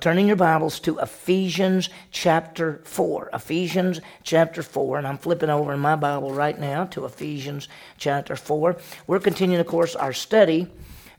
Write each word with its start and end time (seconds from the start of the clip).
Turning 0.00 0.28
your 0.28 0.36
Bibles 0.36 0.80
to 0.80 0.98
Ephesians 0.98 1.90
chapter 2.10 2.80
4. 2.84 3.28
Ephesians 3.34 4.00
chapter 4.22 4.62
4, 4.62 4.96
and 4.96 5.06
I'm 5.06 5.18
flipping 5.18 5.50
over 5.50 5.74
in 5.74 5.80
my 5.80 5.94
Bible 5.94 6.32
right 6.32 6.58
now 6.58 6.86
to 6.86 7.04
Ephesians 7.04 7.68
chapter 7.98 8.34
4. 8.34 8.78
We're 9.06 9.20
continuing, 9.20 9.60
of 9.60 9.66
course, 9.66 9.94
our 9.94 10.14
study 10.14 10.68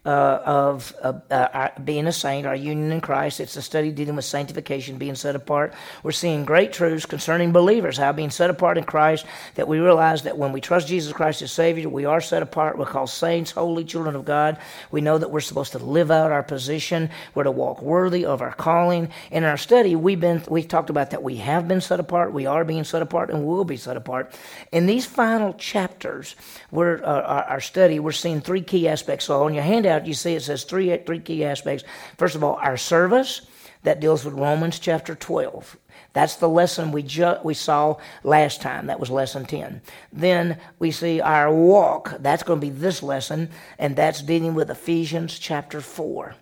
uh, 0.04 0.40
of 0.46 0.96
uh, 1.04 1.14
uh, 1.30 1.70
being 1.84 2.08
a 2.08 2.12
saint, 2.12 2.48
our 2.48 2.56
union 2.56 2.92
in 2.92 3.02
Christ. 3.02 3.40
It's 3.40 3.56
a 3.56 3.62
study 3.62 3.92
dealing 3.92 4.16
with 4.16 4.26
sanctification, 4.26 4.98
being 4.98 5.14
set 5.14 5.36
apart. 5.36 5.76
We're 6.02 6.12
seeing 6.12 6.44
great 6.44 6.74
truths 6.74 7.06
concerning 7.06 7.52
believers, 7.52 7.98
how 7.98 8.12
being 8.12 8.32
set 8.32 8.50
apart 8.50 8.80
in 8.80 8.84
Christ, 8.84 9.28
that 9.56 9.68
we 9.68 9.78
realize 9.78 10.24
that 10.24 10.40
when 10.40 10.54
we 10.54 10.62
trust 10.62 10.88
Jesus 10.88 11.14
Christ 11.14 11.44
as 11.44 11.52
Savior, 11.52 11.88
we 11.88 12.06
are 12.06 12.20
set 12.20 12.42
apart. 12.42 12.80
We're 12.80 12.86
called 12.86 13.12
saints, 13.12 13.52
holy 13.52 13.84
children 13.84 14.16
of 14.16 14.26
God. 14.26 14.58
We 14.90 15.02
know 15.02 15.20
that 15.20 15.30
we're 15.30 15.40
supposed 15.40 15.74
to 15.74 15.80
live 15.80 16.10
out 16.10 16.32
our 16.32 16.44
position. 16.44 17.12
We're 17.36 17.44
to 17.44 17.52
walk 17.52 17.84
worthy 17.84 18.26
of 18.26 18.42
our 18.42 18.54
calling. 18.54 19.10
In 19.30 19.44
our 19.44 19.58
study, 19.58 19.96
we've 19.96 20.20
been 20.20 20.42
we 20.50 20.64
talked 20.64 20.90
about 20.90 21.12
that 21.12 21.22
we 21.22 21.36
have 21.38 21.68
been 21.68 21.82
set 21.82 22.00
apart, 22.00 22.34
we 22.34 22.48
are 22.48 22.66
being 22.66 22.86
set 22.86 23.04
apart, 23.04 23.30
and 23.30 23.46
will 23.46 23.66
be 23.66 23.78
set 23.78 23.98
apart. 23.98 24.34
In 24.72 24.88
these 24.88 25.06
final 25.06 25.54
chapters, 25.54 26.36
we're 26.72 27.04
uh, 27.04 27.22
our, 27.22 27.44
our 27.44 27.60
study, 27.60 28.00
we're 28.00 28.12
seeing 28.14 28.42
three 28.42 28.62
key 28.62 28.88
aspects. 28.88 29.26
So 29.26 29.44
on 29.44 29.54
your 29.54 29.64
handout 29.64 29.91
out, 29.92 30.08
you 30.08 30.16
see 30.16 30.34
it 30.34 30.42
says 30.42 30.64
three, 30.64 30.98
three 30.98 31.20
key 31.20 31.46
aspects. 31.46 31.84
First 32.18 32.36
of 32.36 32.44
all, 32.44 32.56
our 32.56 32.78
service, 32.78 33.42
that 33.84 34.00
deals 34.00 34.24
with 34.24 34.34
Romans 34.36 34.80
chapter 34.80 35.16
12. 35.16 35.78
That's 36.14 36.36
the 36.36 36.50
lesson 36.50 36.92
we, 36.92 37.04
ju- 37.04 37.38
we 37.44 37.54
saw 37.54 37.98
last 38.24 38.62
time. 38.62 38.88
That 38.88 39.00
was 39.00 39.10
lesson 39.10 39.46
10. 39.46 39.82
Then 40.12 40.58
we 40.78 40.92
see 40.92 41.22
our 41.22 41.54
walk. 41.54 42.16
That's 42.20 42.44
going 42.44 42.60
to 42.60 42.68
be 42.68 42.72
this 42.72 43.02
lesson, 43.02 43.50
and 43.80 43.96
that's 43.96 44.22
dealing 44.22 44.54
with 44.54 44.70
Ephesians 44.70 45.40
chapter 45.40 45.82
4. 45.82 46.36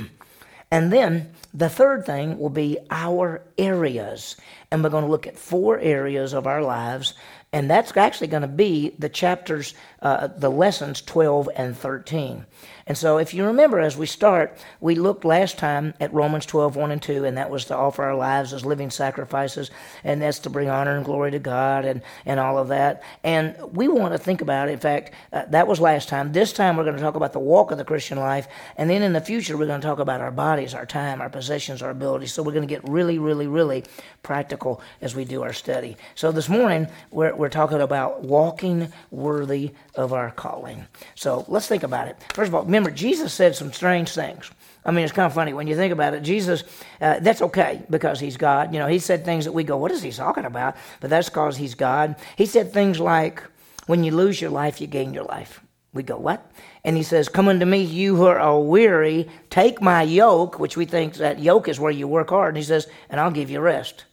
and 0.71 0.91
then 0.91 1.33
the 1.53 1.69
third 1.69 2.05
thing 2.05 2.39
will 2.39 2.49
be 2.49 2.77
our 2.89 3.41
areas. 3.57 4.35
And 4.71 4.83
we're 4.83 4.89
going 4.89 5.05
to 5.05 5.11
look 5.11 5.27
at 5.27 5.37
four 5.37 5.79
areas 5.79 6.33
of 6.33 6.47
our 6.47 6.63
lives 6.63 7.13
and 7.51 7.69
that's 7.69 7.95
actually 7.97 8.27
going 8.27 8.41
to 8.41 8.47
be 8.47 8.95
the 8.99 9.09
chapters, 9.09 9.73
uh, 10.01 10.27
the 10.27 10.49
lessons 10.49 11.01
12 11.01 11.49
and 11.55 11.75
13. 11.75 12.45
And 12.89 12.97
so, 12.97 13.19
if 13.19 13.35
you 13.35 13.45
remember, 13.45 13.79
as 13.79 13.95
we 13.95 14.07
start, 14.07 14.57
we 14.81 14.95
looked 14.95 15.23
last 15.23 15.59
time 15.59 15.93
at 15.99 16.11
Romans 16.11 16.47
12, 16.47 16.75
1 16.75 16.89
and 16.89 16.99
2, 16.99 17.23
and 17.23 17.37
that 17.37 17.51
was 17.51 17.65
to 17.65 17.75
offer 17.75 18.03
our 18.03 18.15
lives 18.15 18.51
as 18.51 18.65
living 18.65 18.89
sacrifices, 18.89 19.69
and 20.03 20.19
that's 20.19 20.39
to 20.39 20.49
bring 20.49 20.69
honor 20.69 20.97
and 20.97 21.05
glory 21.05 21.29
to 21.29 21.37
God 21.37 21.85
and, 21.85 22.01
and 22.25 22.39
all 22.39 22.57
of 22.57 22.69
that. 22.69 23.03
And 23.23 23.55
we 23.73 23.87
want 23.87 24.13
to 24.15 24.17
think 24.17 24.41
about 24.41 24.69
it. 24.69 24.71
In 24.71 24.79
fact, 24.79 25.13
uh, 25.31 25.45
that 25.49 25.67
was 25.67 25.79
last 25.79 26.09
time. 26.09 26.31
This 26.31 26.51
time, 26.51 26.77
we're 26.77 26.83
going 26.83 26.95
to 26.95 27.01
talk 27.01 27.13
about 27.13 27.31
the 27.31 27.39
walk 27.39 27.69
of 27.69 27.77
the 27.77 27.85
Christian 27.85 28.17
life. 28.17 28.47
And 28.75 28.89
then 28.89 29.03
in 29.03 29.13
the 29.13 29.21
future, 29.21 29.55
we're 29.55 29.67
going 29.67 29.81
to 29.81 29.87
talk 29.87 29.99
about 29.99 30.19
our 30.19 30.31
bodies, 30.31 30.73
our 30.73 30.87
time, 30.87 31.21
our 31.21 31.29
possessions, 31.29 31.83
our 31.83 31.91
abilities. 31.91 32.33
So, 32.33 32.41
we're 32.41 32.53
going 32.53 32.67
to 32.67 32.73
get 32.73 32.89
really, 32.89 33.19
really, 33.19 33.45
really 33.45 33.83
practical 34.23 34.81
as 34.99 35.15
we 35.15 35.25
do 35.25 35.43
our 35.43 35.53
study. 35.53 35.95
So, 36.15 36.31
this 36.31 36.49
morning, 36.49 36.87
we're, 37.11 37.35
we're 37.35 37.49
talking 37.49 37.81
about 37.81 38.23
walking 38.23 38.91
worthy 39.11 39.73
of 39.93 40.11
our 40.11 40.31
calling. 40.31 40.87
So, 41.13 41.45
let's 41.47 41.67
think 41.67 41.83
about 41.83 42.07
it. 42.07 42.17
First 42.33 42.47
of 42.47 42.55
all, 42.55 42.65
remember, 42.79 42.95
Jesus 42.97 43.33
said 43.33 43.55
some 43.55 43.73
strange 43.73 44.11
things. 44.11 44.49
I 44.85 44.91
mean, 44.91 45.03
it's 45.03 45.13
kind 45.13 45.25
of 45.25 45.33
funny 45.33 45.53
when 45.53 45.67
you 45.67 45.75
think 45.75 45.91
about 45.91 46.13
it. 46.13 46.23
Jesus, 46.23 46.63
uh, 47.01 47.19
that's 47.19 47.41
okay 47.41 47.81
because 47.89 48.19
he's 48.19 48.37
God. 48.37 48.73
You 48.73 48.79
know, 48.79 48.87
he 48.87 48.99
said 48.99 49.25
things 49.25 49.45
that 49.45 49.51
we 49.51 49.63
go, 49.63 49.77
what 49.77 49.91
is 49.91 50.01
he 50.01 50.11
talking 50.11 50.45
about? 50.45 50.77
But 51.01 51.09
that's 51.09 51.29
because 51.29 51.57
he's 51.57 51.75
God. 51.75 52.15
He 52.37 52.45
said 52.45 52.71
things 52.71 52.99
like, 52.99 53.43
when 53.87 54.03
you 54.03 54.11
lose 54.11 54.39
your 54.39 54.49
life, 54.49 54.79
you 54.79 54.87
gain 54.87 55.13
your 55.13 55.25
life. 55.25 55.61
We 55.93 56.03
go, 56.03 56.17
what? 56.17 56.49
And 56.83 56.95
he 56.95 57.03
says, 57.03 57.27
Come 57.27 57.47
unto 57.47 57.65
me, 57.65 57.81
you 57.81 58.15
who 58.15 58.27
are 58.27 58.59
weary, 58.59 59.27
take 59.49 59.81
my 59.81 60.03
yoke, 60.03 60.59
which 60.59 60.77
we 60.77 60.85
think 60.85 61.15
that 61.15 61.39
yoke 61.39 61.67
is 61.67 61.79
where 61.79 61.91
you 61.91 62.07
work 62.07 62.29
hard. 62.29 62.49
And 62.49 62.57
he 62.57 62.63
says, 62.63 62.87
and 63.09 63.19
I'll 63.19 63.31
give 63.31 63.49
you 63.49 63.59
rest. 63.59 64.05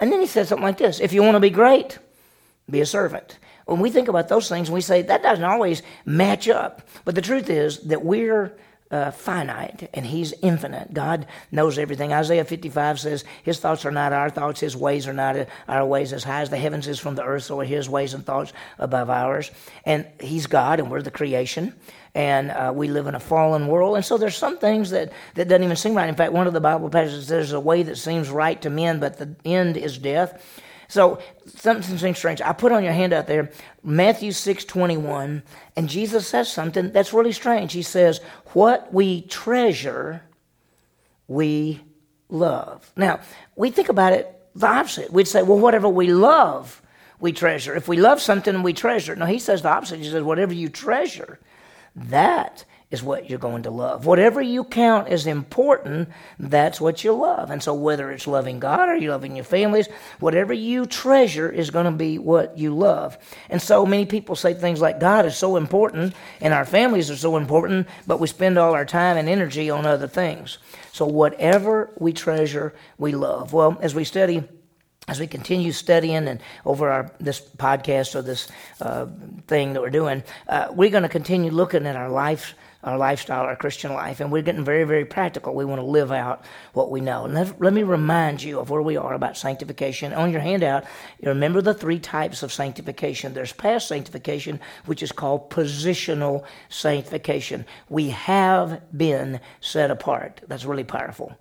And 0.00 0.10
then 0.10 0.20
he 0.20 0.26
says 0.26 0.48
something 0.48 0.64
like 0.64 0.78
this 0.78 1.00
If 1.00 1.12
you 1.12 1.22
want 1.22 1.36
to 1.36 1.40
be 1.40 1.50
great, 1.50 1.98
be 2.68 2.80
a 2.80 2.86
servant 2.86 3.38
when 3.68 3.80
we 3.80 3.90
think 3.90 4.08
about 4.08 4.28
those 4.28 4.48
things, 4.48 4.70
we 4.70 4.80
say 4.80 5.02
that 5.02 5.22
doesn't 5.22 5.44
always 5.44 5.82
match 6.06 6.48
up. 6.48 6.88
But 7.04 7.14
the 7.14 7.20
truth 7.20 7.50
is 7.50 7.80
that 7.80 8.02
we're 8.02 8.56
uh, 8.90 9.10
finite 9.10 9.90
and 9.92 10.06
he's 10.06 10.32
infinite. 10.40 10.94
God 10.94 11.26
knows 11.52 11.78
everything. 11.78 12.10
Isaiah 12.10 12.46
55 12.46 13.00
says, 13.00 13.24
His 13.42 13.60
thoughts 13.60 13.84
are 13.84 13.90
not 13.90 14.14
our 14.14 14.30
thoughts, 14.30 14.60
His 14.60 14.74
ways 14.74 15.06
are 15.06 15.12
not 15.12 15.36
our 15.68 15.84
ways. 15.84 16.14
As 16.14 16.24
high 16.24 16.40
as 16.40 16.48
the 16.48 16.56
heavens 16.56 16.88
is 16.88 16.98
from 16.98 17.14
the 17.14 17.22
earth, 17.24 17.44
so 17.44 17.60
are 17.60 17.64
His 17.64 17.90
ways 17.90 18.14
and 18.14 18.24
thoughts 18.24 18.54
above 18.78 19.10
ours. 19.10 19.50
And 19.84 20.06
He's 20.18 20.46
God 20.46 20.80
and 20.80 20.90
we're 20.90 21.02
the 21.02 21.10
creation. 21.10 21.74
And 22.14 22.50
uh, 22.50 22.72
we 22.74 22.88
live 22.88 23.06
in 23.06 23.14
a 23.14 23.20
fallen 23.20 23.66
world. 23.66 23.96
And 23.96 24.04
so 24.04 24.16
there's 24.16 24.34
some 24.34 24.56
things 24.58 24.90
that, 24.90 25.12
that 25.34 25.46
doesn't 25.46 25.62
even 25.62 25.76
seem 25.76 25.94
right. 25.94 26.08
In 26.08 26.14
fact, 26.14 26.32
one 26.32 26.46
of 26.46 26.54
the 26.54 26.60
Bible 26.60 26.88
passages 26.88 27.26
says, 27.26 27.28
There's 27.28 27.52
a 27.52 27.60
way 27.60 27.82
that 27.82 27.96
seems 27.96 28.30
right 28.30 28.60
to 28.62 28.70
men, 28.70 28.98
but 28.98 29.18
the 29.18 29.36
end 29.44 29.76
is 29.76 29.98
death. 29.98 30.62
So 30.88 31.20
something 31.46 31.98
seems 31.98 32.18
strange. 32.18 32.40
I 32.40 32.52
put 32.52 32.72
on 32.72 32.82
your 32.82 32.94
hand 32.94 33.12
out 33.12 33.26
there 33.26 33.50
Matthew 33.84 34.32
6 34.32 34.64
21, 34.64 35.42
and 35.76 35.88
Jesus 35.88 36.26
says 36.26 36.50
something 36.50 36.92
that's 36.92 37.12
really 37.12 37.32
strange. 37.32 37.74
He 37.74 37.82
says, 37.82 38.20
What 38.52 38.92
we 38.92 39.22
treasure, 39.22 40.22
we 41.28 41.82
love. 42.30 42.90
Now, 42.96 43.20
we 43.54 43.70
think 43.70 43.90
about 43.90 44.14
it 44.14 44.34
the 44.54 44.66
opposite. 44.66 45.12
We'd 45.12 45.28
say, 45.28 45.42
Well, 45.42 45.58
whatever 45.58 45.88
we 45.88 46.12
love, 46.12 46.80
we 47.20 47.32
treasure. 47.32 47.74
If 47.74 47.86
we 47.86 47.98
love 47.98 48.20
something, 48.20 48.62
we 48.62 48.72
treasure. 48.72 49.14
No, 49.14 49.26
he 49.26 49.38
says 49.38 49.60
the 49.62 49.68
opposite. 49.68 49.98
He 49.98 50.08
says, 50.08 50.22
Whatever 50.22 50.54
you 50.54 50.70
treasure, 50.70 51.38
that 51.94 52.64
is 52.90 53.02
what 53.02 53.28
you're 53.28 53.38
going 53.38 53.64
to 53.64 53.70
love. 53.70 54.06
Whatever 54.06 54.40
you 54.40 54.64
count 54.64 55.08
as 55.08 55.26
important, 55.26 56.08
that's 56.38 56.80
what 56.80 57.04
you 57.04 57.12
love. 57.12 57.50
And 57.50 57.62
so, 57.62 57.74
whether 57.74 58.10
it's 58.10 58.26
loving 58.26 58.58
God 58.60 58.88
or 58.88 58.96
you 58.96 59.10
loving 59.10 59.36
your 59.36 59.44
families, 59.44 59.88
whatever 60.20 60.54
you 60.54 60.86
treasure 60.86 61.50
is 61.50 61.70
going 61.70 61.84
to 61.84 61.90
be 61.90 62.18
what 62.18 62.56
you 62.56 62.74
love. 62.74 63.18
And 63.50 63.60
so, 63.60 63.84
many 63.84 64.06
people 64.06 64.36
say 64.36 64.54
things 64.54 64.80
like, 64.80 65.00
God 65.00 65.26
is 65.26 65.36
so 65.36 65.56
important 65.56 66.14
and 66.40 66.54
our 66.54 66.64
families 66.64 67.10
are 67.10 67.16
so 67.16 67.36
important, 67.36 67.86
but 68.06 68.20
we 68.20 68.26
spend 68.26 68.56
all 68.56 68.72
our 68.72 68.86
time 68.86 69.18
and 69.18 69.28
energy 69.28 69.68
on 69.68 69.84
other 69.84 70.08
things. 70.08 70.56
So, 70.92 71.04
whatever 71.04 71.90
we 71.98 72.14
treasure, 72.14 72.74
we 72.96 73.12
love. 73.12 73.52
Well, 73.52 73.76
as 73.82 73.94
we 73.94 74.04
study, 74.04 74.44
as 75.08 75.20
we 75.20 75.26
continue 75.26 75.72
studying 75.72 76.26
and 76.26 76.40
over 76.64 76.90
our 76.90 77.12
this 77.20 77.38
podcast 77.40 78.14
or 78.14 78.22
this 78.22 78.48
uh, 78.80 79.08
thing 79.46 79.74
that 79.74 79.82
we're 79.82 79.90
doing, 79.90 80.22
uh, 80.48 80.68
we're 80.72 80.88
going 80.88 81.02
to 81.02 81.08
continue 81.10 81.50
looking 81.50 81.86
at 81.86 81.94
our 81.94 82.08
life 82.08 82.54
our 82.84 82.96
lifestyle, 82.96 83.44
our 83.44 83.56
Christian 83.56 83.92
life, 83.92 84.20
and 84.20 84.30
we're 84.30 84.42
getting 84.42 84.64
very, 84.64 84.84
very 84.84 85.04
practical. 85.04 85.54
We 85.54 85.64
want 85.64 85.80
to 85.80 85.86
live 85.86 86.12
out 86.12 86.44
what 86.74 86.90
we 86.90 87.00
know. 87.00 87.26
Let, 87.26 87.60
let 87.60 87.72
me 87.72 87.82
remind 87.82 88.40
you 88.40 88.60
of 88.60 88.70
where 88.70 88.82
we 88.82 88.96
are 88.96 89.14
about 89.14 89.36
sanctification. 89.36 90.12
On 90.12 90.30
your 90.30 90.40
handout, 90.40 90.84
you 91.20 91.28
remember 91.28 91.60
the 91.60 91.74
three 91.74 91.98
types 91.98 92.44
of 92.44 92.52
sanctification. 92.52 93.34
There's 93.34 93.52
past 93.52 93.88
sanctification, 93.88 94.60
which 94.86 95.02
is 95.02 95.10
called 95.10 95.50
positional 95.50 96.44
sanctification. 96.68 97.66
We 97.88 98.10
have 98.10 98.80
been 98.96 99.40
set 99.60 99.90
apart. 99.90 100.40
That's 100.46 100.64
really 100.64 100.84
powerful. 100.84 101.36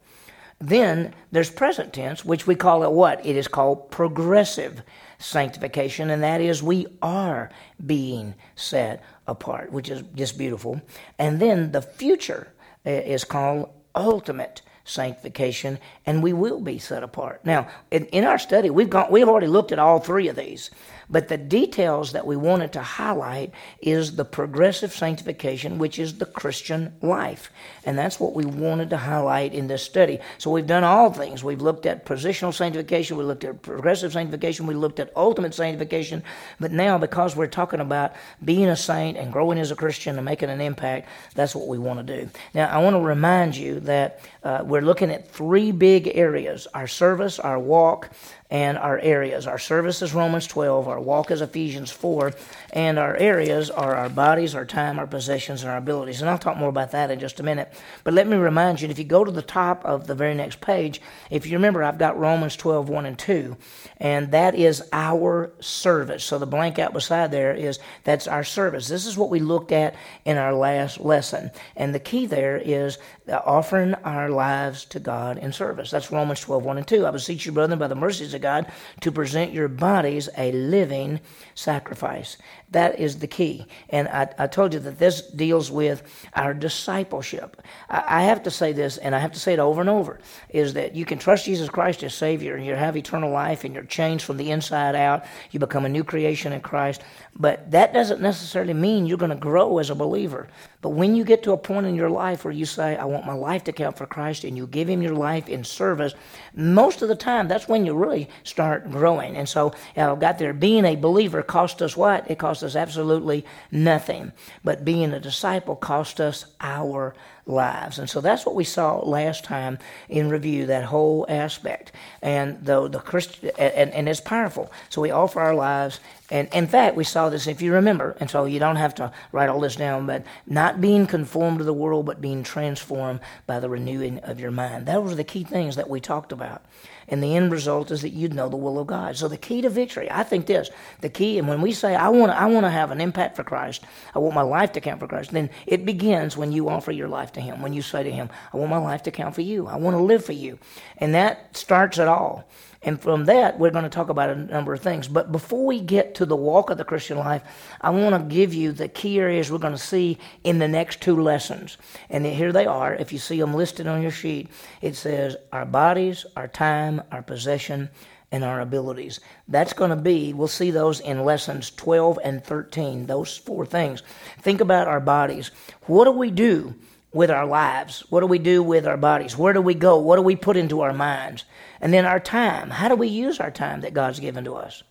Then 0.59 1.13
there's 1.31 1.51
present 1.51 1.93
tense, 1.93 2.25
which 2.25 2.47
we 2.47 2.55
call 2.55 2.83
it 2.83 2.91
what? 2.91 3.23
It 3.23 3.35
is 3.35 3.47
called 3.47 3.91
progressive 3.91 4.81
sanctification, 5.17 6.09
and 6.09 6.23
that 6.23 6.41
is 6.41 6.61
we 6.61 6.87
are 7.01 7.49
being 7.85 8.35
set 8.55 9.03
apart, 9.27 9.71
which 9.71 9.89
is 9.89 10.03
just 10.15 10.37
beautiful. 10.37 10.81
And 11.17 11.39
then 11.39 11.71
the 11.71 11.81
future 11.81 12.53
is 12.85 13.23
called 13.23 13.69
ultimate 13.95 14.61
sanctification, 14.83 15.79
and 16.05 16.23
we 16.23 16.33
will 16.33 16.61
be 16.61 16.79
set 16.79 17.03
apart. 17.03 17.41
Now, 17.43 17.67
in, 17.91 18.05
in 18.05 18.23
our 18.23 18.39
study, 18.39 18.69
we've 18.69 18.89
gone, 18.89 19.11
we've 19.11 19.27
already 19.27 19.47
looked 19.47 19.71
at 19.71 19.79
all 19.79 19.99
three 19.99 20.29
of 20.29 20.35
these. 20.35 20.71
But 21.09 21.29
the 21.29 21.37
details 21.37 22.11
that 22.11 22.27
we 22.27 22.35
wanted 22.35 22.73
to 22.73 22.81
highlight 22.81 23.51
is 23.81 24.15
the 24.15 24.25
progressive 24.25 24.93
sanctification, 24.93 25.77
which 25.77 25.99
is 25.99 26.17
the 26.17 26.25
Christian 26.25 26.93
life. 27.01 27.49
And 27.85 27.97
that's 27.97 28.19
what 28.19 28.33
we 28.33 28.45
wanted 28.45 28.89
to 28.89 28.97
highlight 28.97 29.53
in 29.53 29.67
this 29.67 29.83
study. 29.83 30.19
So 30.37 30.51
we've 30.51 30.67
done 30.67 30.83
all 30.83 31.11
things. 31.11 31.43
We've 31.43 31.61
looked 31.61 31.85
at 31.85 32.05
positional 32.05 32.53
sanctification, 32.53 33.17
we 33.17 33.23
looked 33.23 33.45
at 33.45 33.61
progressive 33.61 34.11
sanctification, 34.11 34.67
we 34.67 34.75
looked 34.75 34.99
at 34.99 35.11
ultimate 35.15 35.53
sanctification. 35.53 36.23
But 36.59 36.71
now, 36.71 36.97
because 36.97 37.35
we're 37.35 37.47
talking 37.47 37.79
about 37.79 38.13
being 38.43 38.67
a 38.67 38.75
saint 38.75 39.17
and 39.17 39.31
growing 39.31 39.59
as 39.59 39.71
a 39.71 39.75
Christian 39.75 40.17
and 40.17 40.25
making 40.25 40.49
an 40.49 40.59
impact, 40.59 41.07
that's 41.35 41.55
what 41.55 41.67
we 41.67 41.77
want 41.77 42.05
to 42.05 42.21
do. 42.21 42.29
Now, 42.53 42.67
I 42.67 42.79
want 42.79 42.95
to 42.95 43.01
remind 43.01 43.55
you 43.55 43.79
that 43.81 44.19
uh, 44.43 44.63
we're 44.65 44.81
looking 44.81 45.11
at 45.11 45.31
three 45.31 45.71
big 45.71 46.11
areas 46.13 46.67
our 46.73 46.87
service, 46.87 47.39
our 47.39 47.59
walk, 47.59 48.09
and 48.49 48.77
our 48.77 48.97
areas. 48.99 49.45
Our 49.45 49.59
service 49.59 50.01
is 50.01 50.13
Romans 50.13 50.47
12, 50.47 50.87
our 50.87 50.99
walk 50.99 51.31
is 51.31 51.41
Ephesians 51.41 51.91
4, 51.91 52.33
and 52.71 52.97
our 52.97 53.15
areas 53.17 53.69
are 53.69 53.95
our 53.95 54.09
bodies, 54.09 54.55
our 54.55 54.65
time, 54.65 54.99
our 54.99 55.07
possessions, 55.07 55.63
and 55.63 55.71
our 55.71 55.77
abilities. 55.77 56.21
And 56.21 56.29
I'll 56.29 56.37
talk 56.37 56.57
more 56.57 56.69
about 56.69 56.91
that 56.91 57.11
in 57.11 57.19
just 57.19 57.39
a 57.39 57.43
minute. 57.43 57.73
But 58.03 58.13
let 58.13 58.27
me 58.27 58.37
remind 58.37 58.79
you 58.79 58.87
if 58.87 58.99
you 58.99 59.05
go 59.05 59.25
to 59.25 59.31
the 59.31 59.41
top 59.41 59.83
of 59.83 60.07
the 60.07 60.15
very 60.15 60.33
next 60.33 60.61
page, 60.61 61.01
if 61.29 61.45
you 61.45 61.53
remember, 61.57 61.83
I've 61.83 61.97
got 61.97 62.17
Romans 62.17 62.55
12, 62.55 62.87
1 62.87 63.05
and 63.05 63.19
2, 63.19 63.57
and 63.97 64.31
that 64.31 64.55
is 64.55 64.81
our 64.93 65.51
service. 65.59 66.23
So 66.23 66.39
the 66.39 66.45
blank 66.45 66.79
out 66.79 66.93
beside 66.93 67.31
there 67.31 67.53
is 67.53 67.79
that's 68.05 68.27
our 68.27 68.45
service. 68.45 68.87
This 68.87 69.05
is 69.05 69.17
what 69.17 69.29
we 69.29 69.39
looked 69.39 69.73
at 69.73 69.95
in 70.23 70.37
our 70.37 70.53
last 70.53 71.01
lesson. 71.01 71.51
And 71.75 71.93
the 71.93 71.99
key 71.99 72.25
there 72.25 72.57
is 72.57 72.97
offering 73.29 73.93
our 73.95 74.29
lives 74.29 74.85
to 74.85 74.99
God 74.99 75.37
in 75.37 75.51
service. 75.51 75.91
That's 75.91 76.11
Romans 76.11 76.39
12, 76.39 76.63
1 76.63 76.77
and 76.77 76.87
2. 76.87 77.05
I 77.05 77.11
beseech 77.11 77.45
you, 77.45 77.51
brethren, 77.51 77.79
by 77.79 77.87
the 77.87 77.95
mercies 77.95 78.33
of 78.37 78.41
God, 78.41 78.71
to 79.01 79.11
present 79.11 79.51
your 79.51 79.67
bodies 79.67 80.29
a 80.37 80.51
living 80.53 81.19
sacrifice. 81.57 82.37
That 82.69 82.99
is 82.99 83.17
the 83.17 83.27
key. 83.27 83.65
And 83.89 84.07
I, 84.09 84.29
I 84.37 84.47
told 84.47 84.73
you 84.73 84.79
that 84.81 84.99
this 84.99 85.21
deals 85.21 85.71
with 85.71 86.03
our 86.35 86.53
discipleship. 86.53 87.61
I, 87.89 88.03
I 88.19 88.23
have 88.23 88.43
to 88.43 88.51
say 88.51 88.73
this, 88.73 88.97
and 88.97 89.15
I 89.15 89.19
have 89.19 89.31
to 89.31 89.39
say 89.39 89.53
it 89.53 89.59
over 89.59 89.81
and 89.81 89.89
over, 89.89 90.19
is 90.49 90.73
that 90.73 90.95
you 90.95 91.03
can 91.03 91.17
trust 91.17 91.45
Jesus 91.45 91.67
Christ 91.67 92.03
as 92.03 92.13
Savior, 92.13 92.55
and 92.55 92.65
you 92.65 92.75
have 92.75 92.95
eternal 92.95 93.31
life, 93.31 93.63
and 93.63 93.73
you're 93.73 93.83
changed 93.83 94.23
from 94.23 94.37
the 94.37 94.51
inside 94.51 94.95
out. 94.95 95.25
You 95.49 95.59
become 95.59 95.85
a 95.85 95.89
new 95.89 96.03
creation 96.03 96.53
in 96.53 96.61
Christ. 96.61 97.01
But 97.35 97.71
that 97.71 97.93
doesn't 97.93 98.21
necessarily 98.21 98.73
mean 98.73 99.05
you're 99.05 99.17
going 99.17 99.29
to 99.31 99.35
grow 99.35 99.79
as 99.79 99.89
a 99.89 99.95
believer. 99.95 100.47
But 100.81 100.89
when 100.89 101.15
you 101.15 101.23
get 101.23 101.41
to 101.43 101.53
a 101.53 101.57
point 101.57 101.87
in 101.87 101.95
your 101.95 102.09
life 102.09 102.45
where 102.45 102.53
you 102.53 102.65
say, 102.65 102.95
I 102.95 103.05
want 103.05 103.25
my 103.25 103.33
life 103.33 103.63
to 103.63 103.71
count 103.71 103.97
for 103.97 104.05
Christ, 104.05 104.43
and 104.43 104.55
you 104.55 104.67
give 104.67 104.87
Him 104.87 105.01
your 105.01 105.15
life 105.15 105.49
in 105.49 105.63
service, 105.63 106.13
most 106.53 107.01
of 107.01 107.07
the 107.07 107.15
time, 107.15 107.47
that's 107.47 107.67
when 107.67 107.85
you 107.85 107.95
really 107.95 108.29
start 108.43 108.91
growing. 108.91 109.35
And 109.35 109.49
so 109.49 109.73
uh, 109.95 110.11
I've 110.11 110.19
got 110.19 110.37
there, 110.37 110.53
being 110.53 110.85
a 110.85 110.95
believer 110.95 111.43
cost 111.47 111.81
us 111.81 111.97
what? 111.97 112.29
It 112.29 112.37
cost 112.39 112.63
us 112.63 112.75
absolutely 112.75 113.45
nothing. 113.71 114.31
But 114.63 114.85
being 114.85 115.13
a 115.13 115.19
disciple 115.19 115.75
cost 115.75 116.19
us 116.19 116.45
our 116.61 117.15
lives. 117.47 117.97
And 117.97 118.09
so 118.09 118.21
that's 118.21 118.45
what 118.45 118.55
we 118.55 118.63
saw 118.63 118.99
last 118.99 119.43
time 119.43 119.79
in 120.09 120.29
review, 120.29 120.65
that 120.67 120.85
whole 120.85 121.25
aspect. 121.29 121.91
And 122.21 122.63
though 122.63 122.87
the 122.87 122.99
Christian, 122.99 123.51
and, 123.57 123.91
and 123.91 124.09
it's 124.09 124.21
powerful. 124.21 124.71
So 124.89 125.01
we 125.01 125.11
offer 125.11 125.39
our 125.39 125.55
lives. 125.55 125.99
And 126.29 126.49
in 126.53 126.67
fact, 126.67 126.97
we 126.97 127.05
saw 127.05 127.29
this, 127.29 127.47
if 127.47 127.61
you 127.61 127.73
remember, 127.73 128.17
and 128.19 128.29
so 128.29 128.43
you 128.45 128.59
don't 128.59 128.75
have 128.75 128.95
to 128.95 129.13
write 129.31 129.49
all 129.49 129.61
this 129.61 129.77
down, 129.77 130.05
but 130.05 130.25
not 130.45 130.81
being 130.81 131.07
conformed 131.07 131.59
to 131.59 131.63
the 131.63 131.73
world, 131.73 132.05
but 132.05 132.19
being 132.19 132.43
transformed 132.43 133.21
by 133.45 133.61
the 133.61 133.69
renewing 133.69 134.19
of 134.19 134.39
your 134.39 134.51
mind. 134.51 134.85
Those 134.85 135.09
were 135.09 135.15
the 135.15 135.23
key 135.23 135.45
things 135.45 135.77
that 135.77 135.89
we 135.89 136.01
talked 136.01 136.33
about. 136.33 136.61
And 137.09 137.23
the 137.23 137.37
end 137.37 137.53
result 137.53 137.89
is 137.91 138.01
that 138.01 138.09
you'd 138.09 138.33
know 138.33 138.49
the 138.49 138.57
will 138.57 138.77
of 138.77 138.87
God. 138.87 139.15
So 139.15 139.29
the 139.29 139.37
key 139.37 139.61
to 139.61 139.69
victory, 139.69 140.11
I 140.11 140.23
think 140.23 140.45
this, 140.45 140.69
the 140.99 141.09
key, 141.09 141.39
and 141.39 141.47
when 141.47 141.61
we 141.61 141.71
say, 141.71 141.95
I 141.95 142.09
want 142.09 142.33
to, 142.33 142.37
I 142.37 142.47
want 142.47 142.65
to 142.65 142.69
have 142.69 142.91
an 142.91 142.99
impact 142.99 143.37
for 143.37 143.45
Christ, 143.45 143.85
I 144.13 144.19
want 144.19 144.35
my 144.35 144.41
life 144.41 144.73
to 144.73 144.81
count 144.81 144.99
for 144.99 145.07
Christ, 145.07 145.31
then 145.31 145.49
it 145.65 145.85
begins 145.85 146.35
when 146.35 146.51
you 146.51 146.67
offer 146.67 146.91
your 146.91 147.07
life 147.07 147.31
to 147.33 147.36
Him, 147.39 147.61
when 147.61 147.73
you 147.73 147.81
say 147.81 148.03
to 148.03 148.11
Him, 148.11 148.29
I 148.53 148.57
want 148.57 148.69
my 148.69 148.77
life 148.77 149.03
to 149.03 149.11
count 149.11 149.35
for 149.35 149.41
you. 149.41 149.67
I 149.67 149.77
want 149.77 149.95
to 149.95 150.01
live 150.01 150.25
for 150.25 150.33
you. 150.33 150.59
And 150.97 151.13
that 151.15 151.55
starts 151.55 151.97
it 151.97 152.07
all. 152.07 152.49
And 152.81 153.01
from 153.01 153.25
that, 153.25 153.57
we're 153.57 153.71
going 153.71 153.83
to 153.83 153.89
talk 153.89 154.09
about 154.09 154.29
a 154.29 154.35
number 154.35 154.73
of 154.73 154.81
things. 154.81 155.07
But 155.07 155.31
before 155.31 155.65
we 155.65 155.81
get 155.81 156.15
to 156.15 156.25
the 156.25 156.35
walk 156.35 156.69
of 156.69 156.77
the 156.77 156.83
Christian 156.83 157.17
life, 157.17 157.43
I 157.81 157.89
want 157.89 158.15
to 158.15 158.35
give 158.35 158.53
you 158.53 158.71
the 158.71 158.87
key 158.87 159.19
areas 159.19 159.51
we're 159.51 159.57
going 159.57 159.73
to 159.73 159.79
see 159.79 160.17
in 160.43 160.59
the 160.59 160.67
next 160.67 161.01
two 161.01 161.19
lessons. 161.21 161.77
And 162.09 162.25
here 162.25 162.51
they 162.51 162.65
are. 162.65 162.93
If 162.93 163.11
you 163.11 163.19
see 163.19 163.39
them 163.39 163.53
listed 163.53 163.87
on 163.87 164.01
your 164.01 164.11
sheet, 164.11 164.49
it 164.81 164.95
says 164.95 165.35
our 165.51 165.65
bodies, 165.65 166.25
our 166.35 166.47
time, 166.47 167.01
our 167.11 167.23
possession, 167.23 167.89
and 168.31 168.43
our 168.43 168.61
abilities. 168.61 169.19
That's 169.47 169.73
going 169.73 169.89
to 169.89 169.95
be, 169.95 170.33
we'll 170.33 170.47
see 170.47 170.71
those 170.71 170.99
in 170.99 171.23
lessons 171.23 171.71
12 171.71 172.19
and 172.23 172.43
13, 172.43 173.05
those 173.05 173.37
four 173.37 173.65
things. 173.65 174.03
Think 174.41 174.61
about 174.61 174.87
our 174.87 174.99
bodies. 174.99 175.51
What 175.83 176.05
do 176.05 176.11
we 176.11 176.29
do 176.29 176.75
with 177.13 177.31
our 177.31 177.45
lives? 177.45 178.03
What 178.09 178.19
do 178.19 178.27
we 178.27 178.39
do 178.39 178.61
with 178.61 178.85
our 178.85 178.97
bodies? 178.97 179.37
Where 179.37 179.53
do 179.53 179.61
we 179.61 179.73
go? 179.73 179.97
What 179.97 180.17
do 180.17 180.21
we 180.21 180.35
put 180.35 180.57
into 180.57 180.81
our 180.81 180.93
minds? 180.93 181.45
And 181.81 181.93
then 181.93 182.05
our 182.05 182.19
time. 182.19 182.69
How 182.69 182.89
do 182.89 182.95
we 182.95 183.07
use 183.07 183.39
our 183.39 183.51
time 183.51 183.81
that 183.81 183.93
God's 183.93 184.19
given 184.19 184.43
to 184.45 184.55
us? 184.55 184.83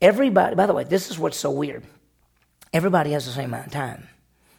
Everybody, 0.00 0.54
by 0.54 0.66
the 0.66 0.74
way, 0.74 0.84
this 0.84 1.10
is 1.10 1.18
what's 1.18 1.36
so 1.36 1.50
weird. 1.50 1.84
Everybody 2.72 3.12
has 3.12 3.26
the 3.26 3.32
same 3.32 3.46
amount 3.46 3.66
of 3.66 3.72
time, 3.72 4.08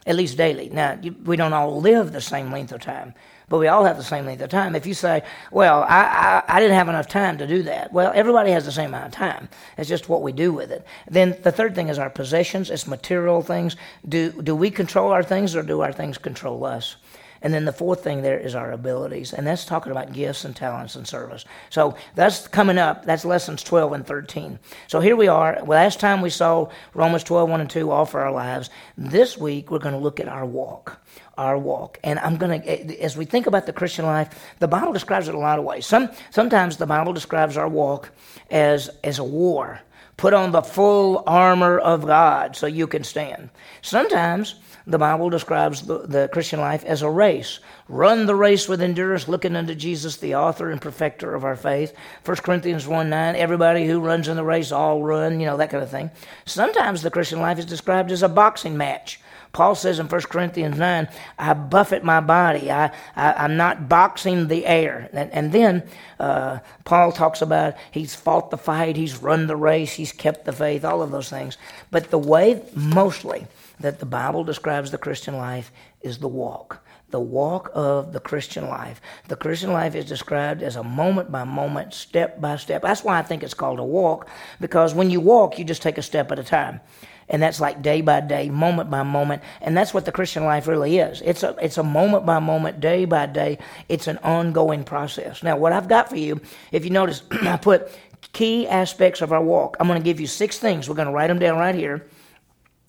at 0.06 0.16
least 0.16 0.36
daily. 0.36 0.68
Now, 0.68 0.98
we 1.24 1.36
don't 1.36 1.52
all 1.52 1.80
live 1.80 2.12
the 2.12 2.20
same 2.20 2.52
length 2.52 2.72
of 2.72 2.80
time, 2.80 3.14
but 3.50 3.58
we 3.58 3.66
all 3.66 3.84
have 3.84 3.98
the 3.98 4.04
same 4.04 4.24
length 4.24 4.40
of 4.40 4.48
time. 4.48 4.74
If 4.74 4.86
you 4.86 4.94
say, 4.94 5.22
well, 5.50 5.82
I, 5.82 6.04
I, 6.46 6.56
I, 6.56 6.60
didn't 6.60 6.76
have 6.76 6.88
enough 6.88 7.08
time 7.08 7.36
to 7.38 7.46
do 7.48 7.64
that, 7.64 7.92
well, 7.92 8.12
everybody 8.14 8.52
has 8.52 8.64
the 8.64 8.72
same 8.72 8.90
amount 8.90 9.06
of 9.06 9.12
time. 9.12 9.48
It's 9.76 9.88
just 9.88 10.08
what 10.08 10.22
we 10.22 10.30
do 10.32 10.52
with 10.52 10.70
it. 10.70 10.86
Then 11.10 11.36
the 11.42 11.52
third 11.52 11.74
thing 11.74 11.88
is 11.88 11.98
our 11.98 12.08
possessions, 12.08 12.70
it's 12.70 12.86
material 12.86 13.42
things. 13.42 13.76
Do, 14.08 14.30
do 14.30 14.54
we 14.54 14.70
control 14.70 15.10
our 15.10 15.24
things 15.24 15.56
or 15.56 15.64
do 15.64 15.80
our 15.80 15.92
things 15.92 16.16
control 16.16 16.64
us? 16.64 16.96
And 17.42 17.54
then 17.54 17.64
the 17.64 17.72
fourth 17.72 18.04
thing 18.04 18.22
there 18.22 18.38
is 18.38 18.54
our 18.54 18.70
abilities, 18.70 19.32
and 19.32 19.46
that's 19.46 19.64
talking 19.64 19.92
about 19.92 20.12
gifts 20.12 20.44
and 20.44 20.54
talents 20.54 20.94
and 20.94 21.08
service. 21.08 21.46
So 21.70 21.96
that's 22.14 22.46
coming 22.46 22.76
up. 22.76 23.06
That's 23.06 23.24
lessons 23.24 23.62
12 23.62 23.94
and 23.94 24.06
13. 24.06 24.58
So 24.88 25.00
here 25.00 25.16
we 25.16 25.28
are. 25.28 25.62
Last 25.64 26.00
time 26.00 26.20
we 26.20 26.28
saw 26.28 26.68
Romans 26.92 27.24
12, 27.24 27.48
1 27.48 27.60
and 27.62 27.70
2, 27.70 27.90
offer 27.90 28.20
our 28.20 28.32
lives. 28.32 28.68
This 28.98 29.38
week 29.38 29.70
we're 29.70 29.78
going 29.78 29.94
to 29.94 30.00
look 30.00 30.20
at 30.20 30.28
our 30.28 30.44
walk. 30.44 31.00
Our 31.40 31.56
walk. 31.56 31.98
And 32.04 32.18
I'm 32.18 32.36
going 32.36 32.60
to, 32.60 32.68
eh, 32.68 33.02
as 33.02 33.16
we 33.16 33.24
think 33.24 33.46
about 33.46 33.64
the 33.64 33.72
Christian 33.72 34.04
life, 34.04 34.28
the 34.58 34.68
Bible 34.68 34.92
describes 34.92 35.26
it 35.26 35.34
a 35.34 35.38
lot 35.38 35.58
of 35.58 35.64
ways. 35.64 35.86
Some, 35.86 36.10
sometimes 36.28 36.76
the 36.76 36.84
Bible 36.84 37.14
describes 37.14 37.56
our 37.56 37.66
walk 37.66 38.10
as, 38.50 38.90
as 39.02 39.18
a 39.18 39.24
war. 39.24 39.80
Put 40.18 40.34
on 40.34 40.52
the 40.52 40.60
full 40.60 41.24
armor 41.26 41.78
of 41.78 42.06
God 42.06 42.56
so 42.56 42.66
you 42.66 42.86
can 42.86 43.04
stand. 43.04 43.48
Sometimes 43.80 44.56
the 44.86 44.98
Bible 44.98 45.30
describes 45.30 45.80
the, 45.80 46.00
the, 46.00 46.28
Christian 46.30 46.60
life 46.60 46.84
as 46.84 47.00
a 47.00 47.08
race. 47.08 47.60
Run 47.88 48.26
the 48.26 48.34
race 48.34 48.68
with 48.68 48.82
endurance, 48.82 49.28
looking 49.28 49.56
unto 49.56 49.74
Jesus, 49.74 50.18
the 50.18 50.34
author 50.34 50.70
and 50.70 50.78
perfecter 50.78 51.34
of 51.34 51.42
our 51.42 51.56
faith. 51.56 51.94
1 52.26 52.36
Corinthians 52.38 52.86
1 52.86 53.08
9, 53.08 53.34
everybody 53.34 53.86
who 53.86 53.98
runs 53.98 54.28
in 54.28 54.36
the 54.36 54.44
race 54.44 54.72
all 54.72 55.02
run, 55.02 55.40
you 55.40 55.46
know, 55.46 55.56
that 55.56 55.70
kind 55.70 55.82
of 55.82 55.90
thing. 55.90 56.10
Sometimes 56.44 57.00
the 57.00 57.10
Christian 57.10 57.40
life 57.40 57.58
is 57.58 57.64
described 57.64 58.12
as 58.12 58.22
a 58.22 58.28
boxing 58.28 58.76
match. 58.76 59.20
Paul 59.52 59.74
says 59.74 59.98
in 59.98 60.06
1 60.06 60.20
Corinthians 60.22 60.78
9, 60.78 61.08
I 61.38 61.52
buffet 61.54 62.04
my 62.04 62.20
body. 62.20 62.70
I, 62.70 62.92
I, 63.16 63.44
am 63.44 63.56
not 63.56 63.88
boxing 63.88 64.48
the 64.48 64.64
air. 64.64 65.08
And, 65.12 65.32
and 65.32 65.52
then 65.52 65.82
uh, 66.20 66.60
Paul 66.84 67.10
talks 67.10 67.42
about 67.42 67.74
he's 67.90 68.14
fought 68.14 68.50
the 68.50 68.58
fight, 68.58 68.96
he's 68.96 69.16
run 69.16 69.48
the 69.48 69.56
race, 69.56 69.92
he's 69.92 70.12
kept 70.12 70.44
the 70.44 70.52
faith, 70.52 70.84
all 70.84 71.02
of 71.02 71.10
those 71.10 71.28
things. 71.28 71.58
But 71.90 72.10
the 72.10 72.18
way, 72.18 72.62
mostly, 72.74 73.46
that 73.80 73.98
the 73.98 74.06
Bible 74.06 74.44
describes 74.44 74.90
the 74.90 74.98
Christian 74.98 75.36
life 75.36 75.72
is 76.02 76.18
the 76.18 76.28
walk. 76.28 76.84
The 77.10 77.20
walk 77.20 77.72
of 77.74 78.12
the 78.12 78.20
Christian 78.20 78.68
life. 78.68 79.00
The 79.26 79.34
Christian 79.34 79.72
life 79.72 79.96
is 79.96 80.04
described 80.04 80.62
as 80.62 80.76
a 80.76 80.84
moment 80.84 81.32
by 81.32 81.42
moment, 81.42 81.92
step 81.92 82.40
by 82.40 82.56
step. 82.56 82.82
That's 82.82 83.02
why 83.02 83.18
I 83.18 83.22
think 83.22 83.42
it's 83.42 83.54
called 83.54 83.80
a 83.80 83.84
walk, 83.84 84.28
because 84.60 84.94
when 84.94 85.10
you 85.10 85.20
walk, 85.20 85.58
you 85.58 85.64
just 85.64 85.82
take 85.82 85.98
a 85.98 86.02
step 86.02 86.30
at 86.30 86.38
a 86.38 86.44
time. 86.44 86.80
And 87.30 87.40
that's 87.40 87.60
like 87.60 87.80
day 87.80 88.00
by 88.00 88.20
day, 88.20 88.50
moment 88.50 88.90
by 88.90 89.04
moment. 89.04 89.42
And 89.60 89.76
that's 89.76 89.94
what 89.94 90.04
the 90.04 90.12
Christian 90.12 90.44
life 90.44 90.66
really 90.66 90.98
is. 90.98 91.22
It's 91.24 91.44
a, 91.44 91.56
it's 91.62 91.78
a 91.78 91.82
moment 91.82 92.26
by 92.26 92.40
moment, 92.40 92.80
day 92.80 93.04
by 93.04 93.26
day. 93.26 93.58
It's 93.88 94.08
an 94.08 94.18
ongoing 94.18 94.82
process. 94.82 95.42
Now, 95.42 95.56
what 95.56 95.72
I've 95.72 95.88
got 95.88 96.08
for 96.10 96.16
you, 96.16 96.40
if 96.72 96.84
you 96.84 96.90
notice, 96.90 97.22
I 97.30 97.56
put 97.56 97.90
key 98.32 98.66
aspects 98.66 99.22
of 99.22 99.32
our 99.32 99.42
walk. 99.42 99.76
I'm 99.78 99.86
going 99.86 100.00
to 100.00 100.04
give 100.04 100.20
you 100.20 100.26
six 100.26 100.58
things. 100.58 100.88
We're 100.88 100.96
going 100.96 101.06
to 101.06 101.14
write 101.14 101.28
them 101.28 101.38
down 101.38 101.56
right 101.56 101.74
here. 101.74 102.06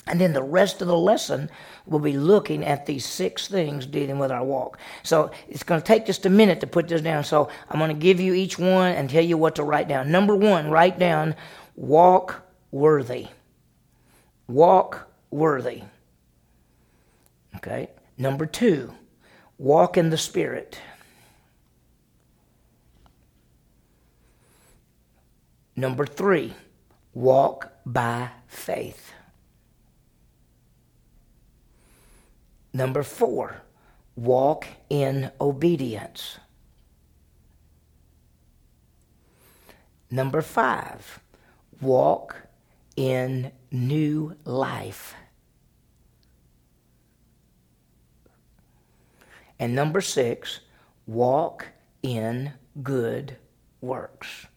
And 0.07 0.19
then 0.19 0.33
the 0.33 0.43
rest 0.43 0.81
of 0.81 0.87
the 0.87 0.97
lesson 0.97 1.49
will 1.85 1.99
be 1.99 2.17
looking 2.17 2.65
at 2.65 2.87
these 2.87 3.05
six 3.05 3.47
things 3.47 3.85
dealing 3.85 4.17
with 4.17 4.31
our 4.31 4.43
walk. 4.43 4.79
So 5.03 5.29
it's 5.47 5.63
going 5.63 5.79
to 5.79 5.85
take 5.85 6.07
just 6.07 6.25
a 6.25 6.29
minute 6.29 6.59
to 6.61 6.67
put 6.67 6.87
this 6.87 7.01
down. 7.01 7.23
So 7.23 7.49
I'm 7.69 7.79
going 7.79 7.95
to 7.95 8.01
give 8.01 8.19
you 8.19 8.33
each 8.33 8.57
one 8.57 8.93
and 8.93 9.09
tell 9.09 9.23
you 9.23 9.37
what 9.37 9.55
to 9.55 9.63
write 9.63 9.87
down. 9.87 10.11
Number 10.11 10.35
one, 10.35 10.71
write 10.71 10.97
down 10.97 11.35
walk 11.75 12.41
worthy. 12.71 13.27
Walk 14.47 15.11
worthy. 15.29 15.83
Okay. 17.55 17.89
Number 18.17 18.45
two, 18.45 18.93
walk 19.57 19.97
in 19.97 20.09
the 20.09 20.17
Spirit. 20.17 20.79
Number 25.75 26.05
three, 26.05 26.53
walk 27.13 27.71
by 27.85 28.29
faith. 28.47 29.13
Number 32.73 33.03
four, 33.03 33.63
walk 34.15 34.67
in 34.89 35.31
obedience. 35.41 36.37
Number 40.09 40.41
five, 40.41 41.19
walk 41.81 42.35
in 42.95 43.51
new 43.71 44.35
life. 44.43 45.15
And 49.59 49.75
number 49.75 50.01
six, 50.01 50.59
walk 51.05 51.67
in 52.01 52.51
good 52.81 53.37
works. 53.79 54.47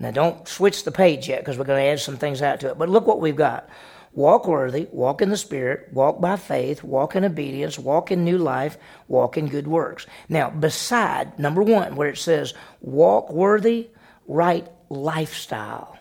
Now, 0.00 0.10
don't 0.10 0.46
switch 0.46 0.84
the 0.84 0.92
page 0.92 1.28
yet 1.28 1.40
because 1.40 1.58
we're 1.58 1.64
going 1.64 1.82
to 1.82 1.90
add 1.90 2.00
some 2.00 2.16
things 2.16 2.40
out 2.40 2.60
to 2.60 2.70
it. 2.70 2.78
But 2.78 2.88
look 2.88 3.06
what 3.06 3.20
we've 3.20 3.36
got 3.36 3.68
walk 4.14 4.48
worthy, 4.48 4.88
walk 4.90 5.22
in 5.22 5.28
the 5.28 5.36
Spirit, 5.36 5.92
walk 5.92 6.20
by 6.20 6.34
faith, 6.36 6.82
walk 6.82 7.14
in 7.14 7.24
obedience, 7.24 7.78
walk 7.78 8.10
in 8.10 8.24
new 8.24 8.38
life, 8.38 8.78
walk 9.06 9.36
in 9.36 9.48
good 9.48 9.66
works. 9.68 10.06
Now, 10.28 10.50
beside 10.50 11.38
number 11.38 11.62
one, 11.62 11.94
where 11.94 12.08
it 12.08 12.18
says 12.18 12.54
walk 12.80 13.30
worthy, 13.30 13.90
write 14.26 14.66
lifestyle. 14.88 15.97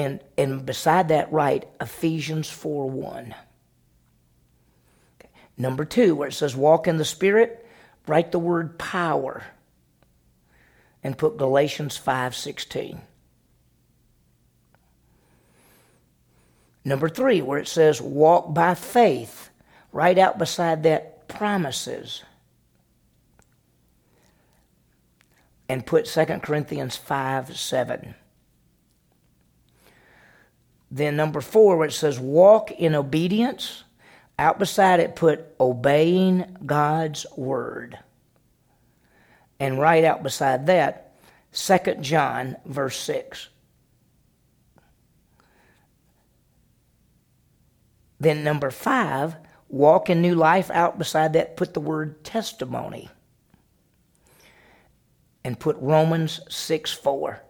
And, 0.00 0.20
and 0.38 0.64
beside 0.64 1.08
that, 1.08 1.30
write 1.30 1.68
Ephesians 1.78 2.48
4 2.48 2.88
1. 2.88 3.34
Number 5.58 5.84
two, 5.84 6.16
where 6.16 6.28
it 6.28 6.32
says 6.32 6.56
walk 6.56 6.88
in 6.88 6.96
the 6.96 7.04
Spirit, 7.04 7.66
write 8.06 8.32
the 8.32 8.38
word 8.38 8.78
power 8.78 9.44
and 11.02 11.18
put 11.18 11.36
Galatians 11.36 11.98
5:16. 11.98 13.02
Number 16.82 17.10
3 17.10 17.42
where 17.42 17.58
it 17.58 17.68
says 17.68 18.00
walk 18.00 18.54
by 18.54 18.74
faith, 18.74 19.50
write 19.92 20.16
out 20.16 20.38
beside 20.38 20.82
that 20.84 21.28
promises. 21.28 22.24
And 25.68 25.84
put 25.84 26.06
2 26.06 26.24
Corinthians 26.40 26.96
5 26.96 27.54
7. 27.54 28.14
Then 30.90 31.16
number 31.16 31.40
4 31.40 31.76
where 31.76 31.88
it 31.88 31.92
says 31.92 32.18
walk 32.18 32.70
in 32.72 32.94
obedience, 32.94 33.84
out 34.38 34.58
beside 34.58 35.00
it 35.00 35.16
put 35.16 35.54
obeying 35.60 36.56
God's 36.64 37.26
word 37.36 37.98
and 39.60 39.78
write 39.78 40.04
out 40.04 40.22
beside 40.22 40.66
that, 40.66 41.12
2 41.52 41.96
John, 42.00 42.56
verse 42.64 42.98
6. 42.98 43.48
Then, 48.18 48.44
number 48.44 48.70
five, 48.70 49.36
walk 49.68 50.10
in 50.10 50.20
new 50.20 50.34
life. 50.34 50.70
Out 50.70 50.98
beside 50.98 51.32
that, 51.34 51.56
put 51.56 51.72
the 51.72 51.80
word 51.80 52.22
testimony. 52.22 53.08
And 55.42 55.58
put 55.58 55.76
Romans 55.78 56.40
6 56.48 56.92
4. 56.92 57.42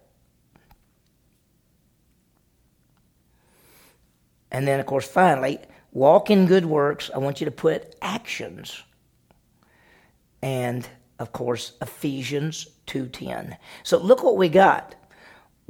And 4.51 4.67
then, 4.67 4.81
of 4.81 4.87
course, 4.87 5.07
finally, 5.07 5.59
walk 5.93 6.31
in 6.31 6.47
good 6.47 6.67
works. 6.67 7.11
I 7.15 7.19
want 7.19 7.41
you 7.41 7.45
to 7.45 7.51
put 7.51 7.95
actions. 8.03 8.83
And 10.43 10.89
of 11.19 11.33
course, 11.33 11.73
Ephesians 11.83 12.67
2:10. 12.87 13.57
So 13.83 13.99
look 13.99 14.23
what 14.23 14.37
we 14.37 14.49
got. 14.49 14.95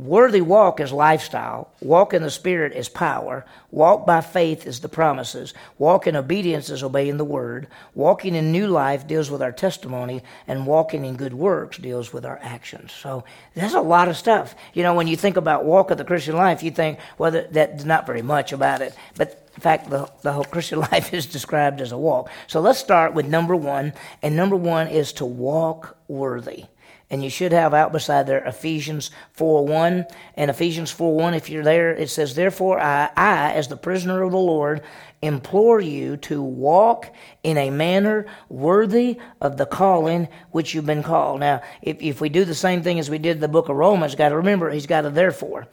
Worthy 0.00 0.40
walk 0.40 0.80
is 0.80 0.94
lifestyle. 0.94 1.68
Walk 1.82 2.14
in 2.14 2.22
the 2.22 2.30
Spirit 2.30 2.72
is 2.72 2.88
power. 2.88 3.44
Walk 3.70 4.06
by 4.06 4.22
faith 4.22 4.66
is 4.66 4.80
the 4.80 4.88
promises. 4.88 5.52
Walk 5.76 6.06
in 6.06 6.16
obedience 6.16 6.70
is 6.70 6.82
obeying 6.82 7.18
the 7.18 7.24
word. 7.24 7.68
Walking 7.94 8.34
in 8.34 8.50
new 8.50 8.66
life 8.66 9.06
deals 9.06 9.30
with 9.30 9.42
our 9.42 9.52
testimony, 9.52 10.22
and 10.48 10.66
walking 10.66 11.04
in 11.04 11.16
good 11.16 11.34
works 11.34 11.76
deals 11.76 12.14
with 12.14 12.24
our 12.24 12.38
actions. 12.40 12.92
So 12.92 13.24
there's 13.54 13.74
a 13.74 13.80
lot 13.82 14.08
of 14.08 14.16
stuff. 14.16 14.54
You 14.72 14.84
know, 14.84 14.94
when 14.94 15.06
you 15.06 15.16
think 15.16 15.36
about 15.36 15.66
walk 15.66 15.90
of 15.90 15.98
the 15.98 16.04
Christian 16.04 16.34
life, 16.34 16.62
you 16.62 16.70
think, 16.70 16.98
well, 17.18 17.32
that's 17.50 17.84
not 17.84 18.06
very 18.06 18.22
much 18.22 18.52
about 18.52 18.80
it. 18.80 18.94
But 19.16 19.50
in 19.54 19.60
fact, 19.60 19.90
the, 19.90 20.10
the 20.22 20.32
whole 20.32 20.44
Christian 20.44 20.80
life 20.92 21.12
is 21.12 21.26
described 21.26 21.82
as 21.82 21.92
a 21.92 21.98
walk. 21.98 22.30
So 22.46 22.60
let's 22.60 22.78
start 22.78 23.12
with 23.12 23.26
number 23.26 23.54
one, 23.54 23.92
and 24.22 24.34
number 24.34 24.56
one 24.56 24.88
is 24.88 25.12
to 25.14 25.26
walk 25.26 25.98
worthy 26.08 26.64
and 27.10 27.24
you 27.24 27.30
should 27.30 27.52
have 27.52 27.74
out 27.74 27.92
beside 27.92 28.26
there 28.26 28.44
Ephesians 28.44 29.10
4:1 29.36 30.06
and 30.36 30.50
Ephesians 30.50 30.92
4:1 30.92 31.36
if 31.36 31.50
you're 31.50 31.64
there 31.64 31.92
it 31.92 32.08
says 32.08 32.34
therefore 32.34 32.80
I, 32.80 33.10
I 33.16 33.52
as 33.52 33.68
the 33.68 33.76
prisoner 33.76 34.22
of 34.22 34.30
the 34.30 34.38
Lord 34.38 34.82
implore 35.20 35.80
you 35.80 36.16
to 36.16 36.42
walk 36.42 37.12
in 37.42 37.58
a 37.58 37.70
manner 37.70 38.26
worthy 38.48 39.18
of 39.40 39.56
the 39.56 39.66
calling 39.66 40.28
which 40.50 40.74
you've 40.74 40.86
been 40.86 41.02
called. 41.02 41.40
Now 41.40 41.62
if, 41.82 42.00
if 42.00 42.20
we 42.20 42.28
do 42.28 42.44
the 42.44 42.54
same 42.54 42.82
thing 42.82 42.98
as 42.98 43.10
we 43.10 43.18
did 43.18 43.40
the 43.40 43.48
book 43.48 43.68
of 43.68 43.76
Romans 43.76 44.14
got 44.14 44.30
to 44.30 44.36
remember 44.36 44.70
he's 44.70 44.86
got 44.86 45.04
a 45.04 45.10
therefore 45.10 45.66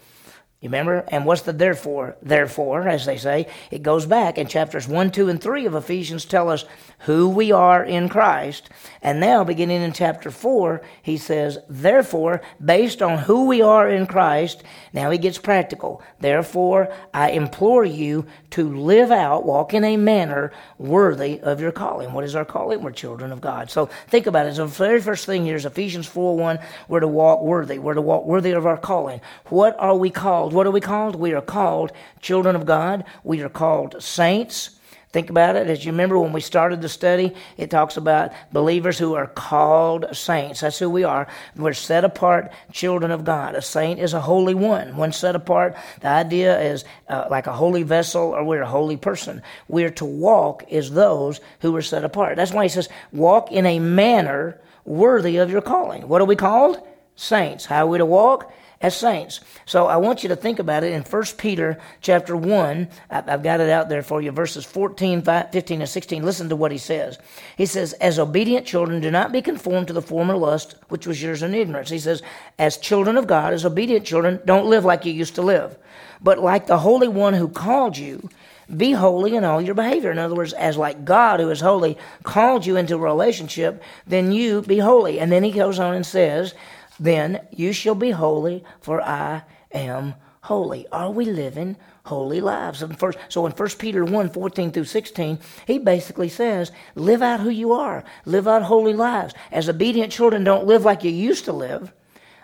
you 0.60 0.70
remember? 0.70 1.06
And 1.10 1.24
what's 1.24 1.44
the 1.44 1.54
therefore? 1.54 2.18
Therefore, 2.20 2.88
as 2.88 3.06
they 3.06 3.18
say, 3.18 3.46
it 3.70 3.84
goes 3.84 4.08
back 4.08 4.40
in 4.40 4.48
chapters 4.48 4.88
1, 4.88 5.12
2, 5.12 5.30
and 5.30 5.40
3 5.40 5.68
of 5.68 5.76
Ephesians 5.76 6.26
tell 6.26 6.50
us 6.50 6.66
who 7.02 7.30
we 7.30 7.52
are 7.52 7.84
in 7.84 8.10
Christ. 8.10 8.68
And 9.04 9.20
now, 9.20 9.44
beginning 9.44 9.84
in 9.84 9.94
chapter 9.94 10.32
4, 10.32 10.82
he 11.04 11.18
says, 11.18 11.60
Therefore, 11.70 12.42
based 12.64 13.04
on 13.04 13.20
who 13.20 13.46
we 13.46 13.62
are 13.62 13.88
in 13.88 14.08
Christ, 14.08 14.64
now 14.94 15.12
he 15.12 15.20
gets 15.20 15.38
practical. 15.38 16.02
Therefore, 16.20 16.92
I 17.14 17.30
implore 17.30 17.86
you 17.86 18.26
to 18.52 18.76
live 18.76 19.12
out, 19.12 19.46
walk 19.46 19.76
in 19.76 19.84
a 19.84 19.96
manner 19.96 20.52
worthy 20.80 21.40
of 21.40 21.62
your 21.62 21.72
calling. 21.72 22.14
What 22.14 22.24
is 22.24 22.34
our 22.34 22.46
calling? 22.46 22.82
We're 22.82 22.94
children 22.94 23.32
of 23.32 23.42
God. 23.42 23.70
So 23.70 23.92
think 24.08 24.26
about 24.26 24.48
it. 24.48 24.56
So 24.56 24.66
the 24.66 24.74
very 24.74 25.02
first 25.02 25.28
thing 25.28 25.46
here 25.46 25.56
is 25.56 25.66
Ephesians 25.66 26.08
4, 26.08 26.36
1, 26.36 26.58
we're 26.88 27.02
to 27.02 27.08
walk 27.08 27.44
worthy. 27.44 27.78
We're 27.78 27.94
to 27.94 28.02
walk 28.02 28.26
worthy 28.26 28.54
of 28.54 28.66
our 28.66 28.78
calling. 28.78 29.22
What 29.46 29.76
are 29.78 29.96
we 29.96 30.10
called? 30.10 30.47
Called. 30.48 30.56
What 30.56 30.68
are 30.68 30.72
we 30.72 30.82
called? 30.82 31.16
We 31.16 31.34
are 31.34 31.42
called 31.42 31.92
children 32.22 32.56
of 32.56 32.66
God. 32.66 33.04
We 33.24 33.42
are 33.42 33.50
called 33.50 34.02
saints. 34.02 34.72
Think 35.12 35.30
about 35.30 35.56
it. 35.56 35.68
As 35.68 35.86
you 35.86 35.92
remember 35.92 36.20
when 36.20 36.34
we 36.34 36.42
started 36.42 36.82
the 36.82 36.90
study, 36.90 37.34
it 37.58 37.70
talks 37.70 37.98
about 37.98 38.32
believers 38.52 39.00
who 39.00 39.16
are 39.16 39.28
called 39.28 40.06
saints. 40.16 40.62
That's 40.62 40.80
who 40.80 40.90
we 40.90 41.04
are. 41.04 41.28
We're 41.56 41.74
set 41.74 42.04
apart 42.04 42.52
children 42.72 43.12
of 43.12 43.24
God. 43.24 43.56
A 43.56 43.62
saint 43.62 44.00
is 44.00 44.14
a 44.14 44.22
holy 44.22 44.54
one. 44.54 44.96
One 44.96 45.12
set 45.12 45.36
apart. 45.36 45.76
The 46.02 46.10
idea 46.10 46.60
is 46.60 46.86
uh, 47.10 47.28
like 47.30 47.48
a 47.48 47.54
holy 47.54 47.84
vessel 47.84 48.22
or 48.22 48.44
we're 48.44 48.62
a 48.62 48.68
holy 48.68 48.98
person. 48.98 49.42
We're 49.68 49.92
to 49.92 50.06
walk 50.06 50.72
as 50.72 50.92
those 50.92 51.40
who 51.62 51.76
are 51.76 51.82
set 51.82 52.04
apart. 52.04 52.36
That's 52.36 52.54
why 52.54 52.64
he 52.64 52.70
says, 52.70 52.90
walk 53.12 53.52
in 53.52 53.66
a 53.66 53.80
manner 53.80 54.60
worthy 54.86 55.38
of 55.38 55.50
your 55.50 55.62
calling. 55.62 56.08
What 56.08 56.22
are 56.22 56.26
we 56.26 56.36
called? 56.36 56.86
Saints. 57.16 57.66
How 57.66 57.86
are 57.86 57.88
we 57.88 57.98
to 57.98 58.06
walk? 58.06 58.52
As 58.82 58.96
saints. 58.96 59.40
So 59.66 59.88
I 59.88 59.98
want 59.98 60.22
you 60.22 60.30
to 60.30 60.36
think 60.36 60.60
about 60.60 60.84
it 60.84 60.94
in 60.94 61.02
1 61.02 61.24
Peter 61.38 61.80
chapter 62.02 62.38
1. 62.38 62.88
I've 63.10 63.44
got 63.44 63.60
it 63.60 63.70
out 63.70 63.90
there 63.90 64.04
for 64.04 64.22
you, 64.22 64.32
verses 64.32 64.66
14, 64.66 65.22
15, 65.22 65.82
and 65.82 65.90
16. 65.90 66.24
Listen 66.24 66.50
to 66.50 66.56
what 66.56 66.72
he 66.72 66.78
says. 66.78 67.18
He 67.56 67.66
says, 67.66 67.94
As 67.94 68.20
obedient 68.20 68.68
children, 68.68 69.02
do 69.02 69.10
not 69.10 69.32
be 69.32 69.42
conformed 69.42 69.88
to 69.88 69.94
the 69.94 70.02
former 70.02 70.36
lust 70.36 70.76
which 70.90 71.08
was 71.08 71.22
yours 71.22 71.42
in 71.42 71.56
ignorance. 71.56 71.90
He 71.90 72.00
says, 72.00 72.22
As 72.60 72.78
children 72.78 73.18
of 73.18 73.28
God, 73.28 73.54
as 73.54 73.66
obedient 73.66 74.06
children, 74.06 74.40
don't 74.46 74.70
live 74.70 74.86
like 74.86 75.06
you 75.06 75.14
used 75.14 75.36
to 75.36 75.42
live, 75.42 75.76
but 76.22 76.40
like 76.40 76.68
the 76.68 76.80
Holy 76.80 77.08
One 77.08 77.34
who 77.34 77.48
called 77.48 77.98
you. 77.98 78.30
Be 78.76 78.92
holy 78.92 79.38
in 79.38 79.46
all 79.46 79.62
your 79.62 79.76
behavior. 79.76 80.12
In 80.12 80.20
other 80.20 80.36
words, 80.36 80.52
as 80.52 80.76
like 80.76 81.06
God, 81.06 81.40
who 81.40 81.50
is 81.50 81.62
holy, 81.62 81.98
called 82.24 82.66
you 82.66 82.76
into 82.76 82.96
a 82.96 83.00
relationship, 83.00 83.82
then 84.06 84.34
you 84.34 84.62
be 84.62 84.80
holy. 84.80 85.22
And 85.22 85.32
then 85.32 85.42
he 85.42 85.52
goes 85.52 85.80
on 85.80 85.94
and 85.94 86.06
says, 86.06 86.54
then 87.00 87.42
you 87.52 87.74
shall 87.74 87.96
be 87.96 88.12
holy, 88.12 88.64
for 88.82 89.02
I 89.02 89.44
am 89.72 90.16
holy. 90.42 90.88
Are 90.92 91.12
we 91.12 91.26
living 91.26 91.78
holy 92.06 92.42
lives? 92.42 92.84
First, 92.98 93.20
so 93.30 93.46
in 93.46 93.52
1 93.52 93.70
Peter 93.78 94.06
1 94.06 94.30
14 94.30 94.72
through 94.72 94.86
16, 94.86 95.40
he 95.66 95.78
basically 95.78 96.30
says, 96.30 96.72
live 96.96 97.22
out 97.22 97.42
who 97.42 97.50
you 97.50 97.74
are, 97.74 98.04
live 98.26 98.48
out 98.48 98.64
holy 98.64 98.94
lives. 98.94 99.34
As 99.52 99.70
obedient 99.70 100.12
children, 100.12 100.44
don't 100.44 100.66
live 100.66 100.86
like 100.86 101.04
you 101.04 101.12
used 101.12 101.46
to 101.46 101.54
live. 101.54 101.92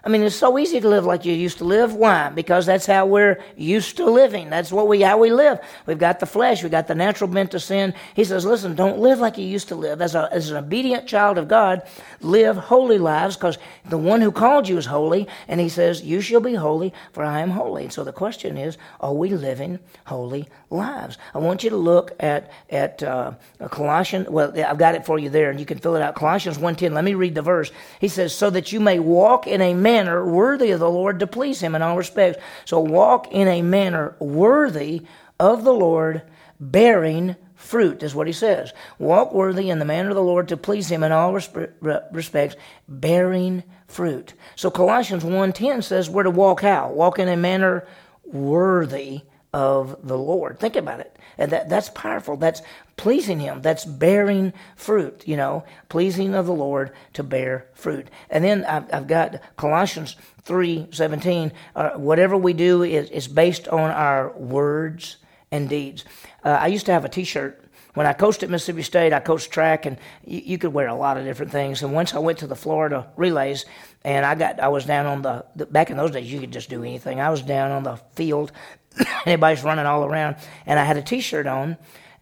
I 0.05 0.09
mean, 0.09 0.21
it's 0.23 0.35
so 0.35 0.57
easy 0.57 0.81
to 0.81 0.89
live 0.89 1.05
like 1.05 1.23
you 1.23 1.33
used 1.33 1.59
to 1.59 1.63
live. 1.63 1.95
Why? 1.95 2.27
Because 2.27 2.65
that's 2.65 2.85
how 2.85 3.05
we're 3.05 3.41
used 3.55 3.95
to 3.97 4.05
living. 4.05 4.49
That's 4.49 4.69
what 4.69 4.89
we 4.89 4.99
how 4.99 5.17
we 5.17 5.31
live. 5.31 5.61
We've 5.85 5.97
got 5.97 6.19
the 6.19 6.25
flesh. 6.25 6.61
We've 6.61 6.71
got 6.71 6.87
the 6.87 6.95
natural 6.95 7.29
bent 7.29 7.51
to 7.51 7.59
sin. 7.61 7.93
He 8.13 8.25
says, 8.25 8.45
listen, 8.45 8.75
don't 8.75 8.99
live 8.99 9.19
like 9.19 9.37
you 9.37 9.45
used 9.45 9.69
to 9.69 9.75
live. 9.75 10.01
As, 10.01 10.13
a, 10.13 10.27
as 10.33 10.51
an 10.51 10.57
obedient 10.57 11.07
child 11.07 11.37
of 11.37 11.47
God, 11.47 11.83
live 12.19 12.57
holy 12.57 12.97
lives 12.97 13.37
because 13.37 13.57
the 13.85 13.97
one 13.97 14.19
who 14.19 14.33
called 14.33 14.67
you 14.67 14.77
is 14.77 14.85
holy. 14.85 15.25
And 15.47 15.61
he 15.61 15.69
says, 15.69 16.01
you 16.01 16.19
shall 16.19 16.41
be 16.41 16.55
holy, 16.55 16.93
for 17.13 17.23
I 17.23 17.39
am 17.39 17.51
holy. 17.51 17.83
And 17.83 17.93
so 17.93 18.03
the 18.03 18.11
question 18.11 18.57
is, 18.57 18.77
are 18.99 19.13
we 19.13 19.29
living 19.29 19.79
holy 20.05 20.49
lives? 20.69 21.17
I 21.33 21.37
want 21.37 21.63
you 21.63 21.69
to 21.69 21.77
look 21.77 22.11
at 22.19 22.51
at 22.69 23.01
uh, 23.03 23.31
Colossians. 23.69 24.27
Well, 24.27 24.51
I've 24.59 24.77
got 24.77 24.95
it 24.95 25.05
for 25.05 25.17
you 25.17 25.29
there, 25.29 25.49
and 25.49 25.61
you 25.61 25.65
can 25.65 25.77
fill 25.77 25.95
it 25.95 26.01
out. 26.01 26.15
Colossians 26.15 26.57
1.10. 26.57 26.91
Let 26.91 27.05
me 27.05 27.13
read 27.13 27.35
the 27.35 27.41
verse. 27.41 27.71
He 28.01 28.09
says, 28.09 28.35
so 28.35 28.49
that 28.49 28.73
you 28.73 28.81
may 28.81 28.99
walk 28.99 29.47
in 29.47 29.61
a 29.61 29.73
manner 29.73 29.92
worthy 30.25 30.71
of 30.71 30.79
the 30.79 30.89
Lord 30.89 31.19
to 31.19 31.27
please 31.27 31.61
him 31.61 31.75
in 31.75 31.81
all 31.81 31.97
respects. 31.97 32.41
So 32.65 32.79
walk 32.79 33.31
in 33.31 33.47
a 33.47 33.61
manner 33.61 34.15
worthy 34.19 35.01
of 35.39 35.63
the 35.63 35.73
Lord, 35.73 36.21
bearing 36.59 37.35
fruit, 37.55 38.03
is 38.03 38.13
what 38.13 38.27
he 38.27 38.33
says. 38.33 38.73
Walk 38.99 39.33
worthy 39.33 39.69
in 39.69 39.79
the 39.79 39.85
manner 39.85 40.09
of 40.09 40.15
the 40.15 40.21
Lord 40.21 40.49
to 40.49 40.57
please 40.57 40.91
him 40.91 41.03
in 41.03 41.11
all 41.11 41.33
respects, 41.33 42.55
bearing 42.87 43.63
fruit. 43.87 44.33
So 44.55 44.69
Colossians 44.69 45.23
1.10 45.23 45.83
says 45.83 46.09
we're 46.09 46.23
to 46.23 46.31
walk 46.31 46.61
how? 46.61 46.91
Walk 46.91 47.19
in 47.19 47.27
a 47.27 47.37
manner 47.37 47.87
worthy 48.25 49.21
of 49.53 50.07
the 50.07 50.17
Lord. 50.17 50.59
Think 50.59 50.75
about 50.75 50.99
it. 50.99 51.12
And 51.37 51.51
that, 51.51 51.69
that's 51.69 51.89
powerful. 51.89 52.37
That's 52.37 52.61
pleasing 52.97 53.39
Him. 53.39 53.61
That's 53.61 53.85
bearing 53.85 54.53
fruit, 54.75 55.23
you 55.25 55.37
know, 55.37 55.63
pleasing 55.89 56.35
of 56.35 56.45
the 56.45 56.53
Lord 56.53 56.91
to 57.13 57.23
bear 57.23 57.67
fruit. 57.73 58.09
And 58.29 58.43
then 58.43 58.65
I've, 58.65 58.93
I've 58.93 59.07
got 59.07 59.41
Colossians 59.57 60.15
3 60.43 60.87
17. 60.91 61.51
Uh, 61.75 61.91
whatever 61.91 62.37
we 62.37 62.53
do 62.53 62.83
is, 62.83 63.09
is 63.09 63.27
based 63.27 63.67
on 63.67 63.91
our 63.91 64.31
words 64.37 65.17
and 65.51 65.69
deeds. 65.69 66.05
Uh, 66.43 66.57
I 66.59 66.67
used 66.67 66.85
to 66.87 66.91
have 66.91 67.05
a 67.05 67.09
t 67.09 67.23
shirt 67.23 67.63
when 67.93 68.07
I 68.07 68.13
coached 68.13 68.41
at 68.41 68.49
Mississippi 68.49 68.81
State, 68.81 69.13
I 69.13 69.19
coached 69.19 69.51
track, 69.51 69.85
and 69.85 69.97
you, 70.25 70.41
you, 70.43 70.57
could 70.57 70.73
wear 70.73 70.87
a 70.87 70.95
lot 70.95 71.17
of 71.17 71.25
different 71.25 71.51
things. 71.51 71.83
And 71.83 71.93
once 71.93 72.13
I 72.13 72.19
went 72.19 72.39
to 72.39 72.47
the 72.47 72.55
Florida 72.55 73.07
relays, 73.15 73.65
and 74.03 74.25
I 74.25 74.35
got, 74.35 74.59
I 74.59 74.69
was 74.69 74.85
down 74.85 75.05
on 75.05 75.21
the, 75.21 75.45
the 75.55 75.65
back 75.67 75.91
in 75.91 75.97
those 75.97 76.11
days, 76.11 76.31
you 76.31 76.39
could 76.39 76.51
just 76.51 76.69
do 76.69 76.83
anything. 76.83 77.21
I 77.21 77.29
was 77.29 77.41
down 77.43 77.71
on 77.71 77.83
the 77.83 77.97
field, 78.15 78.51
everybody's 79.25 79.63
running 79.63 79.85
all 79.85 80.05
around, 80.05 80.35
and 80.65 80.79
I 80.79 80.83
had 80.83 80.97
a 80.97 81.01
T-shirt 81.01 81.47
on, 81.47 81.77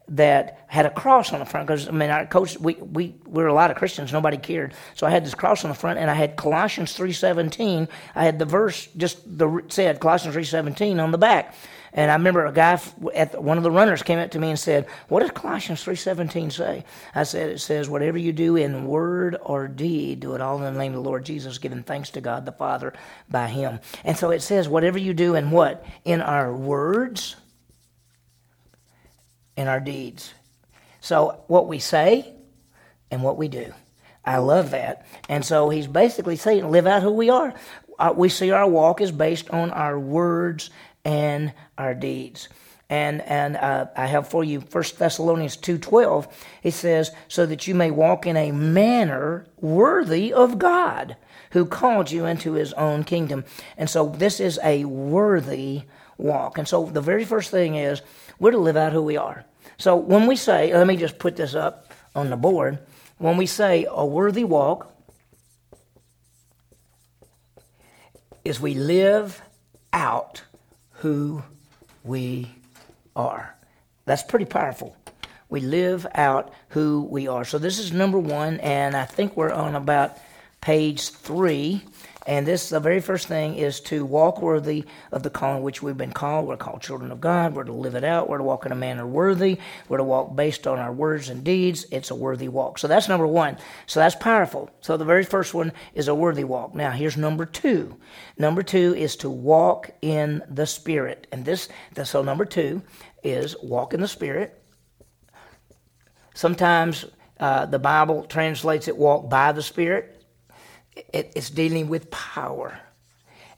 that 0.08 0.64
had 0.66 0.84
a 0.84 0.90
cross 0.90 1.32
on 1.32 1.38
the 1.38 1.46
front 1.46 1.66
because 1.66 1.88
I 1.88 1.92
mean 1.92 2.10
our 2.10 2.26
coach 2.26 2.58
we, 2.58 2.74
we 2.74 3.14
we 3.24 3.42
were 3.42 3.48
a 3.48 3.54
lot 3.54 3.70
of 3.70 3.76
Christians 3.76 4.12
nobody 4.12 4.36
cared. 4.36 4.74
So 4.94 5.06
I 5.06 5.10
had 5.10 5.24
this 5.24 5.34
cross 5.34 5.64
on 5.64 5.70
the 5.70 5.74
front 5.74 5.98
and 5.98 6.10
I 6.10 6.14
had 6.14 6.36
Colossians 6.36 6.92
three 6.92 7.12
seventeen. 7.12 7.88
I 8.14 8.24
had 8.24 8.38
the 8.38 8.44
verse 8.44 8.88
just 8.96 9.38
the 9.38 9.62
said 9.68 10.00
Colossians 10.00 10.34
three 10.34 10.44
seventeen 10.44 10.98
on 11.00 11.12
the 11.12 11.18
back 11.18 11.54
and 11.94 12.10
I 12.10 12.14
remember 12.14 12.46
a 12.46 12.52
guy 12.52 12.80
at 13.14 13.32
the, 13.32 13.40
one 13.40 13.58
of 13.58 13.64
the 13.64 13.70
runners 13.70 14.02
came 14.02 14.18
up 14.18 14.30
to 14.32 14.38
me 14.38 14.50
and 14.50 14.58
said 14.58 14.86
what 15.08 15.20
does 15.20 15.30
Colossians 15.30 15.82
three 15.82 15.96
seventeen 15.96 16.50
say 16.50 16.84
I 17.14 17.24
said 17.24 17.50
it 17.50 17.60
says 17.60 17.88
whatever 17.88 18.18
you 18.18 18.32
do 18.32 18.56
in 18.56 18.86
word 18.86 19.36
or 19.40 19.68
deed 19.68 20.20
do 20.20 20.34
it 20.34 20.40
all 20.40 20.56
in 20.56 20.72
the 20.74 20.78
name 20.78 20.94
of 20.94 21.02
the 21.02 21.08
Lord 21.08 21.24
Jesus 21.24 21.58
giving 21.58 21.82
thanks 21.82 22.10
to 22.10 22.20
God 22.20 22.46
the 22.46 22.52
Father 22.52 22.92
by 23.28 23.48
Him 23.48 23.80
and 24.04 24.16
so 24.16 24.30
it 24.30 24.40
says 24.40 24.68
whatever 24.68 24.98
you 24.98 25.14
do 25.14 25.34
in 25.34 25.50
what 25.50 25.84
in 26.04 26.20
our 26.20 26.52
words 26.54 27.36
in 29.56 29.68
our 29.68 29.80
deeds. 29.80 30.32
So, 31.00 31.44
what 31.46 31.68
we 31.68 31.78
say 31.78 32.32
and 33.10 33.22
what 33.22 33.36
we 33.36 33.48
do. 33.48 33.72
I 34.24 34.38
love 34.38 34.70
that. 34.70 35.06
And 35.28 35.44
so, 35.44 35.68
he's 35.68 35.86
basically 35.86 36.36
saying, 36.36 36.70
live 36.70 36.86
out 36.86 37.02
who 37.02 37.12
we 37.12 37.30
are. 37.30 37.54
Uh, 37.98 38.12
we 38.16 38.28
see 38.28 38.50
our 38.50 38.68
walk 38.68 39.00
is 39.00 39.12
based 39.12 39.50
on 39.50 39.70
our 39.70 39.98
words 39.98 40.70
and 41.04 41.52
our 41.78 41.94
deeds. 41.94 42.48
And, 42.88 43.22
and 43.22 43.56
uh, 43.56 43.86
I 43.96 44.06
have 44.06 44.28
for 44.28 44.44
you 44.44 44.60
1 44.60 44.84
Thessalonians 44.98 45.56
2.12. 45.56 46.30
It 46.62 46.72
says, 46.72 47.10
so 47.28 47.46
that 47.46 47.66
you 47.66 47.74
may 47.74 47.90
walk 47.90 48.26
in 48.26 48.36
a 48.36 48.52
manner 48.52 49.46
worthy 49.60 50.32
of 50.32 50.58
God 50.58 51.16
who 51.52 51.64
called 51.64 52.10
you 52.10 52.26
into 52.26 52.52
his 52.52 52.72
own 52.74 53.04
kingdom. 53.04 53.44
And 53.78 53.88
so 53.88 54.08
this 54.10 54.40
is 54.40 54.60
a 54.62 54.84
worthy 54.84 55.82
walk. 56.18 56.58
And 56.58 56.68
so 56.68 56.86
the 56.86 57.00
very 57.00 57.24
first 57.24 57.50
thing 57.50 57.76
is 57.76 58.02
we're 58.38 58.50
to 58.50 58.58
live 58.58 58.76
out 58.76 58.92
who 58.92 59.02
we 59.02 59.16
are. 59.16 59.44
So 59.78 59.96
when 59.96 60.26
we 60.26 60.36
say, 60.36 60.74
let 60.74 60.86
me 60.86 60.96
just 60.96 61.18
put 61.18 61.36
this 61.36 61.54
up 61.54 61.92
on 62.14 62.30
the 62.30 62.36
board. 62.36 62.78
When 63.18 63.36
we 63.36 63.46
say 63.46 63.86
a 63.88 64.04
worthy 64.04 64.44
walk, 64.44 64.88
is 68.44 68.60
we 68.60 68.74
live 68.74 69.40
out 69.92 70.42
who 71.02 71.42
we 72.04 72.48
are. 73.16 73.56
That's 74.04 74.22
pretty 74.22 74.44
powerful. 74.44 74.96
We 75.48 75.60
live 75.60 76.06
out 76.14 76.54
who 76.68 77.08
we 77.10 77.26
are. 77.26 77.44
So 77.44 77.58
this 77.58 77.80
is 77.80 77.92
number 77.92 78.20
one, 78.20 78.60
and 78.60 78.96
I 78.96 79.04
think 79.04 79.36
we're 79.36 79.52
on 79.52 79.74
about 79.74 80.16
page 80.60 81.10
three. 81.10 81.82
And 82.26 82.46
this, 82.46 82.68
the 82.68 82.78
very 82.78 83.00
first 83.00 83.26
thing, 83.26 83.56
is 83.56 83.80
to 83.80 84.04
walk 84.04 84.40
worthy 84.40 84.84
of 85.10 85.22
the 85.22 85.30
calling 85.30 85.62
which 85.62 85.82
we've 85.82 85.96
been 85.96 86.12
called. 86.12 86.46
We're 86.46 86.56
called 86.56 86.80
children 86.80 87.10
of 87.10 87.20
God. 87.20 87.54
We're 87.54 87.64
to 87.64 87.72
live 87.72 87.96
it 87.96 88.04
out. 88.04 88.28
We're 88.28 88.38
to 88.38 88.44
walk 88.44 88.64
in 88.64 88.72
a 88.72 88.76
manner 88.76 89.06
worthy. 89.06 89.58
We're 89.88 89.98
to 89.98 90.04
walk 90.04 90.36
based 90.36 90.66
on 90.66 90.78
our 90.78 90.92
words 90.92 91.28
and 91.28 91.42
deeds. 91.42 91.84
It's 91.90 92.10
a 92.10 92.14
worthy 92.14 92.48
walk. 92.48 92.78
So 92.78 92.86
that's 92.86 93.08
number 93.08 93.26
one. 93.26 93.58
So 93.86 93.98
that's 93.98 94.14
powerful. 94.14 94.70
So 94.80 94.96
the 94.96 95.04
very 95.04 95.24
first 95.24 95.52
one 95.52 95.72
is 95.94 96.06
a 96.08 96.14
worthy 96.14 96.44
walk. 96.44 96.74
Now 96.74 96.92
here's 96.92 97.16
number 97.16 97.44
two. 97.44 97.96
Number 98.38 98.62
two 98.62 98.94
is 98.94 99.16
to 99.16 99.30
walk 99.30 99.90
in 100.00 100.42
the 100.48 100.66
Spirit. 100.66 101.26
And 101.32 101.44
this, 101.44 101.68
so 102.04 102.22
number 102.22 102.44
two 102.44 102.82
is 103.24 103.56
walk 103.62 103.94
in 103.94 104.00
the 104.00 104.08
Spirit. 104.08 104.62
Sometimes 106.34 107.04
uh, 107.40 107.66
the 107.66 107.78
Bible 107.78 108.24
translates 108.24 108.86
it 108.86 108.96
walk 108.96 109.28
by 109.28 109.50
the 109.52 109.62
Spirit 109.62 110.21
it, 110.96 111.32
it's 111.34 111.50
dealing 111.50 111.88
with 111.88 112.10
power. 112.10 112.78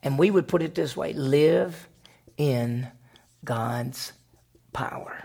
And 0.03 0.19
we 0.19 0.31
would 0.31 0.49
put 0.49 0.63
it 0.63 0.75
this 0.75 0.97
way 0.97 1.13
live 1.13 1.89
in 2.37 2.89
God's 3.45 4.13
power. 4.73 5.25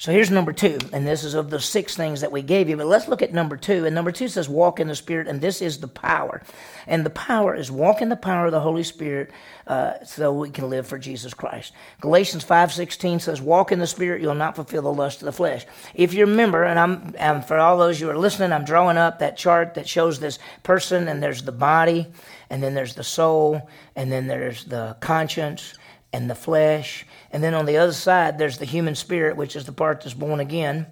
So 0.00 0.12
here's 0.12 0.30
number 0.30 0.52
two, 0.52 0.78
and 0.92 1.04
this 1.04 1.24
is 1.24 1.34
of 1.34 1.50
the 1.50 1.58
six 1.58 1.96
things 1.96 2.20
that 2.20 2.30
we 2.30 2.40
gave 2.40 2.68
you. 2.68 2.76
But 2.76 2.86
let's 2.86 3.08
look 3.08 3.20
at 3.20 3.32
number 3.32 3.56
two. 3.56 3.84
And 3.84 3.96
number 3.96 4.12
two 4.12 4.28
says, 4.28 4.48
walk 4.48 4.78
in 4.78 4.86
the 4.86 4.94
Spirit, 4.94 5.26
and 5.26 5.40
this 5.40 5.60
is 5.60 5.80
the 5.80 5.88
power. 5.88 6.40
And 6.86 7.04
the 7.04 7.10
power 7.10 7.52
is 7.52 7.68
walk 7.68 8.00
in 8.00 8.08
the 8.08 8.14
power 8.14 8.46
of 8.46 8.52
the 8.52 8.60
Holy 8.60 8.84
Spirit 8.84 9.32
uh, 9.66 9.94
so 10.04 10.32
we 10.32 10.50
can 10.50 10.70
live 10.70 10.86
for 10.86 10.98
Jesus 10.98 11.34
Christ. 11.34 11.72
Galatians 12.00 12.44
5.16 12.44 13.22
says, 13.22 13.42
walk 13.42 13.72
in 13.72 13.80
the 13.80 13.88
Spirit, 13.88 14.22
you'll 14.22 14.36
not 14.36 14.54
fulfill 14.54 14.82
the 14.82 14.92
lust 14.92 15.20
of 15.20 15.26
the 15.26 15.32
flesh. 15.32 15.66
If 15.96 16.14
you 16.14 16.26
remember, 16.26 16.62
and 16.62 16.78
I'm 16.78 17.16
and 17.18 17.44
for 17.44 17.58
all 17.58 17.76
those 17.76 17.98
who 17.98 18.08
are 18.08 18.16
listening, 18.16 18.52
I'm 18.52 18.64
drawing 18.64 18.98
up 18.98 19.18
that 19.18 19.36
chart 19.36 19.74
that 19.74 19.88
shows 19.88 20.20
this 20.20 20.38
person, 20.62 21.08
and 21.08 21.20
there's 21.20 21.42
the 21.42 21.50
body, 21.50 22.06
and 22.50 22.62
then 22.62 22.74
there's 22.74 22.94
the 22.94 23.02
soul, 23.02 23.68
and 23.96 24.12
then 24.12 24.28
there's 24.28 24.62
the 24.62 24.96
conscience, 25.00 25.74
and 26.12 26.30
the 26.30 26.34
flesh. 26.34 27.04
And 27.30 27.42
then 27.42 27.54
on 27.54 27.66
the 27.66 27.76
other 27.76 27.92
side, 27.92 28.38
there's 28.38 28.58
the 28.58 28.64
human 28.64 28.94
spirit, 28.94 29.36
which 29.36 29.54
is 29.54 29.66
the 29.66 29.72
part 29.72 30.00
that's 30.00 30.14
born 30.14 30.40
again. 30.40 30.86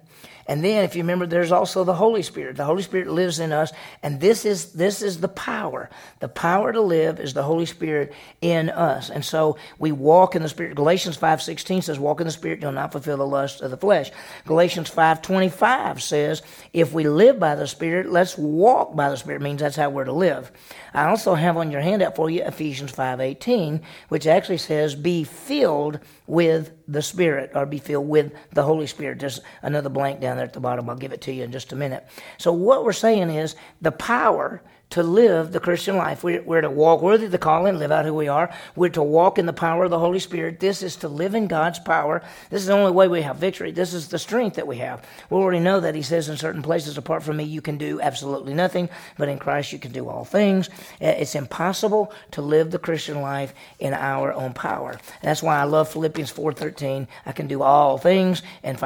And 0.47 0.63
then, 0.63 0.85
if 0.85 0.95
you 0.95 1.03
remember, 1.03 1.25
there's 1.25 1.51
also 1.51 1.83
the 1.83 1.93
Holy 1.93 2.23
Spirit. 2.23 2.55
The 2.55 2.63
Holy 2.63 2.81
Spirit 2.81 3.09
lives 3.09 3.39
in 3.39 3.51
us, 3.51 3.73
and 4.01 4.19
this 4.21 4.45
is 4.45 4.73
this 4.73 5.01
is 5.01 5.19
the 5.19 5.27
power. 5.27 5.89
The 6.19 6.29
power 6.29 6.71
to 6.71 6.81
live 6.81 7.19
is 7.19 7.33
the 7.33 7.43
Holy 7.43 7.65
Spirit 7.65 8.13
in 8.39 8.69
us, 8.69 9.09
and 9.09 9.25
so 9.25 9.57
we 9.77 9.91
walk 9.91 10.35
in 10.35 10.41
the 10.41 10.49
Spirit. 10.49 10.75
Galatians 10.75 11.17
five 11.17 11.41
sixteen 11.41 11.81
says, 11.81 11.99
"Walk 11.99 12.21
in 12.21 12.27
the 12.27 12.31
Spirit; 12.31 12.61
you'll 12.61 12.71
not 12.71 12.93
fulfill 12.93 13.17
the 13.17 13.27
lust 13.27 13.61
of 13.61 13.71
the 13.71 13.77
flesh." 13.77 14.11
Galatians 14.45 14.89
five 14.89 15.21
twenty 15.21 15.49
five 15.49 16.01
says, 16.01 16.41
"If 16.71 16.93
we 16.93 17.07
live 17.07 17.39
by 17.39 17.55
the 17.55 17.67
Spirit, 17.67 18.09
let's 18.09 18.37
walk 18.37 18.95
by 18.95 19.09
the 19.09 19.17
Spirit." 19.17 19.41
It 19.41 19.43
means 19.43 19.61
that's 19.61 19.75
how 19.75 19.89
we're 19.89 20.05
to 20.05 20.13
live. 20.13 20.51
I 20.93 21.09
also 21.09 21.35
have 21.35 21.57
on 21.57 21.71
your 21.71 21.81
handout 21.81 22.15
for 22.15 22.29
you 22.29 22.43
Ephesians 22.43 22.91
five 22.91 23.19
eighteen, 23.19 23.81
which 24.07 24.25
actually 24.25 24.59
says, 24.59 24.95
"Be 24.95 25.25
filled 25.25 25.99
with 26.25 26.71
the 26.87 27.01
Spirit," 27.01 27.51
or 27.53 27.65
"Be 27.65 27.79
filled 27.79 28.07
with 28.07 28.31
the 28.53 28.63
Holy 28.63 28.87
Spirit." 28.87 29.19
There's 29.19 29.41
another 29.61 29.89
blank 29.89 30.21
down 30.21 30.36
there 30.37 30.45
at 30.45 30.53
the 30.53 30.59
bottom. 30.59 30.89
I'll 30.89 30.95
give 30.95 31.11
it 31.11 31.21
to 31.21 31.31
you 31.33 31.43
in 31.43 31.51
just 31.51 31.73
a 31.73 31.75
minute. 31.75 32.07
So, 32.37 32.53
what 32.53 32.85
we're 32.85 32.93
saying 32.93 33.29
is 33.29 33.55
the 33.81 33.91
power 33.91 34.61
to 34.89 35.03
live 35.03 35.51
the 35.51 35.59
Christian 35.59 35.97
life. 35.97 36.23
We're, 36.23 36.41
we're, 36.43 36.61
to 36.61 36.69
walk 36.69 37.01
worthy 37.01 37.25
of 37.25 37.31
the 37.31 37.37
calling, 37.37 37.77
live 37.77 37.91
out 37.91 38.05
who 38.05 38.13
we 38.13 38.29
are. 38.29 38.49
We're 38.75 38.89
to 38.89 39.03
walk 39.03 39.37
in 39.37 39.45
the 39.45 39.53
power 39.53 39.83
of 39.83 39.91
the 39.91 39.99
Holy 39.99 40.19
Spirit. 40.19 40.59
This 40.59 40.81
is 40.81 40.95
to 40.97 41.09
live 41.09 41.35
in 41.35 41.47
God's 41.47 41.79
power. 41.79 42.23
This 42.49 42.61
is 42.61 42.67
the 42.67 42.73
only 42.73 42.91
way 42.91 43.07
we 43.07 43.21
have 43.21 43.35
victory. 43.35 43.71
This 43.71 43.93
is 43.93 44.07
the 44.07 44.19
strength 44.19 44.55
that 44.55 44.65
we 44.67 44.77
have. 44.77 45.05
We 45.29 45.37
already 45.37 45.59
know 45.59 45.81
that 45.81 45.95
He 45.95 46.01
says 46.01 46.29
in 46.29 46.37
certain 46.37 46.61
places, 46.61 46.97
apart 46.97 47.21
from 47.21 47.37
me, 47.37 47.43
you 47.43 47.61
can 47.61 47.77
do 47.77 47.99
absolutely 47.99 48.53
nothing, 48.53 48.89
but 49.17 49.27
in 49.27 49.39
Christ 49.39 49.73
you 49.73 49.79
can 49.79 49.91
do 49.91 50.07
all 50.07 50.23
things. 50.23 50.69
Uh, 51.01 51.15
it's 51.17 51.35
impossible 51.35 52.13
to 52.31 52.41
live 52.41 52.71
the 52.71 52.79
Christian 52.79 53.21
life 53.21 53.53
in 53.79 53.93
our 53.93 54.31
own 54.31 54.53
power. 54.53 54.97
that's 55.21 55.43
why 55.43 55.59
I 55.59 55.65
love 55.65 55.89
Philippians 55.89 56.31
4.13. 56.31 57.07
I 57.25 57.31
can 57.33 57.47
do 57.47 57.61
all 57.61 57.97
things. 57.97 58.41
And 58.63 58.79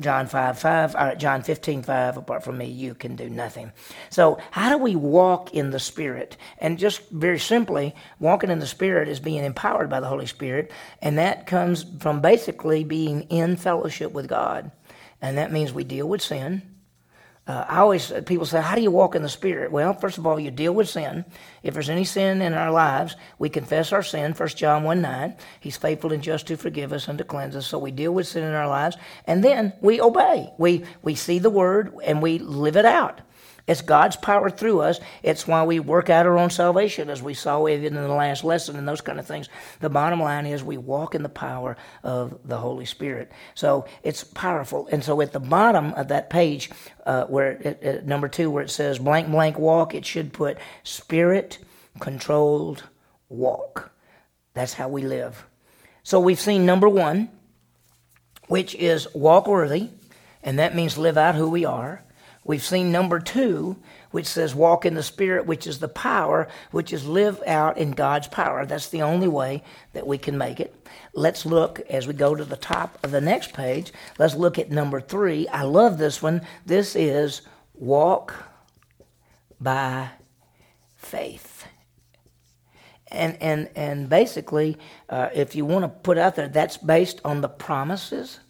John 0.00 0.26
5, 0.26 0.58
5, 0.58 1.18
John 1.18 1.42
15, 1.42 1.82
5, 1.82 2.16
apart 2.16 2.42
from 2.42 2.58
me, 2.58 2.66
you 2.66 2.94
can 2.94 3.14
do 3.14 3.30
nothing. 3.30 3.72
So 4.10 4.38
how 4.50 4.70
do 4.70 4.78
we 4.78 4.96
walk 4.96 5.43
walk 5.44 5.54
in 5.54 5.70
the 5.70 5.78
Spirit. 5.78 6.36
And 6.58 6.78
just 6.78 7.08
very 7.10 7.38
simply, 7.38 7.94
walking 8.18 8.50
in 8.50 8.60
the 8.60 8.66
Spirit 8.66 9.08
is 9.08 9.20
being 9.20 9.44
empowered 9.44 9.90
by 9.90 10.00
the 10.00 10.08
Holy 10.08 10.26
Spirit, 10.26 10.70
and 11.02 11.18
that 11.18 11.46
comes 11.46 11.84
from 12.00 12.20
basically 12.20 12.84
being 12.84 13.22
in 13.22 13.56
fellowship 13.56 14.12
with 14.12 14.28
God. 14.28 14.70
And 15.20 15.38
that 15.38 15.52
means 15.52 15.72
we 15.72 15.84
deal 15.84 16.08
with 16.08 16.22
sin. 16.22 16.62
Uh, 17.46 17.62
I 17.68 17.80
always, 17.80 18.10
people 18.24 18.46
say, 18.46 18.62
How 18.62 18.74
do 18.74 18.80
you 18.80 18.90
walk 18.90 19.14
in 19.14 19.22
the 19.22 19.28
Spirit? 19.28 19.70
Well, 19.70 19.92
first 19.92 20.16
of 20.16 20.26
all, 20.26 20.40
you 20.40 20.50
deal 20.50 20.72
with 20.72 20.88
sin. 20.88 21.26
If 21.62 21.74
there's 21.74 21.90
any 21.90 22.04
sin 22.04 22.40
in 22.40 22.54
our 22.54 22.70
lives, 22.70 23.16
we 23.38 23.50
confess 23.50 23.92
our 23.92 24.02
sin, 24.02 24.32
1 24.32 24.48
John 24.50 24.82
1 24.82 25.02
9. 25.02 25.34
He's 25.60 25.76
faithful 25.76 26.12
and 26.14 26.22
just 26.22 26.46
to 26.46 26.56
forgive 26.56 26.90
us 26.94 27.06
and 27.06 27.18
to 27.18 27.24
cleanse 27.24 27.54
us. 27.54 27.66
So 27.66 27.78
we 27.78 27.90
deal 27.90 28.14
with 28.14 28.26
sin 28.26 28.44
in 28.44 28.54
our 28.54 28.68
lives, 28.68 28.96
and 29.26 29.44
then 29.44 29.74
we 29.82 30.00
obey. 30.00 30.54
We, 30.56 30.84
we 31.02 31.14
see 31.14 31.38
the 31.38 31.50
Word 31.50 31.94
and 32.02 32.22
we 32.22 32.38
live 32.38 32.76
it 32.76 32.86
out. 32.86 33.20
It's 33.66 33.80
God's 33.80 34.16
power 34.16 34.50
through 34.50 34.80
us. 34.80 35.00
It's 35.22 35.46
why 35.46 35.64
we 35.64 35.80
work 35.80 36.10
out 36.10 36.26
our 36.26 36.36
own 36.36 36.50
salvation, 36.50 37.08
as 37.08 37.22
we 37.22 37.32
saw 37.32 37.66
even 37.66 37.96
in 37.96 38.02
the 38.02 38.08
last 38.08 38.44
lesson 38.44 38.76
and 38.76 38.86
those 38.86 39.00
kind 39.00 39.18
of 39.18 39.26
things. 39.26 39.48
The 39.80 39.88
bottom 39.88 40.20
line 40.20 40.44
is 40.44 40.62
we 40.62 40.76
walk 40.76 41.14
in 41.14 41.22
the 41.22 41.30
power 41.30 41.76
of 42.02 42.38
the 42.44 42.58
Holy 42.58 42.84
Spirit. 42.84 43.32
So 43.54 43.86
it's 44.02 44.22
powerful. 44.22 44.86
And 44.92 45.02
so 45.02 45.18
at 45.22 45.32
the 45.32 45.40
bottom 45.40 45.94
of 45.94 46.08
that 46.08 46.28
page, 46.28 46.70
uh, 47.06 47.24
where 47.24 47.52
it, 47.52 47.82
it, 47.82 48.06
number 48.06 48.28
two, 48.28 48.50
where 48.50 48.62
it 48.62 48.70
says 48.70 48.98
blank 48.98 49.30
blank 49.30 49.58
walk, 49.58 49.94
it 49.94 50.04
should 50.04 50.34
put 50.34 50.58
spirit 50.82 51.58
controlled 52.00 52.82
walk. 53.30 53.92
That's 54.52 54.74
how 54.74 54.88
we 54.88 55.02
live. 55.02 55.46
So 56.02 56.20
we've 56.20 56.40
seen 56.40 56.66
number 56.66 56.88
one, 56.88 57.30
which 58.48 58.74
is 58.74 59.08
walk 59.14 59.48
worthy, 59.48 59.88
and 60.42 60.58
that 60.58 60.74
means 60.74 60.98
live 60.98 61.16
out 61.16 61.34
who 61.34 61.48
we 61.48 61.64
are. 61.64 62.02
We've 62.44 62.62
seen 62.62 62.92
number 62.92 63.20
two, 63.20 63.76
which 64.10 64.26
says 64.26 64.54
walk 64.54 64.84
in 64.84 64.94
the 64.94 65.02
Spirit, 65.02 65.46
which 65.46 65.66
is 65.66 65.78
the 65.78 65.88
power, 65.88 66.46
which 66.72 66.92
is 66.92 67.06
live 67.06 67.42
out 67.46 67.78
in 67.78 67.92
God's 67.92 68.28
power. 68.28 68.66
That's 68.66 68.90
the 68.90 69.02
only 69.02 69.28
way 69.28 69.62
that 69.94 70.06
we 70.06 70.18
can 70.18 70.36
make 70.36 70.60
it. 70.60 70.74
Let's 71.14 71.46
look 71.46 71.80
as 71.88 72.06
we 72.06 72.12
go 72.12 72.34
to 72.34 72.44
the 72.44 72.56
top 72.56 72.98
of 73.02 73.10
the 73.12 73.20
next 73.22 73.54
page. 73.54 73.92
Let's 74.18 74.34
look 74.34 74.58
at 74.58 74.70
number 74.70 75.00
three. 75.00 75.48
I 75.48 75.62
love 75.62 75.96
this 75.96 76.22
one. 76.22 76.42
This 76.66 76.94
is 76.94 77.40
walk 77.72 78.34
by 79.58 80.10
faith. 80.96 81.66
And, 83.08 83.40
and, 83.40 83.70
and 83.74 84.08
basically, 84.08 84.76
uh, 85.08 85.30
if 85.34 85.54
you 85.54 85.64
want 85.64 85.84
to 85.84 85.88
put 85.88 86.18
out 86.18 86.34
there, 86.34 86.48
that's 86.48 86.76
based 86.76 87.20
on 87.24 87.40
the 87.40 87.48
promises 87.48 88.40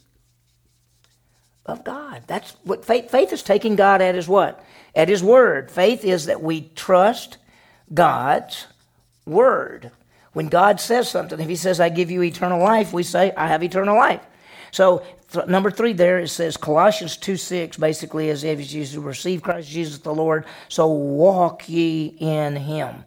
of 1.66 1.84
God. 1.84 2.22
That's 2.26 2.56
what 2.64 2.84
faith 2.84 3.10
faith 3.10 3.32
is 3.32 3.42
taking 3.42 3.76
God 3.76 4.02
at 4.02 4.14
his 4.14 4.28
what? 4.28 4.64
At 4.94 5.08
his 5.08 5.22
word. 5.22 5.70
Faith 5.70 6.04
is 6.04 6.26
that 6.26 6.42
we 6.42 6.70
trust 6.74 7.38
God's 7.92 8.66
word. 9.26 9.90
When 10.32 10.48
God 10.48 10.80
says 10.80 11.08
something, 11.08 11.40
if 11.40 11.48
he 11.48 11.56
says 11.56 11.80
I 11.80 11.88
give 11.88 12.10
you 12.10 12.22
eternal 12.22 12.60
life, 12.60 12.92
we 12.92 13.02
say 13.02 13.32
I 13.36 13.46
have 13.48 13.62
eternal 13.62 13.96
life. 13.96 14.20
So 14.72 15.04
th- 15.32 15.46
number 15.46 15.70
three 15.70 15.92
there 15.92 16.18
it 16.18 16.28
says 16.28 16.56
Colossians 16.56 17.16
2 17.16 17.36
6 17.36 17.76
basically 17.76 18.28
is 18.28 18.44
if 18.44 18.72
you 18.72 19.00
receive 19.00 19.42
Christ 19.42 19.68
Jesus 19.68 19.98
the 19.98 20.14
Lord, 20.14 20.44
so 20.68 20.88
walk 20.88 21.68
ye 21.68 22.16
in 22.18 22.56
him. 22.56 23.04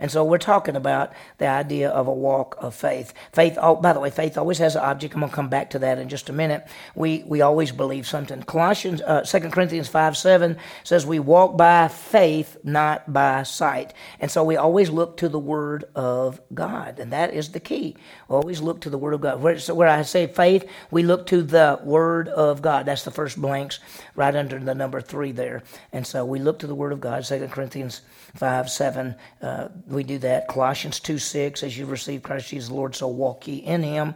And 0.00 0.10
so 0.10 0.24
we're 0.24 0.38
talking 0.38 0.76
about 0.76 1.12
the 1.38 1.46
idea 1.46 1.88
of 1.90 2.06
a 2.06 2.12
walk 2.12 2.56
of 2.58 2.74
faith. 2.74 3.14
Faith, 3.32 3.58
oh, 3.60 3.76
by 3.76 3.92
the 3.92 4.00
way, 4.00 4.10
faith 4.10 4.36
always 4.36 4.58
has 4.58 4.76
an 4.76 4.82
object. 4.82 5.14
I'm 5.14 5.20
going 5.20 5.30
to 5.30 5.36
come 5.36 5.48
back 5.48 5.70
to 5.70 5.78
that 5.80 5.98
in 5.98 6.08
just 6.08 6.28
a 6.28 6.32
minute. 6.32 6.66
We, 6.94 7.24
we 7.26 7.40
always 7.40 7.72
believe 7.72 8.06
something. 8.06 8.42
Colossians, 8.42 9.02
uh, 9.02 9.22
2 9.22 9.40
Corinthians 9.50 9.88
5 9.88 10.16
7 10.16 10.56
says 10.84 11.06
we 11.06 11.18
walk 11.18 11.56
by 11.56 11.88
faith, 11.88 12.56
not 12.62 13.12
by 13.12 13.42
sight. 13.42 13.94
And 14.20 14.30
so 14.30 14.44
we 14.44 14.56
always 14.56 14.90
look 14.90 15.16
to 15.18 15.28
the 15.28 15.38
Word 15.38 15.84
of 15.94 16.40
God. 16.52 16.98
And 16.98 17.12
that 17.12 17.32
is 17.32 17.50
the 17.50 17.60
key. 17.60 17.96
We 18.28 18.36
always 18.36 18.60
look 18.60 18.80
to 18.82 18.90
the 18.90 18.98
Word 18.98 19.14
of 19.14 19.20
God. 19.20 19.40
Where, 19.40 19.58
so 19.58 19.74
where 19.74 19.88
I 19.88 20.02
say 20.02 20.26
faith, 20.26 20.68
we 20.90 21.02
look 21.02 21.26
to 21.28 21.42
the 21.42 21.80
Word 21.82 22.28
of 22.28 22.62
God. 22.62 22.86
That's 22.86 23.04
the 23.04 23.10
first 23.10 23.40
blanks 23.40 23.78
right 24.14 24.34
under 24.34 24.58
the 24.58 24.74
number 24.74 25.00
three 25.00 25.32
there. 25.32 25.62
And 25.92 26.06
so 26.06 26.24
we 26.24 26.38
look 26.38 26.58
to 26.60 26.66
the 26.66 26.74
Word 26.74 26.92
of 26.92 27.00
God, 27.00 27.24
2 27.24 27.48
Corinthians 27.48 28.02
5 28.34 28.70
7. 28.70 29.14
Uh, 29.40 29.68
we 29.86 30.02
do 30.02 30.18
that. 30.18 30.48
Colossians 30.48 30.98
2 30.98 31.18
6, 31.18 31.62
as 31.62 31.78
you 31.78 31.86
receive 31.86 32.22
Christ 32.22 32.48
Jesus 32.48 32.68
the 32.68 32.74
Lord, 32.74 32.96
so 32.96 33.06
walk 33.06 33.46
ye 33.46 33.56
in 33.56 33.82
him. 33.82 34.14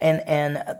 And, 0.00 0.20
and 0.26 0.56
uh, 0.56 0.74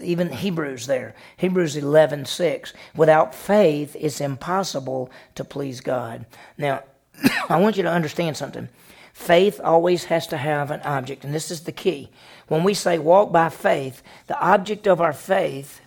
even 0.00 0.30
Hebrews 0.30 0.86
there, 0.86 1.14
Hebrews 1.36 1.76
11 1.76 2.26
6. 2.26 2.72
Without 2.94 3.34
faith, 3.34 3.96
it's 3.98 4.20
impossible 4.20 5.10
to 5.34 5.44
please 5.44 5.80
God. 5.80 6.26
Now, 6.56 6.84
I 7.48 7.56
want 7.60 7.76
you 7.76 7.82
to 7.82 7.90
understand 7.90 8.36
something. 8.36 8.68
Faith 9.12 9.60
always 9.62 10.04
has 10.04 10.26
to 10.28 10.36
have 10.36 10.70
an 10.70 10.80
object, 10.82 11.24
and 11.24 11.34
this 11.34 11.50
is 11.50 11.62
the 11.62 11.72
key. 11.72 12.10
When 12.48 12.64
we 12.64 12.74
say 12.74 12.98
walk 12.98 13.32
by 13.32 13.48
faith, 13.48 14.02
the 14.26 14.40
object 14.40 14.86
of 14.86 15.00
our 15.00 15.12
faith 15.12 15.80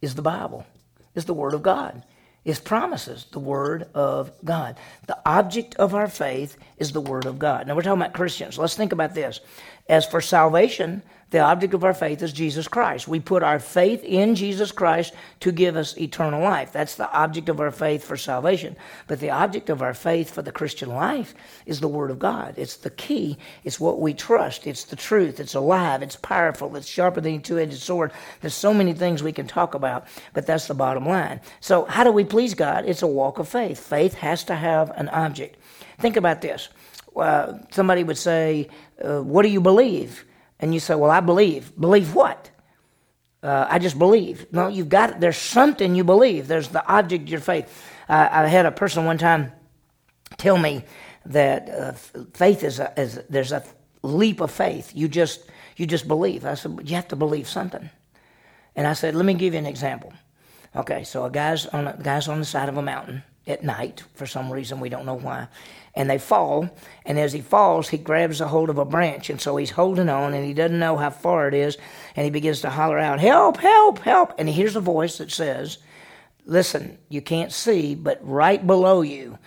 is 0.00 0.14
the 0.14 0.22
Bible, 0.22 0.66
is 1.14 1.26
the 1.26 1.34
Word 1.34 1.54
of 1.54 1.62
God 1.62 2.02
is 2.44 2.58
promises, 2.58 3.26
the 3.30 3.38
Word 3.38 3.88
of 3.94 4.32
God. 4.44 4.76
The 5.06 5.18
object 5.24 5.76
of 5.76 5.94
our 5.94 6.08
faith 6.08 6.56
is 6.78 6.92
the 6.92 7.00
Word 7.00 7.26
of 7.26 7.38
God. 7.38 7.66
Now 7.66 7.74
we're 7.74 7.82
talking 7.82 8.00
about 8.00 8.14
Christians. 8.14 8.58
Let's 8.58 8.76
think 8.76 8.92
about 8.92 9.14
this. 9.14 9.40
As 9.88 10.06
for 10.06 10.20
salvation, 10.20 11.02
the 11.32 11.40
object 11.40 11.72
of 11.72 11.82
our 11.82 11.94
faith 11.94 12.22
is 12.22 12.30
Jesus 12.30 12.68
Christ. 12.68 13.08
We 13.08 13.18
put 13.18 13.42
our 13.42 13.58
faith 13.58 14.04
in 14.04 14.34
Jesus 14.34 14.70
Christ 14.70 15.14
to 15.40 15.50
give 15.50 15.76
us 15.76 15.96
eternal 15.96 16.42
life. 16.42 16.72
That's 16.72 16.96
the 16.96 17.10
object 17.10 17.48
of 17.48 17.58
our 17.58 17.70
faith 17.70 18.04
for 18.04 18.18
salvation. 18.18 18.76
But 19.06 19.18
the 19.18 19.30
object 19.30 19.70
of 19.70 19.80
our 19.80 19.94
faith 19.94 20.30
for 20.30 20.42
the 20.42 20.52
Christian 20.52 20.90
life 20.90 21.34
is 21.64 21.80
the 21.80 21.88
Word 21.88 22.10
of 22.10 22.18
God. 22.18 22.56
It's 22.58 22.76
the 22.76 22.90
key. 22.90 23.38
It's 23.64 23.80
what 23.80 23.98
we 23.98 24.12
trust. 24.12 24.66
It's 24.66 24.84
the 24.84 24.94
truth. 24.94 25.40
It's 25.40 25.54
alive. 25.54 26.02
It's 26.02 26.16
powerful. 26.16 26.76
It's 26.76 26.86
sharper 26.86 27.22
than 27.22 27.36
a 27.36 27.38
two 27.38 27.58
edged 27.58 27.80
sword. 27.80 28.12
There's 28.42 28.52
so 28.52 28.74
many 28.74 28.92
things 28.92 29.22
we 29.22 29.32
can 29.32 29.46
talk 29.46 29.72
about, 29.72 30.06
but 30.34 30.46
that's 30.46 30.66
the 30.66 30.74
bottom 30.74 31.06
line. 31.06 31.40
So, 31.60 31.86
how 31.86 32.04
do 32.04 32.12
we 32.12 32.24
please 32.24 32.52
God? 32.52 32.84
It's 32.86 33.00
a 33.00 33.06
walk 33.06 33.38
of 33.38 33.48
faith. 33.48 33.80
Faith 33.80 34.12
has 34.16 34.44
to 34.44 34.54
have 34.54 34.90
an 34.90 35.08
object. 35.08 35.56
Think 35.98 36.18
about 36.18 36.42
this. 36.42 36.68
Uh, 37.16 37.54
somebody 37.70 38.04
would 38.04 38.18
say, 38.18 38.68
uh, 39.02 39.22
What 39.22 39.44
do 39.44 39.48
you 39.48 39.62
believe? 39.62 40.26
And 40.62 40.72
you 40.72 40.80
say, 40.80 40.94
Well, 40.94 41.10
I 41.10 41.20
believe. 41.20 41.78
Believe 41.78 42.14
what? 42.14 42.50
Uh, 43.42 43.66
I 43.68 43.80
just 43.80 43.98
believe. 43.98 44.46
No, 44.52 44.68
you've 44.68 44.88
got, 44.88 45.18
there's 45.18 45.36
something 45.36 45.96
you 45.96 46.04
believe. 46.04 46.46
There's 46.46 46.68
the 46.68 46.86
object 46.86 47.24
of 47.24 47.28
your 47.28 47.40
faith. 47.40 47.84
Uh, 48.08 48.28
I 48.30 48.46
had 48.46 48.66
a 48.66 48.70
person 48.70 49.04
one 49.04 49.18
time 49.18 49.50
tell 50.38 50.56
me 50.56 50.84
that 51.26 51.68
uh, 51.68 51.92
faith 52.34 52.62
is, 52.62 52.78
a, 52.78 52.92
is, 52.96 53.20
there's 53.28 53.50
a 53.50 53.64
leap 54.02 54.40
of 54.40 54.52
faith. 54.52 54.92
You 54.94 55.08
just, 55.08 55.42
you 55.76 55.86
just 55.86 56.06
believe. 56.06 56.46
I 56.46 56.54
said, 56.54 56.80
You 56.84 56.94
have 56.94 57.08
to 57.08 57.16
believe 57.16 57.48
something. 57.48 57.90
And 58.76 58.86
I 58.86 58.92
said, 58.92 59.16
Let 59.16 59.26
me 59.26 59.34
give 59.34 59.54
you 59.54 59.58
an 59.58 59.66
example. 59.66 60.12
Okay, 60.76 61.02
so 61.02 61.24
a 61.24 61.30
guy's 61.30 61.66
on, 61.66 61.88
a 61.88 61.98
guy's 62.00 62.28
on 62.28 62.38
the 62.38 62.46
side 62.46 62.68
of 62.68 62.76
a 62.76 62.82
mountain 62.82 63.24
at 63.46 63.64
night 63.64 64.04
for 64.14 64.24
some 64.24 64.52
reason, 64.52 64.78
we 64.78 64.88
don't 64.88 65.04
know 65.04 65.18
why 65.18 65.48
and 65.94 66.08
they 66.08 66.18
fall. 66.18 66.70
And 67.04 67.18
as 67.18 67.32
he 67.32 67.40
falls, 67.40 67.88
he 67.88 67.98
grabs 67.98 68.40
a 68.40 68.48
hold 68.48 68.70
of 68.70 68.78
a 68.78 68.84
branch. 68.84 69.30
And 69.30 69.40
so 69.40 69.56
he's 69.56 69.70
holding 69.70 70.08
on 70.08 70.34
and 70.34 70.44
he 70.44 70.54
doesn't 70.54 70.78
know 70.78 70.96
how 70.96 71.10
far 71.10 71.48
it 71.48 71.54
is. 71.54 71.76
And 72.16 72.24
he 72.24 72.30
begins 72.30 72.60
to 72.62 72.70
holler 72.70 72.98
out, 72.98 73.20
Help, 73.20 73.58
help, 73.58 73.98
help. 73.98 74.34
And 74.38 74.48
he 74.48 74.54
hears 74.54 74.76
a 74.76 74.80
voice 74.80 75.18
that 75.18 75.30
says, 75.30 75.78
Listen, 76.44 76.98
you 77.08 77.20
can't 77.20 77.52
see, 77.52 77.94
but 77.94 78.18
right 78.22 78.66
below 78.66 79.02
you, 79.02 79.38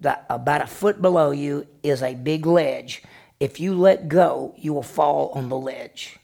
the, 0.00 0.18
about 0.30 0.62
a 0.62 0.66
foot 0.66 1.00
below 1.00 1.30
you, 1.30 1.66
is 1.82 2.02
a 2.02 2.14
big 2.14 2.46
ledge. 2.46 3.02
If 3.40 3.58
you 3.58 3.74
let 3.74 4.08
go, 4.08 4.54
you 4.56 4.72
will 4.72 4.82
fall 4.82 5.30
on 5.34 5.48
the 5.48 5.58
ledge. 5.58 6.18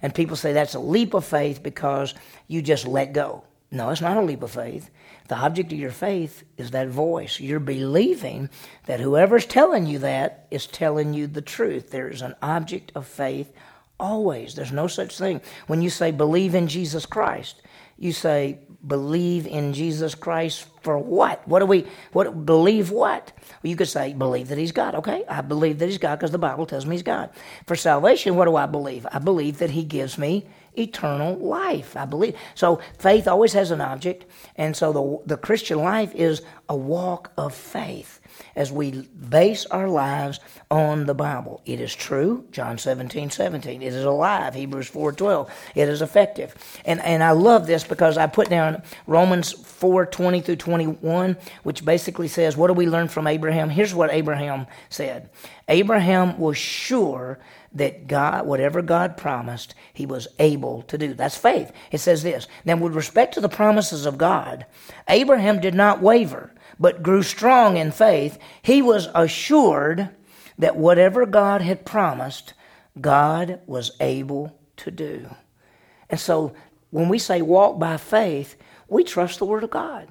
And 0.00 0.14
people 0.14 0.36
say 0.36 0.52
that's 0.52 0.74
a 0.74 0.80
leap 0.80 1.14
of 1.14 1.24
faith 1.24 1.62
because 1.62 2.14
you 2.48 2.62
just 2.62 2.86
let 2.86 3.12
go. 3.12 3.44
No, 3.70 3.90
it's 3.90 4.00
not 4.00 4.16
a 4.16 4.22
leap 4.22 4.42
of 4.42 4.50
faith. 4.50 4.90
The 5.28 5.36
object 5.36 5.72
of 5.72 5.78
your 5.78 5.90
faith 5.90 6.44
is 6.56 6.72
that 6.72 6.88
voice. 6.88 7.40
You're 7.40 7.60
believing 7.60 8.50
that 8.86 9.00
whoever's 9.00 9.46
telling 9.46 9.86
you 9.86 9.98
that 10.00 10.46
is 10.50 10.66
telling 10.66 11.14
you 11.14 11.26
the 11.26 11.42
truth. 11.42 11.90
There 11.90 12.08
is 12.08 12.22
an 12.22 12.34
object 12.42 12.92
of 12.94 13.06
faith 13.06 13.52
always. 13.98 14.54
There's 14.54 14.72
no 14.72 14.86
such 14.88 15.16
thing. 15.16 15.40
When 15.66 15.80
you 15.80 15.90
say 15.90 16.10
believe 16.10 16.54
in 16.54 16.68
Jesus 16.68 17.06
Christ, 17.06 17.62
you 17.98 18.12
say 18.12 18.58
believe 18.84 19.46
in 19.46 19.72
Jesus 19.72 20.14
Christ 20.16 20.66
for 20.82 20.98
what? 20.98 21.46
What 21.46 21.60
do 21.60 21.66
we 21.66 21.86
what 22.12 22.44
believe 22.44 22.90
what? 22.90 23.32
Well, 23.62 23.70
you 23.70 23.76
could 23.76 23.88
say 23.88 24.12
believe 24.12 24.48
that 24.48 24.58
he's 24.58 24.72
God. 24.72 24.96
Okay, 24.96 25.24
I 25.28 25.40
believe 25.40 25.78
that 25.78 25.86
he's 25.86 25.98
God 25.98 26.16
because 26.16 26.32
the 26.32 26.38
Bible 26.38 26.66
tells 26.66 26.84
me 26.84 26.96
he's 26.96 27.04
God. 27.04 27.30
For 27.66 27.76
salvation, 27.76 28.34
what 28.34 28.46
do 28.46 28.56
I 28.56 28.66
believe? 28.66 29.06
I 29.12 29.20
believe 29.20 29.58
that 29.58 29.70
he 29.70 29.84
gives 29.84 30.18
me 30.18 30.46
eternal 30.76 31.36
life. 31.36 31.96
I 31.96 32.04
believe. 32.04 32.36
So 32.54 32.80
faith 32.98 33.28
always 33.28 33.52
has 33.52 33.70
an 33.70 33.80
object, 33.80 34.24
and 34.56 34.76
so 34.76 34.92
the, 34.92 35.34
the 35.34 35.36
Christian 35.36 35.78
life 35.78 36.14
is 36.14 36.42
a 36.68 36.76
walk 36.76 37.32
of 37.36 37.54
faith 37.54 38.20
as 38.56 38.72
we 38.72 39.08
base 39.28 39.66
our 39.66 39.88
lives 39.88 40.40
on 40.70 41.06
the 41.06 41.14
Bible. 41.14 41.60
It 41.64 41.80
is 41.80 41.94
true, 41.94 42.46
John 42.50 42.78
17, 42.78 43.30
17. 43.30 43.82
It 43.82 43.86
is 43.86 44.04
alive, 44.04 44.54
Hebrews 44.54 44.88
4, 44.88 45.12
12. 45.12 45.50
It 45.74 45.88
is 45.88 46.02
effective. 46.02 46.54
And, 46.84 47.00
and 47.00 47.22
I 47.22 47.32
love 47.32 47.66
this 47.66 47.84
because 47.84 48.18
I 48.18 48.26
put 48.26 48.48
down 48.48 48.82
Romans 49.06 49.52
4, 49.52 50.06
20 50.06 50.40
through 50.40 50.56
21, 50.56 51.36
which 51.62 51.84
basically 51.84 52.28
says, 52.28 52.56
what 52.56 52.68
do 52.68 52.74
we 52.74 52.86
learn 52.86 53.08
from 53.08 53.26
Abraham? 53.26 53.70
Here's 53.70 53.94
what 53.94 54.12
Abraham 54.12 54.66
said. 54.88 55.30
Abraham 55.68 56.38
was 56.38 56.56
sure 56.56 57.38
that 57.74 58.06
God, 58.06 58.46
whatever 58.46 58.82
God 58.82 59.16
promised, 59.16 59.74
he 59.92 60.06
was 60.06 60.28
able 60.38 60.82
to 60.82 60.98
do. 60.98 61.14
That's 61.14 61.36
faith. 61.36 61.72
It 61.90 61.98
says 61.98 62.22
this. 62.22 62.46
Now, 62.64 62.76
with 62.76 62.94
respect 62.94 63.34
to 63.34 63.40
the 63.40 63.48
promises 63.48 64.06
of 64.06 64.18
God, 64.18 64.66
Abraham 65.08 65.60
did 65.60 65.74
not 65.74 66.02
waver, 66.02 66.52
but 66.78 67.02
grew 67.02 67.22
strong 67.22 67.76
in 67.76 67.90
faith. 67.90 68.38
He 68.62 68.82
was 68.82 69.08
assured 69.14 70.10
that 70.58 70.76
whatever 70.76 71.26
God 71.26 71.62
had 71.62 71.86
promised, 71.86 72.54
God 73.00 73.60
was 73.66 73.92
able 74.00 74.58
to 74.78 74.90
do. 74.90 75.34
And 76.10 76.20
so, 76.20 76.54
when 76.90 77.08
we 77.08 77.18
say 77.18 77.40
walk 77.40 77.78
by 77.78 77.96
faith, 77.96 78.56
we 78.86 79.02
trust 79.02 79.38
the 79.38 79.46
Word 79.46 79.64
of 79.64 79.70
God. 79.70 80.08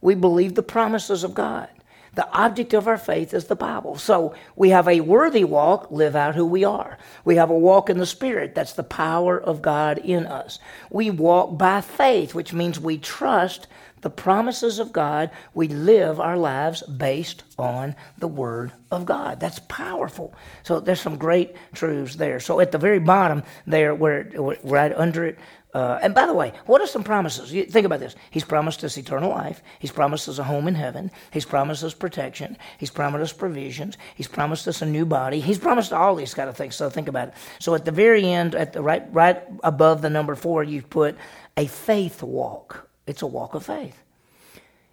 We 0.00 0.16
believe 0.16 0.54
the 0.54 0.62
promises 0.62 1.22
of 1.22 1.34
God. 1.34 1.68
The 2.16 2.28
object 2.32 2.74
of 2.74 2.88
our 2.88 2.98
faith 2.98 3.32
is 3.34 3.44
the 3.44 3.54
Bible. 3.54 3.96
So 3.96 4.34
we 4.56 4.70
have 4.70 4.88
a 4.88 5.00
worthy 5.00 5.44
walk, 5.44 5.90
live 5.90 6.16
out 6.16 6.34
who 6.34 6.46
we 6.46 6.64
are. 6.64 6.98
We 7.24 7.36
have 7.36 7.50
a 7.50 7.58
walk 7.58 7.90
in 7.90 7.98
the 7.98 8.06
Spirit, 8.06 8.54
that's 8.54 8.72
the 8.72 8.82
power 8.82 9.38
of 9.38 9.62
God 9.62 9.98
in 9.98 10.26
us. 10.26 10.58
We 10.90 11.10
walk 11.10 11.58
by 11.58 11.82
faith, 11.82 12.34
which 12.34 12.52
means 12.52 12.80
we 12.80 12.98
trust 12.98 13.68
the 14.00 14.10
promises 14.10 14.78
of 14.78 14.92
God. 14.92 15.30
We 15.52 15.68
live 15.68 16.18
our 16.18 16.36
lives 16.38 16.82
based 16.82 17.42
on 17.58 17.94
the 18.18 18.28
Word 18.28 18.72
of 18.90 19.04
God. 19.04 19.38
That's 19.38 19.58
powerful. 19.68 20.34
So 20.62 20.80
there's 20.80 21.00
some 21.00 21.18
great 21.18 21.54
truths 21.74 22.16
there. 22.16 22.40
So 22.40 22.60
at 22.60 22.72
the 22.72 22.78
very 22.78 23.00
bottom 23.00 23.42
there, 23.66 23.94
where 23.94 24.30
right 24.62 24.92
under 24.94 25.26
it, 25.26 25.38
uh, 25.76 25.98
and 26.00 26.14
by 26.14 26.24
the 26.24 26.32
way, 26.32 26.54
what 26.64 26.80
are 26.80 26.86
some 26.86 27.04
promises? 27.04 27.52
You 27.52 27.66
think 27.66 27.84
about 27.84 28.00
this. 28.00 28.16
He's 28.30 28.44
promised 28.44 28.82
us 28.82 28.96
eternal 28.96 29.28
life. 29.28 29.62
He's 29.78 29.92
promised 29.92 30.26
us 30.26 30.38
a 30.38 30.42
home 30.42 30.68
in 30.68 30.74
heaven. 30.74 31.10
He's 31.30 31.44
promised 31.44 31.84
us 31.84 31.92
protection. 31.92 32.56
He's 32.78 32.90
promised 32.90 33.22
us 33.22 33.32
provisions. 33.34 33.98
He's 34.14 34.26
promised 34.26 34.66
us 34.68 34.80
a 34.80 34.86
new 34.86 35.04
body. 35.04 35.38
He's 35.38 35.58
promised 35.58 35.92
all 35.92 36.14
these 36.14 36.32
kind 36.32 36.48
of 36.48 36.56
things. 36.56 36.76
So 36.76 36.88
think 36.88 37.08
about 37.08 37.28
it. 37.28 37.34
So 37.58 37.74
at 37.74 37.84
the 37.84 37.90
very 37.90 38.24
end, 38.24 38.54
at 38.54 38.72
the 38.72 38.80
right, 38.80 39.02
right 39.12 39.42
above 39.62 40.00
the 40.00 40.08
number 40.08 40.34
four, 40.34 40.64
you've 40.64 40.88
put 40.88 41.14
a 41.58 41.66
faith 41.66 42.22
walk. 42.22 42.88
It's 43.06 43.20
a 43.20 43.26
walk 43.26 43.54
of 43.54 43.66
faith. 43.66 44.02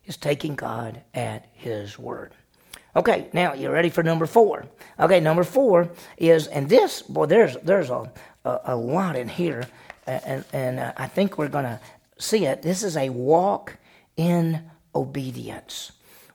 It's 0.03 0.17
taking 0.17 0.55
God 0.55 0.99
at 1.13 1.47
His 1.53 1.97
word. 1.97 2.33
Okay, 2.93 3.29
now 3.31 3.53
you're 3.53 3.71
ready 3.71 3.89
for 3.89 4.03
number 4.03 4.25
four. 4.25 4.65
Okay, 4.99 5.21
number 5.21 5.45
four 5.45 5.91
is, 6.17 6.47
and 6.47 6.67
this, 6.67 7.01
boy, 7.03 7.25
there's 7.25 7.55
there's 7.63 7.89
a, 7.89 8.11
a, 8.43 8.59
a 8.65 8.75
lot 8.75 9.15
in 9.15 9.29
here 9.29 9.65
and, 10.07 10.45
and 10.53 10.79
uh, 10.79 10.93
I 10.97 11.07
think 11.07 11.37
we're 11.37 11.47
going 11.47 11.65
to 11.65 11.79
see 12.17 12.45
it. 12.45 12.61
This 12.61 12.83
is 12.83 12.97
a 12.97 13.09
walk 13.09 13.77
in 14.17 14.61
obedience. 14.93 15.91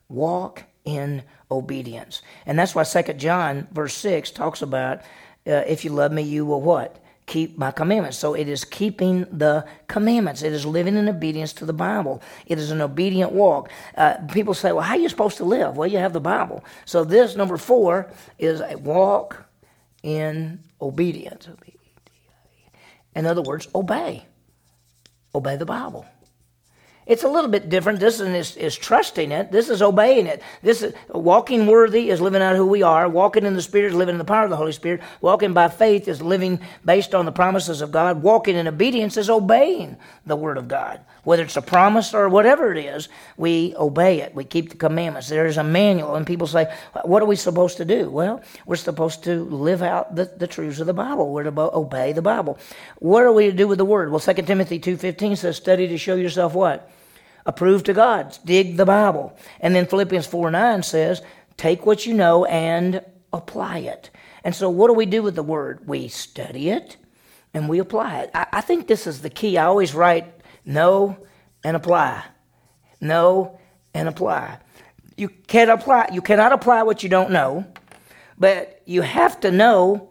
Walk 0.08 0.64
in 0.84 1.22
obedience. 1.50 2.22
And 2.46 2.58
that's 2.58 2.74
why 2.74 2.82
Second 2.82 3.20
John, 3.20 3.68
verse 3.72 3.94
6, 3.94 4.30
talks 4.30 4.62
about 4.62 5.00
uh, 5.46 5.64
if 5.66 5.84
you 5.84 5.90
love 5.90 6.12
me, 6.12 6.22
you 6.22 6.44
will 6.44 6.60
what? 6.60 7.02
Keep 7.26 7.58
my 7.58 7.70
commandments. 7.70 8.16
So 8.16 8.34
it 8.34 8.48
is 8.48 8.64
keeping 8.64 9.26
the 9.30 9.66
commandments. 9.86 10.42
It 10.42 10.52
is 10.52 10.64
living 10.64 10.96
in 10.96 11.08
obedience 11.08 11.52
to 11.54 11.66
the 11.66 11.74
Bible. 11.74 12.22
It 12.46 12.58
is 12.58 12.70
an 12.70 12.80
obedient 12.80 13.32
walk. 13.32 13.70
Uh, 13.96 14.14
people 14.32 14.54
say, 14.54 14.72
well, 14.72 14.82
how 14.82 14.94
are 14.94 14.98
you 14.98 15.08
supposed 15.08 15.36
to 15.38 15.44
live? 15.44 15.76
Well, 15.76 15.88
you 15.88 15.98
have 15.98 16.14
the 16.14 16.20
Bible. 16.20 16.64
So 16.86 17.04
this, 17.04 17.36
number 17.36 17.58
four, 17.58 18.10
is 18.38 18.60
a 18.60 18.76
walk 18.76 19.44
in 20.02 20.60
obedience. 20.80 21.48
In 23.18 23.26
other 23.26 23.42
words, 23.42 23.66
obey. 23.74 24.24
Obey 25.34 25.56
the 25.56 25.66
Bible. 25.66 26.06
It's 27.04 27.24
a 27.24 27.28
little 27.28 27.50
bit 27.50 27.68
different. 27.68 27.98
This 27.98 28.20
is, 28.20 28.56
is 28.56 28.76
trusting 28.76 29.32
it. 29.32 29.50
This 29.50 29.70
is 29.70 29.82
obeying 29.82 30.28
it. 30.28 30.40
This 30.62 30.82
is 30.82 30.94
walking 31.08 31.66
worthy 31.66 32.10
is 32.10 32.20
living 32.20 32.42
out 32.42 32.54
who 32.54 32.66
we 32.66 32.82
are. 32.82 33.08
Walking 33.08 33.44
in 33.44 33.54
the 33.54 33.62
Spirit 33.62 33.88
is 33.88 33.94
living 33.94 34.14
in 34.14 34.18
the 34.18 34.24
power 34.24 34.44
of 34.44 34.50
the 34.50 34.56
Holy 34.56 34.70
Spirit. 34.70 35.00
Walking 35.20 35.52
by 35.52 35.66
faith 35.66 36.06
is 36.06 36.22
living 36.22 36.60
based 36.84 37.12
on 37.12 37.24
the 37.24 37.32
promises 37.32 37.80
of 37.80 37.90
God. 37.90 38.22
Walking 38.22 38.54
in 38.54 38.68
obedience 38.68 39.16
is 39.16 39.28
obeying 39.28 39.96
the 40.24 40.36
Word 40.36 40.56
of 40.56 40.68
God. 40.68 41.00
Whether 41.28 41.42
it's 41.42 41.58
a 41.58 41.62
promise 41.62 42.14
or 42.14 42.30
whatever 42.30 42.72
it 42.72 42.78
is, 42.78 43.10
we 43.36 43.74
obey 43.76 44.22
it. 44.22 44.34
We 44.34 44.44
keep 44.44 44.70
the 44.70 44.76
commandments. 44.76 45.28
There 45.28 45.44
is 45.44 45.58
a 45.58 45.62
manual, 45.62 46.14
and 46.14 46.26
people 46.26 46.46
say, 46.46 46.72
"What 47.04 47.22
are 47.22 47.26
we 47.26 47.36
supposed 47.36 47.76
to 47.76 47.84
do?" 47.84 48.08
Well, 48.08 48.40
we're 48.64 48.76
supposed 48.76 49.24
to 49.24 49.44
live 49.44 49.82
out 49.82 50.16
the, 50.16 50.24
the 50.24 50.46
truths 50.46 50.80
of 50.80 50.86
the 50.86 50.94
Bible. 50.94 51.30
We're 51.30 51.42
to 51.42 51.60
obey 51.76 52.12
the 52.12 52.22
Bible. 52.22 52.58
What 52.96 53.24
are 53.24 53.32
we 53.32 53.44
to 53.50 53.52
do 53.52 53.68
with 53.68 53.76
the 53.76 53.84
Word? 53.84 54.10
Well, 54.10 54.20
2 54.20 54.32
Timothy 54.44 54.78
two 54.78 54.96
fifteen 54.96 55.36
says, 55.36 55.58
"Study 55.58 55.86
to 55.88 55.98
show 55.98 56.14
yourself 56.14 56.54
what." 56.54 56.90
approved 57.44 57.86
to 57.86 57.94
God. 57.94 58.36
Dig 58.44 58.76
the 58.76 58.84
Bible. 58.84 59.36
And 59.60 59.74
then 59.74 59.86
Philippians 59.86 60.26
4 60.26 60.50
9 60.50 60.82
says, 60.82 61.22
take 61.56 61.86
what 61.86 62.04
you 62.06 62.12
know 62.14 62.44
and 62.44 63.02
apply 63.32 63.78
it. 63.78 64.10
And 64.44 64.54
so, 64.54 64.70
what 64.70 64.88
do 64.88 64.94
we 64.94 65.06
do 65.06 65.22
with 65.22 65.34
the 65.34 65.42
word? 65.42 65.86
We 65.86 66.08
study 66.08 66.70
it 66.70 66.96
and 67.54 67.68
we 67.68 67.78
apply 67.78 68.20
it. 68.20 68.30
I, 68.34 68.46
I 68.52 68.60
think 68.60 68.86
this 68.86 69.06
is 69.06 69.22
the 69.22 69.30
key. 69.30 69.56
I 69.58 69.64
always 69.64 69.94
write 69.94 70.37
know 70.68 71.16
and 71.64 71.76
apply. 71.76 72.24
Know 73.00 73.58
and 73.94 74.08
apply. 74.08 74.58
You 75.16 75.28
can't 75.28 75.70
apply. 75.70 76.10
You 76.12 76.22
cannot 76.22 76.52
apply 76.52 76.84
what 76.84 77.02
you 77.02 77.08
don't 77.08 77.32
know, 77.32 77.66
but 78.38 78.82
you 78.84 79.02
have 79.02 79.40
to 79.40 79.50
know, 79.50 80.10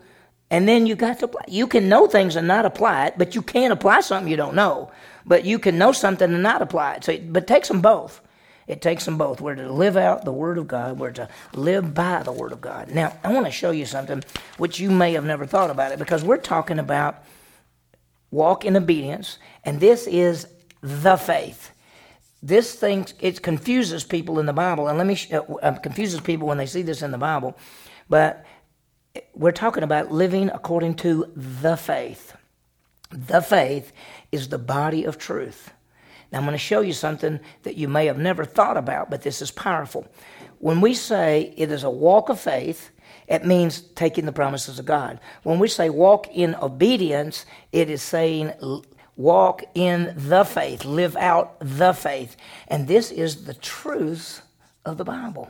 and 0.49 0.67
then 0.67 0.85
you 0.85 0.95
got 0.95 1.19
to 1.19 1.25
apply. 1.25 1.43
You 1.47 1.67
can 1.67 1.87
know 1.87 2.07
things 2.07 2.35
and 2.35 2.47
not 2.47 2.65
apply 2.65 3.07
it, 3.07 3.13
but 3.17 3.35
you 3.35 3.41
can't 3.41 3.71
apply 3.71 4.01
something 4.01 4.29
you 4.29 4.35
don't 4.35 4.55
know 4.55 4.91
but 5.27 5.45
you 5.45 5.59
can 5.59 5.77
know 5.77 5.91
something 5.91 6.33
and 6.33 6.41
not 6.41 6.61
apply 6.61 6.95
it. 6.95 7.03
So, 7.03 7.17
but 7.17 7.43
it 7.43 7.47
takes 7.47 7.67
them 7.67 7.81
both. 7.81 8.21
It 8.65 8.81
takes 8.81 9.05
them 9.05 9.17
both. 9.17 9.39
We're 9.39 9.55
to 9.55 9.71
live 9.71 9.95
out 9.95 10.25
the 10.25 10.31
Word 10.31 10.57
of 10.57 10.67
God. 10.67 10.99
We're 10.99 11.11
to 11.11 11.29
live 11.53 11.93
by 11.93 12.23
the 12.23 12.31
Word 12.31 12.51
of 12.51 12.61
God. 12.61 12.91
Now, 12.91 13.17
I 13.23 13.31
want 13.31 13.45
to 13.45 13.51
show 13.51 13.71
you 13.71 13.85
something 13.85 14.23
which 14.57 14.79
you 14.79 14.89
may 14.89 15.13
have 15.13 15.25
never 15.25 15.45
thought 15.45 15.69
about 15.69 15.91
it 15.91 15.99
because 15.99 16.23
we're 16.23 16.37
talking 16.37 16.79
about 16.79 17.23
walk 18.31 18.65
in 18.65 18.75
obedience, 18.75 19.37
and 19.67 19.81
this 19.81 20.07
is 20.07 20.47
the 20.81 21.17
faith. 21.17 21.71
This 22.41 22.73
thing 22.73 23.05
it 23.19 23.41
confuses 23.41 24.05
people 24.05 24.39
in 24.39 24.45
the 24.45 24.53
Bible, 24.53 24.87
and 24.87 24.97
let 24.97 25.05
me 25.05 25.19
uh, 25.33 25.41
uh, 25.61 25.77
confuses 25.79 26.21
people 26.21 26.47
when 26.47 26.57
they 26.57 26.65
see 26.65 26.83
this 26.83 27.01
in 27.01 27.11
the 27.11 27.17
Bible. 27.17 27.57
But 28.07 28.45
we're 29.33 29.51
talking 29.51 29.83
about 29.83 30.09
living 30.09 30.49
according 30.51 30.95
to 30.95 31.29
the 31.35 31.75
faith. 31.75 32.33
The 33.11 33.41
faith 33.41 33.91
is 34.31 34.47
the 34.47 34.57
body 34.57 35.03
of 35.03 35.17
truth. 35.17 35.73
Now, 36.31 36.37
I'm 36.39 36.45
going 36.45 36.53
to 36.53 36.57
show 36.57 36.79
you 36.79 36.93
something 36.93 37.37
that 37.63 37.75
you 37.75 37.89
may 37.89 38.05
have 38.05 38.17
never 38.17 38.45
thought 38.45 38.77
about, 38.77 39.09
but 39.09 39.21
this 39.21 39.41
is 39.41 39.51
powerful. 39.51 40.07
When 40.59 40.79
we 40.79 40.93
say 40.93 41.53
it 41.57 41.71
is 41.71 41.83
a 41.83 41.89
walk 41.89 42.29
of 42.29 42.39
faith, 42.39 42.91
it 43.27 43.45
means 43.45 43.81
taking 43.81 44.25
the 44.25 44.31
promises 44.31 44.79
of 44.79 44.85
God. 44.85 45.19
When 45.43 45.59
we 45.59 45.67
say 45.67 45.89
walk 45.89 46.27
in 46.33 46.55
obedience, 46.55 47.45
it 47.73 47.89
is 47.89 48.01
saying 48.01 48.53
walk 49.17 49.63
in 49.73 50.13
the 50.15 50.45
faith, 50.45 50.85
live 50.85 51.15
out 51.17 51.57
the 51.59 51.93
faith. 51.93 52.37
And 52.67 52.87
this 52.87 53.11
is 53.11 53.43
the 53.43 53.55
truth 53.55 54.41
of 54.85 54.97
the 54.97 55.03
Bible. 55.03 55.49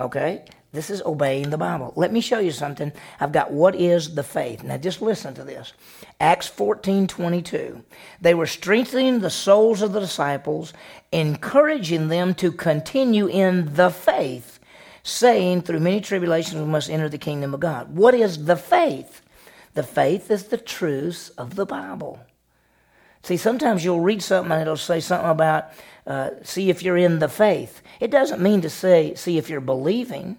Okay? 0.00 0.44
This 0.72 0.88
is 0.88 1.02
obeying 1.02 1.50
the 1.50 1.58
Bible. 1.58 1.92
Let 1.96 2.12
me 2.12 2.20
show 2.20 2.38
you 2.38 2.52
something. 2.52 2.92
I've 3.18 3.32
got 3.32 3.50
what 3.50 3.74
is 3.74 4.14
the 4.14 4.22
faith. 4.22 4.62
Now 4.62 4.76
just 4.76 5.02
listen 5.02 5.34
to 5.34 5.42
this. 5.42 5.72
Acts 6.20 6.46
14 6.46 7.08
22. 7.08 7.82
They 8.20 8.34
were 8.34 8.46
strengthening 8.46 9.18
the 9.18 9.30
souls 9.30 9.82
of 9.82 9.92
the 9.92 9.98
disciples, 9.98 10.72
encouraging 11.10 12.06
them 12.06 12.34
to 12.34 12.52
continue 12.52 13.26
in 13.26 13.74
the 13.74 13.90
faith, 13.90 14.60
saying, 15.02 15.62
Through 15.62 15.80
many 15.80 16.00
tribulations 16.00 16.62
we 16.62 16.68
must 16.68 16.88
enter 16.88 17.08
the 17.08 17.18
kingdom 17.18 17.52
of 17.52 17.58
God. 17.58 17.96
What 17.96 18.14
is 18.14 18.44
the 18.44 18.56
faith? 18.56 19.22
The 19.74 19.82
faith 19.82 20.30
is 20.30 20.44
the 20.44 20.56
truths 20.56 21.30
of 21.30 21.56
the 21.56 21.66
Bible. 21.66 22.20
See, 23.22 23.36
sometimes 23.36 23.84
you'll 23.84 24.00
read 24.00 24.22
something 24.22 24.50
and 24.52 24.62
it'll 24.62 24.76
say 24.76 25.00
something 25.00 25.30
about 25.30 25.72
uh, 26.06 26.30
see 26.42 26.70
if 26.70 26.82
you're 26.82 26.96
in 26.96 27.18
the 27.18 27.28
faith. 27.28 27.82
It 28.00 28.10
doesn't 28.10 28.40
mean 28.40 28.62
to 28.62 28.70
say 28.70 29.14
see 29.14 29.38
if 29.38 29.50
you're 29.50 29.60
believing. 29.60 30.38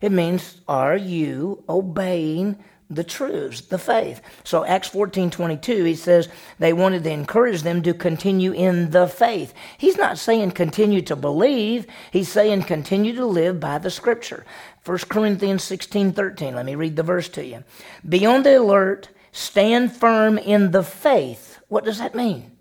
It 0.00 0.12
means, 0.12 0.60
are 0.68 0.96
you 0.96 1.62
obeying 1.68 2.62
the 2.90 3.04
truths, 3.04 3.62
the 3.62 3.78
faith? 3.78 4.20
So 4.44 4.64
Acts 4.64 4.88
14 4.88 5.30
22, 5.30 5.84
he 5.84 5.94
says 5.94 6.28
they 6.58 6.72
wanted 6.72 7.04
to 7.04 7.10
encourage 7.10 7.62
them 7.62 7.82
to 7.82 7.94
continue 7.94 8.52
in 8.52 8.90
the 8.90 9.06
faith. 9.06 9.54
He's 9.78 9.96
not 9.96 10.18
saying 10.18 10.50
continue 10.50 11.02
to 11.02 11.16
believe, 11.16 11.86
he's 12.10 12.28
saying 12.28 12.64
continue 12.64 13.14
to 13.14 13.24
live 13.24 13.60
by 13.60 13.78
the 13.78 13.90
scripture. 13.90 14.44
1 14.84 14.98
Corinthians 15.08 15.62
16 15.62 16.12
13, 16.12 16.54
let 16.54 16.66
me 16.66 16.74
read 16.74 16.96
the 16.96 17.02
verse 17.02 17.28
to 17.30 17.44
you. 17.44 17.64
Be 18.06 18.26
on 18.26 18.42
the 18.42 18.58
alert, 18.58 19.08
stand 19.32 19.96
firm 19.96 20.38
in 20.38 20.72
the 20.72 20.82
faith. 20.82 21.45
What 21.68 21.84
does 21.84 21.98
that 21.98 22.14
mean? 22.14 22.52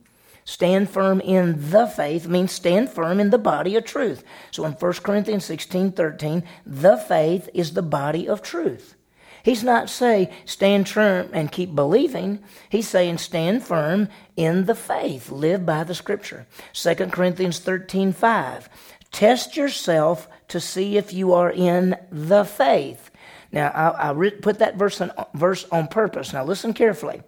Stand 0.45 0.89
firm 0.91 1.21
in 1.21 1.71
the 1.71 1.87
faith 1.87 2.27
means 2.27 2.51
stand 2.51 2.91
firm 2.91 3.19
in 3.19 3.31
the 3.31 3.39
body 3.39 3.75
of 3.75 3.83
truth. 3.83 4.23
So 4.51 4.63
in 4.65 4.73
1 4.73 4.93
Corinthians 4.93 5.45
16 5.45 5.91
13, 5.93 6.43
the 6.65 6.97
faith 6.97 7.49
is 7.53 7.73
the 7.73 7.81
body 7.81 8.27
of 8.27 8.43
truth. 8.43 8.95
He's 9.41 9.63
not 9.63 9.89
saying 9.89 10.29
stand 10.45 10.87
firm 10.87 11.29
and 11.33 11.51
keep 11.51 11.75
believing. 11.75 12.43
He's 12.69 12.87
saying 12.87 13.19
stand 13.19 13.63
firm 13.63 14.09
in 14.35 14.65
the 14.65 14.75
faith. 14.75 15.31
Live 15.31 15.65
by 15.65 15.83
the 15.83 15.95
scripture. 15.95 16.45
2 16.73 16.95
Corinthians 17.07 17.59
13 17.59 18.13
5. 18.13 18.69
Test 19.11 19.55
yourself 19.57 20.27
to 20.47 20.59
see 20.59 20.97
if 20.97 21.13
you 21.13 21.33
are 21.33 21.51
in 21.51 21.95
the 22.11 22.43
faith. 22.43 23.09
Now, 23.51 23.69
I, 23.69 24.09
I 24.09 24.29
put 24.29 24.59
that 24.59 24.75
verse 24.75 24.99
on, 24.99 25.11
verse 25.33 25.65
on 25.71 25.87
purpose. 25.87 26.33
Now, 26.33 26.43
listen 26.43 26.73
carefully. 26.73 27.21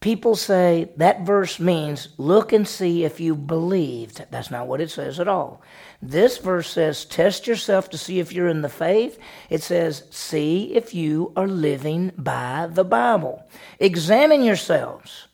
People 0.00 0.34
say 0.34 0.90
that 0.96 1.26
verse 1.26 1.60
means 1.60 2.08
look 2.16 2.54
and 2.54 2.66
see 2.66 3.04
if 3.04 3.20
you 3.20 3.34
believed. 3.34 4.24
That's 4.30 4.50
not 4.50 4.66
what 4.66 4.80
it 4.80 4.90
says 4.90 5.20
at 5.20 5.28
all. 5.28 5.60
This 6.00 6.38
verse 6.38 6.70
says 6.70 7.04
test 7.04 7.46
yourself 7.46 7.90
to 7.90 7.98
see 7.98 8.18
if 8.18 8.32
you're 8.32 8.48
in 8.48 8.62
the 8.62 8.70
faith. 8.70 9.18
It 9.50 9.62
says 9.62 10.04
see 10.10 10.74
if 10.74 10.94
you 10.94 11.34
are 11.36 11.46
living 11.46 12.12
by 12.16 12.68
the 12.70 12.84
Bible. 12.84 13.44
Examine 13.78 14.42
yourselves. 14.42 15.28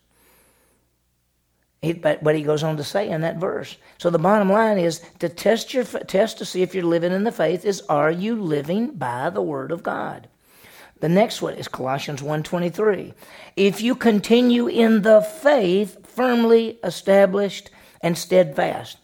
but 2.01 2.35
he 2.35 2.43
goes 2.43 2.63
on 2.63 2.75
to 2.75 2.83
say 2.83 3.07
in 3.07 3.21
that 3.21 3.37
verse. 3.37 3.77
So 3.97 4.09
the 4.09 4.19
bottom 4.19 4.51
line 4.51 4.79
is 4.79 4.99
to 5.19 5.29
test 5.29 5.73
your 5.73 5.85
test 5.85 6.39
to 6.39 6.45
see 6.45 6.61
if 6.61 6.75
you're 6.75 6.83
living 6.83 7.13
in 7.13 7.23
the 7.23 7.31
faith 7.31 7.63
is 7.63 7.81
are 7.87 8.11
you 8.11 8.35
living 8.35 8.91
by 8.95 9.29
the 9.29 9.41
word 9.41 9.71
of 9.71 9.81
God? 9.81 10.27
The 10.99 11.09
next 11.09 11.41
one 11.41 11.53
is 11.53 11.67
Colossians 11.67 12.21
1:23. 12.21 13.13
If 13.55 13.81
you 13.81 13.95
continue 13.95 14.67
in 14.67 15.03
the 15.03 15.21
faith 15.21 15.97
firmly 16.07 16.79
established 16.83 17.69
and 18.01 18.17
steadfast. 18.17 18.97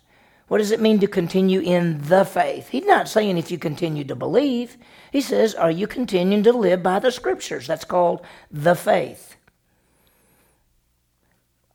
What 0.48 0.58
does 0.58 0.72
it 0.72 0.82
mean 0.82 1.00
to 1.00 1.08
continue 1.08 1.62
in 1.62 2.02
the 2.02 2.26
faith? 2.26 2.70
He's 2.70 2.86
not 2.86 3.08
saying 3.08 3.38
if 3.38 3.50
you 3.50 3.58
continue 3.58 4.04
to 4.04 4.16
believe. 4.16 4.78
He 5.12 5.22
says, 5.22 5.56
are 5.56 5.72
you 5.72 5.88
continuing 5.88 6.44
to 6.44 6.52
live 6.52 6.84
by 6.84 7.00
the 7.00 7.12
scriptures? 7.12 7.68
That's 7.68 7.86
called 7.86 8.22
the 8.52 8.76
faith. 8.76 9.36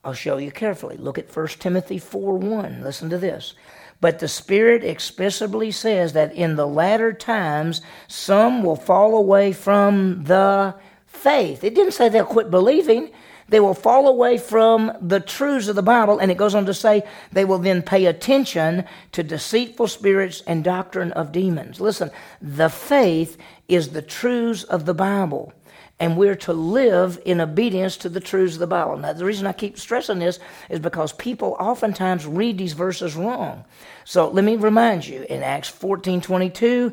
I'll 0.05 0.13
show 0.13 0.37
you 0.37 0.51
carefully. 0.51 0.97
Look 0.97 1.19
at 1.19 1.35
1 1.35 1.49
Timothy 1.59 1.99
4 1.99 2.37
1. 2.37 2.83
Listen 2.83 3.11
to 3.11 3.19
this. 3.19 3.55
But 4.01 4.21
the 4.21 4.29
Spirit 4.29 4.85
explicitly 4.85 5.71
says 5.71 6.13
that 6.13 6.33
in 6.33 6.57
the 6.57 6.67
latter 6.67 7.13
times 7.13 7.81
some 8.07 8.63
will 8.63 8.77
fall 8.77 9.17
away 9.17 9.53
from 9.53 10.25
the 10.25 10.75
faith. 11.07 11.65
It 11.65 11.75
didn't 11.75 11.93
say 11.93 12.09
they'll 12.09 12.25
quit 12.25 12.51
believing. 12.51 13.11
They 13.49 13.61
will 13.61 13.75
fall 13.75 14.07
away 14.07 14.37
from 14.37 14.93
the 15.01 15.21
truths 15.21 15.69
of 15.69 15.75
the 15.75 15.83
Bible, 15.83 16.19
and 16.19 16.31
it 16.31 16.37
goes 16.37 16.55
on 16.55 16.67
to 16.67 16.75
say 16.75 17.03
they 17.33 17.47
will 17.47 17.59
then 17.59 17.81
pay 17.81 18.05
attention 18.05 18.85
to 19.13 19.23
deceitful 19.23 19.89
spirits 19.89 20.43
and 20.47 20.63
doctrine 20.63 21.13
of 21.13 21.33
demons. 21.33 21.81
Listen, 21.81 22.11
the 22.43 22.69
faith 22.69 23.39
is 23.67 23.89
the 23.89 24.03
truths 24.03 24.65
of 24.65 24.85
the 24.85 24.95
Bible. 24.95 25.53
And 26.01 26.17
we're 26.17 26.37
to 26.37 26.53
live 26.53 27.21
in 27.25 27.41
obedience 27.41 27.97
to 27.99 28.09
the 28.09 28.21
truths 28.21 28.55
of 28.55 28.61
the 28.61 28.67
Bible. 28.67 28.97
Now, 28.97 29.13
the 29.13 29.25
reason 29.25 29.47
I 29.47 29.53
keep 29.53 29.79
stressing 29.79 30.21
this 30.21 30.39
is 30.69 30.79
because 30.79 31.13
people 31.13 31.57
oftentimes 31.59 32.27
read 32.27 32.59
these 32.59 32.73
verses 32.73 33.17
wrong. 33.17 33.65
So 34.05 34.29
let 34.29 34.45
me 34.45 34.57
remind 34.57 35.07
you 35.07 35.27
in 35.29 35.43
Acts 35.43 35.69
14 35.69 36.21
22, 36.21 36.93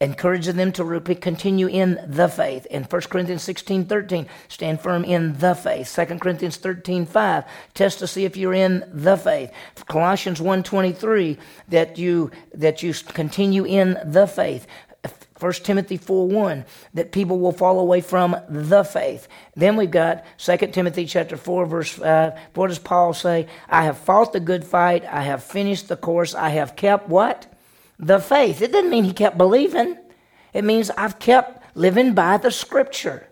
encouraging 0.00 0.56
them 0.56 0.72
to 0.72 0.82
repeat, 0.82 1.20
continue 1.20 1.68
in 1.68 2.00
the 2.06 2.26
faith. 2.26 2.66
In 2.66 2.84
1 2.84 3.02
Corinthians 3.02 3.42
16 3.42 3.84
13, 3.84 4.26
stand 4.48 4.80
firm 4.80 5.04
in 5.04 5.38
the 5.38 5.54
faith. 5.54 5.94
2 5.94 6.18
Corinthians 6.18 6.56
13 6.56 7.06
5, 7.06 7.44
test 7.74 8.00
to 8.00 8.06
see 8.08 8.24
if 8.24 8.36
you're 8.36 8.54
in 8.54 8.84
the 8.92 9.16
faith. 9.16 9.52
Colossians 9.86 10.40
1 10.40 10.64
23, 10.64 11.38
that 11.68 11.98
you, 11.98 12.32
that 12.54 12.82
you 12.82 12.94
continue 12.94 13.64
in 13.64 13.96
the 14.04 14.26
faith. 14.26 14.66
1 15.40 15.52
Timothy 15.52 15.96
4 15.96 16.28
1, 16.28 16.64
that 16.94 17.12
people 17.12 17.38
will 17.38 17.52
fall 17.52 17.80
away 17.80 18.00
from 18.00 18.36
the 18.48 18.84
faith. 18.84 19.26
Then 19.56 19.76
we've 19.76 19.90
got 19.90 20.24
2 20.38 20.56
Timothy 20.68 21.06
chapter 21.06 21.36
4, 21.36 21.66
verse 21.66 21.92
5. 21.92 22.38
What 22.54 22.68
does 22.68 22.78
Paul 22.78 23.14
say? 23.14 23.46
I 23.68 23.84
have 23.84 23.98
fought 23.98 24.32
the 24.32 24.40
good 24.40 24.64
fight, 24.64 25.04
I 25.04 25.22
have 25.22 25.42
finished 25.42 25.88
the 25.88 25.96
course, 25.96 26.34
I 26.34 26.50
have 26.50 26.76
kept 26.76 27.08
what? 27.08 27.46
The 27.98 28.18
faith. 28.18 28.60
It 28.60 28.72
doesn't 28.72 28.90
mean 28.90 29.04
he 29.04 29.12
kept 29.12 29.38
believing. 29.38 29.96
It 30.52 30.64
means 30.64 30.90
I've 30.90 31.18
kept 31.18 31.76
living 31.76 32.14
by 32.14 32.36
the 32.36 32.50
scripture. 32.50 33.29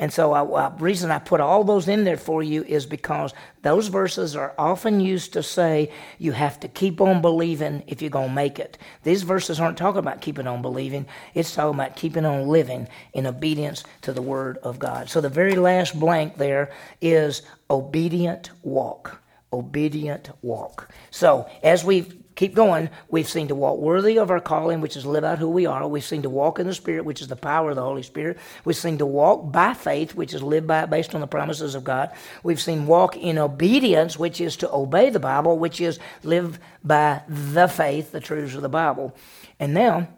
And 0.00 0.10
so, 0.10 0.32
the 0.32 0.82
reason 0.82 1.10
I 1.10 1.18
put 1.18 1.42
all 1.42 1.62
those 1.62 1.86
in 1.86 2.04
there 2.04 2.16
for 2.16 2.42
you 2.42 2.64
is 2.64 2.86
because 2.86 3.34
those 3.60 3.88
verses 3.88 4.34
are 4.34 4.54
often 4.56 4.98
used 4.98 5.34
to 5.34 5.42
say 5.42 5.92
you 6.18 6.32
have 6.32 6.58
to 6.60 6.68
keep 6.68 7.02
on 7.02 7.20
believing 7.20 7.84
if 7.86 8.00
you're 8.00 8.10
going 8.10 8.30
to 8.30 8.34
make 8.34 8.58
it. 8.58 8.78
These 9.02 9.24
verses 9.24 9.60
aren't 9.60 9.76
talking 9.76 9.98
about 9.98 10.22
keeping 10.22 10.46
on 10.46 10.62
believing, 10.62 11.04
it's 11.34 11.54
talking 11.54 11.78
about 11.78 11.96
keeping 11.96 12.24
on 12.24 12.48
living 12.48 12.88
in 13.12 13.26
obedience 13.26 13.84
to 14.00 14.14
the 14.14 14.22
Word 14.22 14.56
of 14.62 14.78
God. 14.78 15.10
So, 15.10 15.20
the 15.20 15.28
very 15.28 15.56
last 15.56 16.00
blank 16.00 16.38
there 16.38 16.72
is 17.02 17.42
obedient 17.68 18.52
walk. 18.62 19.20
Obedient 19.52 20.30
walk. 20.40 20.88
So, 21.10 21.46
as 21.62 21.84
we've 21.84 22.16
keep 22.40 22.54
going. 22.54 22.88
We've 23.10 23.28
seen 23.28 23.48
to 23.48 23.54
walk 23.54 23.78
worthy 23.78 24.18
of 24.18 24.30
our 24.30 24.40
calling, 24.40 24.80
which 24.80 24.96
is 24.96 25.04
live 25.04 25.24
out 25.24 25.38
who 25.38 25.50
we 25.50 25.66
are. 25.66 25.86
We've 25.86 26.02
seen 26.02 26.22
to 26.22 26.30
walk 26.30 26.58
in 26.58 26.66
the 26.66 26.72
Spirit, 26.72 27.04
which 27.04 27.20
is 27.20 27.28
the 27.28 27.36
power 27.36 27.68
of 27.68 27.76
the 27.76 27.82
Holy 27.82 28.02
Spirit. 28.02 28.38
We've 28.64 28.74
seen 28.74 28.96
to 28.96 29.04
walk 29.04 29.52
by 29.52 29.74
faith, 29.74 30.14
which 30.14 30.32
is 30.32 30.42
live 30.42 30.66
by 30.66 30.86
based 30.86 31.14
on 31.14 31.20
the 31.20 31.26
promises 31.26 31.74
of 31.74 31.84
God. 31.84 32.10
We've 32.42 32.58
seen 32.58 32.86
walk 32.86 33.14
in 33.14 33.36
obedience, 33.36 34.18
which 34.18 34.40
is 34.40 34.56
to 34.56 34.72
obey 34.72 35.10
the 35.10 35.20
Bible, 35.20 35.58
which 35.58 35.82
is 35.82 35.98
live 36.22 36.58
by 36.82 37.20
the 37.28 37.68
faith, 37.68 38.10
the 38.10 38.20
truths 38.20 38.54
of 38.54 38.62
the 38.62 38.70
Bible. 38.70 39.14
And 39.58 39.74
now 39.74 40.08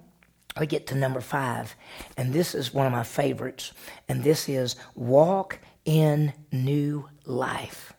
we 0.60 0.68
get 0.68 0.86
to 0.88 0.94
number 0.94 1.20
five, 1.20 1.74
and 2.16 2.32
this 2.32 2.54
is 2.54 2.72
one 2.72 2.86
of 2.86 2.92
my 2.92 3.02
favorites, 3.02 3.72
and 4.08 4.22
this 4.22 4.48
is 4.48 4.76
walk 4.94 5.58
in 5.84 6.32
new 6.52 7.08
life. 7.26 7.94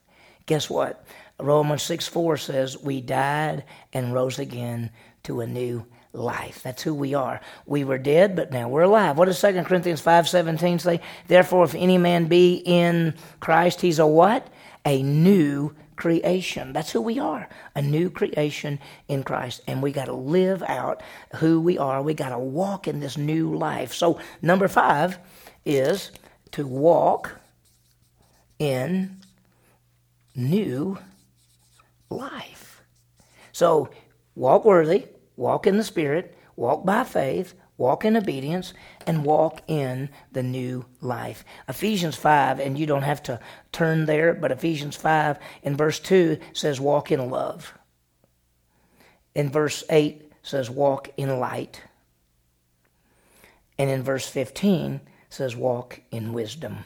Guess 0.45 0.69
what? 0.69 1.05
Romans 1.43 1.83
6 1.83 2.07
4 2.07 2.37
says, 2.37 2.77
We 2.77 3.01
died 3.01 3.65
and 3.91 4.13
rose 4.13 4.39
again 4.39 4.89
to 5.23 5.41
a 5.41 5.47
new 5.47 5.85
life. 6.13 6.63
That's 6.63 6.83
who 6.83 6.93
we 6.93 7.13
are. 7.13 7.41
We 7.65 7.83
were 7.83 7.97
dead, 7.97 8.35
but 8.35 8.51
now 8.51 8.69
we're 8.69 8.83
alive. 8.83 9.17
What 9.17 9.25
does 9.25 9.41
2 9.41 9.63
Corinthians 9.63 9.99
5 9.99 10.29
17 10.29 10.79
say? 10.79 11.01
Therefore, 11.27 11.65
if 11.65 11.75
any 11.75 11.97
man 11.97 12.25
be 12.25 12.55
in 12.65 13.15
Christ, 13.39 13.81
he's 13.81 13.99
a 13.99 14.07
what? 14.07 14.47
A 14.85 15.03
new 15.03 15.75
creation. 15.95 16.73
That's 16.73 16.91
who 16.91 17.01
we 17.01 17.19
are. 17.19 17.49
A 17.75 17.81
new 17.81 18.09
creation 18.09 18.79
in 19.07 19.23
Christ. 19.23 19.61
And 19.67 19.81
we 19.81 19.91
got 19.91 20.05
to 20.05 20.13
live 20.13 20.63
out 20.63 21.01
who 21.35 21.59
we 21.59 21.77
are. 21.77 22.01
We 22.01 22.13
got 22.13 22.29
to 22.29 22.39
walk 22.39 22.87
in 22.87 22.99
this 22.99 23.17
new 23.17 23.55
life. 23.55 23.93
So, 23.93 24.19
number 24.41 24.67
five 24.67 25.19
is 25.65 26.11
to 26.51 26.65
walk 26.65 27.31
in 28.59 29.17
new 30.35 30.97
life. 32.17 32.81
So 33.51 33.89
walk 34.35 34.65
worthy, 34.65 35.07
walk 35.35 35.67
in 35.67 35.77
the 35.77 35.83
Spirit, 35.83 36.37
walk 36.55 36.85
by 36.85 37.03
faith, 37.03 37.53
walk 37.77 38.05
in 38.05 38.15
obedience, 38.15 38.73
and 39.07 39.25
walk 39.25 39.61
in 39.67 40.09
the 40.31 40.43
new 40.43 40.85
life. 41.01 41.43
Ephesians 41.67 42.15
5, 42.15 42.59
and 42.59 42.77
you 42.77 42.85
don't 42.85 43.03
have 43.03 43.23
to 43.23 43.39
turn 43.71 44.05
there, 44.05 44.33
but 44.33 44.51
Ephesians 44.51 44.95
5 44.95 45.37
in 45.63 45.75
verse 45.75 45.99
2 45.99 46.37
says, 46.53 46.79
walk 46.79 47.11
in 47.11 47.29
love. 47.29 47.73
In 49.35 49.49
verse 49.49 49.83
8 49.89 50.31
says, 50.43 50.69
walk 50.69 51.09
in 51.17 51.39
light. 51.39 51.81
And 53.77 53.89
in 53.89 54.03
verse 54.03 54.27
15 54.27 55.01
says, 55.29 55.55
walk 55.55 56.01
in 56.11 56.33
wisdom. 56.33 56.85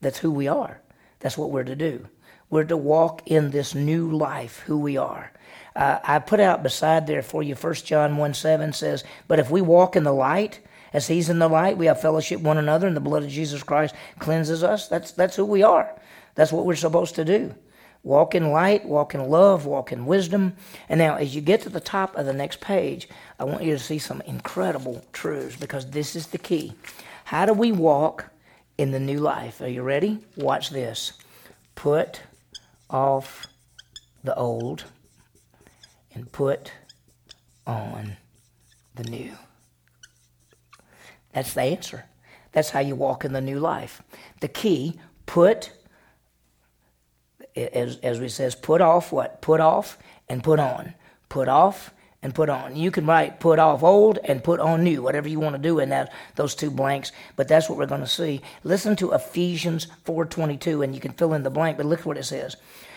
That's 0.00 0.18
who 0.18 0.30
we 0.30 0.48
are. 0.48 0.80
That's 1.20 1.38
what 1.38 1.50
we're 1.50 1.64
to 1.64 1.74
do. 1.74 2.06
We're 2.50 2.64
to 2.64 2.76
walk 2.76 3.22
in 3.26 3.50
this 3.50 3.74
new 3.74 4.10
life, 4.10 4.60
who 4.60 4.78
we 4.78 4.96
are. 4.96 5.32
Uh, 5.76 5.98
I 6.02 6.18
put 6.18 6.40
out 6.40 6.62
beside 6.62 7.06
there 7.06 7.22
for 7.22 7.42
you, 7.42 7.54
1 7.54 7.74
John 7.74 8.16
1 8.16 8.34
7 8.34 8.72
says, 8.72 9.04
But 9.26 9.38
if 9.38 9.50
we 9.50 9.60
walk 9.60 9.96
in 9.96 10.04
the 10.04 10.12
light, 10.12 10.60
as 10.92 11.06
he's 11.06 11.28
in 11.28 11.38
the 11.38 11.48
light, 11.48 11.76
we 11.76 11.86
have 11.86 12.00
fellowship 12.00 12.40
one 12.40 12.58
another, 12.58 12.86
and 12.86 12.96
the 12.96 13.00
blood 13.00 13.22
of 13.22 13.28
Jesus 13.28 13.62
Christ 13.62 13.94
cleanses 14.18 14.64
us. 14.64 14.88
That's, 14.88 15.12
that's 15.12 15.36
who 15.36 15.44
we 15.44 15.62
are. 15.62 15.94
That's 16.34 16.52
what 16.52 16.64
we're 16.64 16.76
supposed 16.76 17.14
to 17.16 17.24
do. 17.24 17.54
Walk 18.02 18.34
in 18.34 18.50
light, 18.50 18.86
walk 18.86 19.14
in 19.14 19.28
love, 19.28 19.66
walk 19.66 19.92
in 19.92 20.06
wisdom. 20.06 20.54
And 20.88 20.98
now, 20.98 21.16
as 21.16 21.34
you 21.34 21.42
get 21.42 21.60
to 21.62 21.68
the 21.68 21.80
top 21.80 22.16
of 22.16 22.26
the 22.26 22.32
next 22.32 22.60
page, 22.60 23.08
I 23.38 23.44
want 23.44 23.64
you 23.64 23.72
to 23.72 23.78
see 23.78 23.98
some 23.98 24.22
incredible 24.22 25.04
truths 25.12 25.56
because 25.56 25.90
this 25.90 26.16
is 26.16 26.28
the 26.28 26.38
key. 26.38 26.74
How 27.24 27.44
do 27.44 27.52
we 27.52 27.72
walk 27.72 28.26
in 28.78 28.92
the 28.92 29.00
new 29.00 29.18
life? 29.18 29.60
Are 29.60 29.68
you 29.68 29.82
ready? 29.82 30.20
Watch 30.36 30.70
this. 30.70 31.12
Put 31.74 32.22
off 32.90 33.46
the 34.24 34.34
old 34.34 34.84
and 36.14 36.30
put 36.32 36.72
on 37.66 38.16
the 38.94 39.04
new. 39.04 39.32
That's 41.32 41.54
the 41.54 41.62
answer. 41.62 42.06
That's 42.52 42.70
how 42.70 42.80
you 42.80 42.94
walk 42.94 43.24
in 43.24 43.32
the 43.32 43.40
new 43.40 43.60
life. 43.60 44.02
The 44.40 44.48
key, 44.48 44.98
put, 45.26 45.72
as, 47.54 47.98
as 47.98 48.20
we 48.20 48.28
says, 48.28 48.54
put 48.54 48.80
off 48.80 49.12
what? 49.12 49.40
Put 49.42 49.60
off 49.60 49.98
and 50.28 50.42
put 50.42 50.58
on. 50.58 50.94
Put 51.28 51.48
off 51.48 51.92
and 52.22 52.34
put 52.34 52.48
on. 52.48 52.76
You 52.76 52.90
can 52.90 53.06
write 53.06 53.40
put 53.40 53.58
off 53.58 53.82
old 53.82 54.18
and 54.24 54.42
put 54.42 54.60
on 54.60 54.82
new, 54.82 55.02
whatever 55.02 55.28
you 55.28 55.38
want 55.38 55.54
to 55.54 55.62
do 55.62 55.78
in 55.78 55.90
that 55.90 56.12
those 56.34 56.54
two 56.54 56.70
blanks, 56.70 57.12
but 57.36 57.48
that's 57.48 57.68
what 57.68 57.78
we're 57.78 57.86
going 57.86 58.00
to 58.00 58.06
see. 58.06 58.40
Listen 58.64 58.96
to 58.96 59.12
Ephesians 59.12 59.86
4:22 60.04 60.82
and 60.82 60.94
you 60.94 61.00
can 61.00 61.12
fill 61.12 61.34
in 61.34 61.42
the 61.42 61.50
blank, 61.50 61.76
but 61.76 61.86
look 61.86 62.04
what 62.04 62.18
it 62.18 62.24
says. 62.24 62.56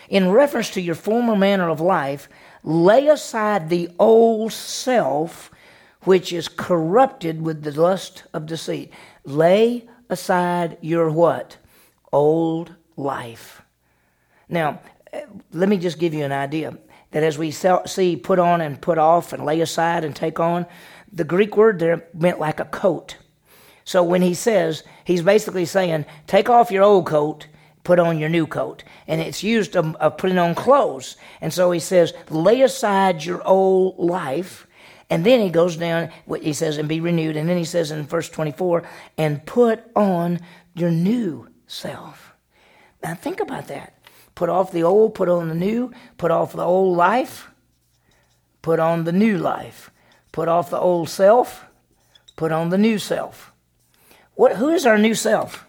In 0.10 0.32
reference 0.32 0.70
to 0.72 0.82
your 0.82 0.96
former 0.96 1.36
manner 1.36 1.70
of 1.70 1.80
life, 1.80 2.28
lay 2.64 3.08
aside 3.08 3.70
the 3.70 3.90
old 4.00 4.52
self 4.52 5.52
which 6.04 6.34
is 6.34 6.48
corrupted 6.48 7.42
with 7.42 7.62
the 7.62 7.80
lust 7.80 8.24
of 8.34 8.48
deceit. 8.48 8.92
Lay 9.24 9.88
aside 10.10 10.78
your 10.82 11.12
what? 11.12 11.58
Old 12.12 12.74
life. 12.98 13.62
Now, 14.50 14.82
eh, 15.14 15.26
let 15.54 15.70
me 15.70 15.78
just 15.78 16.00
give 16.00 16.14
you 16.14 16.26
an 16.26 16.32
idea 16.32 16.76
that 17.12 17.24
as 17.24 17.38
we 17.38 17.52
see 17.52 18.16
put 18.16 18.40
on 18.40 18.62
and 18.62 18.82
put 18.82 18.98
off 18.98 19.34
and 19.34 19.46
lay 19.46 19.62
aside 19.62 20.04
and 20.04 20.16
take 20.16 20.40
on, 20.40 20.66
the 21.12 21.24
Greek 21.24 21.58
word 21.58 21.80
there 21.80 22.08
meant 22.14 22.40
like 22.40 22.60
a 22.60 22.66
coat. 22.66 23.18
So 23.84 24.04
when 24.04 24.22
he 24.22 24.34
says, 24.34 24.84
he's 25.04 25.22
basically 25.22 25.66
saying, 25.66 26.06
take 26.28 26.50
off 26.50 26.72
your 26.72 26.84
old 26.84 27.06
coat, 27.06 27.48
put 27.84 28.00
on 28.00 28.20
your 28.20 28.30
new 28.30 28.48
coat. 28.48 28.84
And 29.08 29.20
it's 29.20 29.44
used 29.44 29.76
of, 29.76 29.96
of 29.96 30.18
putting 30.18 30.38
on 30.38 30.56
clothes. 30.56 31.18
And 31.42 31.52
so 31.52 31.72
he 31.72 31.80
says, 31.80 32.14
lay 32.30 32.62
aside 32.62 33.26
your 33.26 33.46
old 33.46 33.98
life. 33.98 34.68
And 35.10 35.26
then 35.26 35.42
he 35.42 35.50
goes 35.50 35.76
down, 35.76 36.10
he 36.42 36.54
says, 36.54 36.78
and 36.78 36.88
be 36.88 37.02
renewed. 37.02 37.36
And 37.36 37.50
then 37.50 37.58
he 37.58 37.66
says 37.66 37.92
in 37.92 38.04
verse 38.04 38.30
24, 38.30 38.84
and 39.18 39.46
put 39.46 39.84
on 39.96 40.40
your 40.74 40.92
new 40.92 41.50
self. 41.68 42.34
Now 43.04 43.16
think 43.16 43.42
about 43.42 43.68
that. 43.68 44.01
Put 44.36 44.50
off 44.50 44.72
the 44.72 44.84
old, 44.84 45.16
put 45.16 45.30
on 45.30 45.50
the 45.50 45.56
new, 45.56 45.92
put 46.18 46.32
off 46.32 46.54
the 46.54 46.64
old 46.64 46.98
life, 46.98 47.50
put 48.62 48.80
on 48.80 49.04
the 49.04 49.12
new 49.12 49.38
life. 49.38 49.92
Put 50.32 50.48
off 50.48 50.70
the 50.70 50.80
old 50.80 51.10
self, 51.10 51.66
put 52.36 52.52
on 52.52 52.70
the 52.70 52.78
new 52.78 52.98
self. 52.98 53.52
What, 54.36 54.56
who 54.56 54.70
is 54.70 54.86
our 54.86 54.98
new 54.98 55.14
self? 55.14 55.66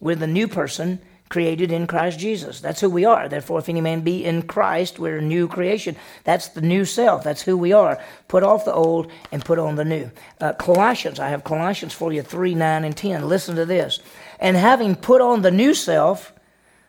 We're 0.00 0.16
the 0.16 0.26
new 0.26 0.48
person 0.48 1.00
created 1.28 1.70
in 1.70 1.86
Christ 1.86 2.18
Jesus. 2.18 2.60
That's 2.60 2.80
who 2.80 2.88
we 2.88 3.04
are. 3.04 3.28
Therefore, 3.28 3.58
if 3.58 3.68
any 3.68 3.82
man 3.82 4.00
be 4.00 4.24
in 4.24 4.42
Christ, 4.42 4.98
we're 4.98 5.18
a 5.18 5.22
new 5.22 5.46
creation. 5.46 5.96
That's 6.24 6.48
the 6.48 6.62
new 6.62 6.86
self. 6.86 7.22
That's 7.22 7.42
who 7.42 7.58
we 7.58 7.74
are. 7.74 8.02
Put 8.28 8.42
off 8.42 8.64
the 8.64 8.72
old 8.72 9.10
and 9.30 9.44
put 9.44 9.58
on 9.58 9.76
the 9.76 9.84
new. 9.84 10.10
Uh, 10.40 10.54
Colossians, 10.54 11.20
I 11.20 11.28
have 11.28 11.44
Colossians 11.44 11.92
for 11.92 12.10
you 12.10 12.22
3, 12.22 12.54
9, 12.54 12.84
and 12.84 12.96
10. 12.96 13.28
Listen 13.28 13.56
to 13.56 13.66
this. 13.66 14.00
And 14.40 14.56
having 14.56 14.94
put 14.94 15.20
on 15.20 15.42
the 15.42 15.50
new 15.50 15.74
self, 15.74 16.32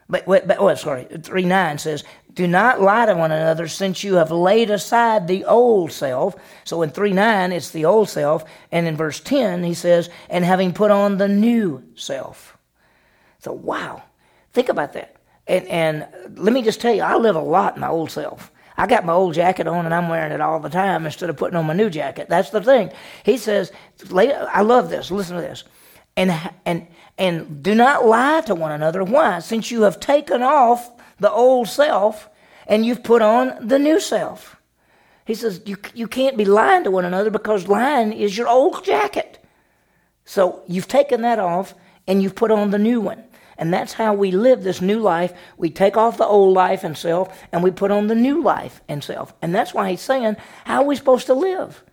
but, 0.09 0.25
but 0.25 0.57
oh, 0.57 0.73
sorry, 0.73 1.05
3 1.05 1.45
9 1.45 1.77
says, 1.77 2.03
Do 2.33 2.47
not 2.47 2.81
lie 2.81 3.05
to 3.05 3.13
one 3.13 3.31
another, 3.31 3.67
since 3.67 4.03
you 4.03 4.15
have 4.15 4.31
laid 4.31 4.71
aside 4.71 5.27
the 5.27 5.45
old 5.45 5.91
self. 5.91 6.35
So 6.63 6.81
in 6.81 6.89
3 6.89 7.13
9, 7.13 7.51
it's 7.51 7.69
the 7.69 7.85
old 7.85 8.09
self. 8.09 8.43
And 8.71 8.87
in 8.87 8.97
verse 8.97 9.19
10, 9.19 9.63
he 9.63 9.75
says, 9.75 10.09
and 10.29 10.43
having 10.43 10.73
put 10.73 10.89
on 10.89 11.17
the 11.17 11.27
new 11.27 11.83
self. 11.95 12.57
So, 13.37 13.53
wow. 13.53 14.01
Think 14.51 14.69
about 14.69 14.93
that. 14.93 15.15
And, 15.47 15.67
and 15.67 16.07
let 16.37 16.53
me 16.53 16.63
just 16.63 16.81
tell 16.81 16.93
you, 16.93 17.03
I 17.03 17.15
live 17.15 17.35
a 17.35 17.41
lot 17.41 17.75
in 17.75 17.81
my 17.81 17.89
old 17.89 18.09
self. 18.09 18.51
I 18.77 18.87
got 18.87 19.05
my 19.05 19.13
old 19.13 19.35
jacket 19.35 19.67
on 19.67 19.85
and 19.85 19.93
I'm 19.93 20.09
wearing 20.09 20.31
it 20.31 20.41
all 20.41 20.59
the 20.59 20.69
time 20.69 21.05
instead 21.05 21.29
of 21.29 21.37
putting 21.37 21.57
on 21.57 21.65
my 21.65 21.73
new 21.73 21.89
jacket. 21.89 22.29
That's 22.29 22.49
the 22.49 22.61
thing. 22.61 22.91
He 23.23 23.37
says, 23.37 23.71
I 24.11 24.61
love 24.61 24.89
this. 24.89 25.11
Listen 25.11 25.35
to 25.35 25.41
this. 25.41 25.65
And, 26.15 26.31
and, 26.65 26.87
and 27.19 27.61
do 27.61 27.75
not 27.75 28.05
lie 28.05 28.41
to 28.45 28.55
one 28.55 28.71
another. 28.71 29.03
Why? 29.03 29.39
Since 29.39 29.69
you 29.69 29.81
have 29.83 29.99
taken 29.99 30.41
off 30.41 30.89
the 31.19 31.29
old 31.29 31.67
self 31.67 32.29
and 32.65 32.85
you've 32.85 33.03
put 33.03 33.21
on 33.21 33.67
the 33.67 33.77
new 33.77 33.99
self. 33.99 34.55
He 35.25 35.35
says, 35.35 35.61
you, 35.65 35.75
you 35.93 36.07
can't 36.07 36.37
be 36.37 36.45
lying 36.45 36.85
to 36.85 36.91
one 36.91 37.05
another 37.05 37.29
because 37.29 37.67
lying 37.67 38.13
is 38.13 38.37
your 38.37 38.47
old 38.47 38.83
jacket. 38.85 39.43
So 40.23 40.63
you've 40.65 40.87
taken 40.87 41.21
that 41.21 41.39
off 41.39 41.75
and 42.07 42.23
you've 42.23 42.35
put 42.35 42.51
on 42.51 42.71
the 42.71 42.79
new 42.79 43.01
one. 43.01 43.25
And 43.57 43.73
that's 43.73 43.93
how 43.93 44.13
we 44.13 44.31
live 44.31 44.63
this 44.63 44.79
new 44.79 44.99
life. 44.99 45.33
We 45.57 45.69
take 45.69 45.97
off 45.97 46.17
the 46.17 46.25
old 46.25 46.55
life 46.55 46.85
and 46.85 46.97
self 46.97 47.37
and 47.51 47.61
we 47.61 47.71
put 47.71 47.91
on 47.91 48.07
the 48.07 48.15
new 48.15 48.41
life 48.41 48.81
and 48.87 49.03
self. 49.03 49.33
And 49.41 49.53
that's 49.53 49.73
why 49.73 49.89
he's 49.89 50.01
saying, 50.01 50.37
how 50.63 50.83
are 50.83 50.85
we 50.85 50.95
supposed 50.95 51.27
to 51.27 51.33
live? 51.33 51.83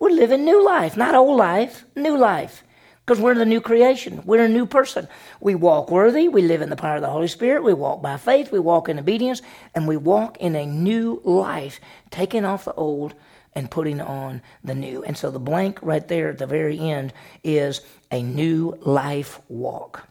We're 0.00 0.10
living 0.10 0.44
new 0.44 0.64
life, 0.64 0.96
not 0.96 1.14
old 1.14 1.36
life, 1.38 1.86
new 1.94 2.18
life. 2.18 2.64
Because 3.04 3.20
we're 3.20 3.34
the 3.34 3.44
new 3.44 3.60
creation. 3.60 4.22
We're 4.24 4.44
a 4.44 4.48
new 4.48 4.64
person. 4.64 5.08
We 5.40 5.56
walk 5.56 5.90
worthy. 5.90 6.28
We 6.28 6.42
live 6.42 6.62
in 6.62 6.70
the 6.70 6.76
power 6.76 6.96
of 6.96 7.02
the 7.02 7.10
Holy 7.10 7.26
Spirit. 7.26 7.64
We 7.64 7.74
walk 7.74 8.00
by 8.00 8.16
faith. 8.16 8.52
We 8.52 8.60
walk 8.60 8.88
in 8.88 8.98
obedience. 8.98 9.42
And 9.74 9.88
we 9.88 9.96
walk 9.96 10.38
in 10.38 10.54
a 10.54 10.64
new 10.64 11.20
life, 11.24 11.80
taking 12.10 12.44
off 12.44 12.64
the 12.64 12.74
old 12.74 13.14
and 13.54 13.70
putting 13.70 14.00
on 14.00 14.40
the 14.62 14.74
new. 14.74 15.02
And 15.02 15.16
so 15.16 15.30
the 15.30 15.40
blank 15.40 15.80
right 15.82 16.06
there 16.06 16.30
at 16.30 16.38
the 16.38 16.46
very 16.46 16.78
end 16.78 17.12
is 17.42 17.80
a 18.12 18.22
new 18.22 18.78
life 18.82 19.40
walk. 19.48 20.08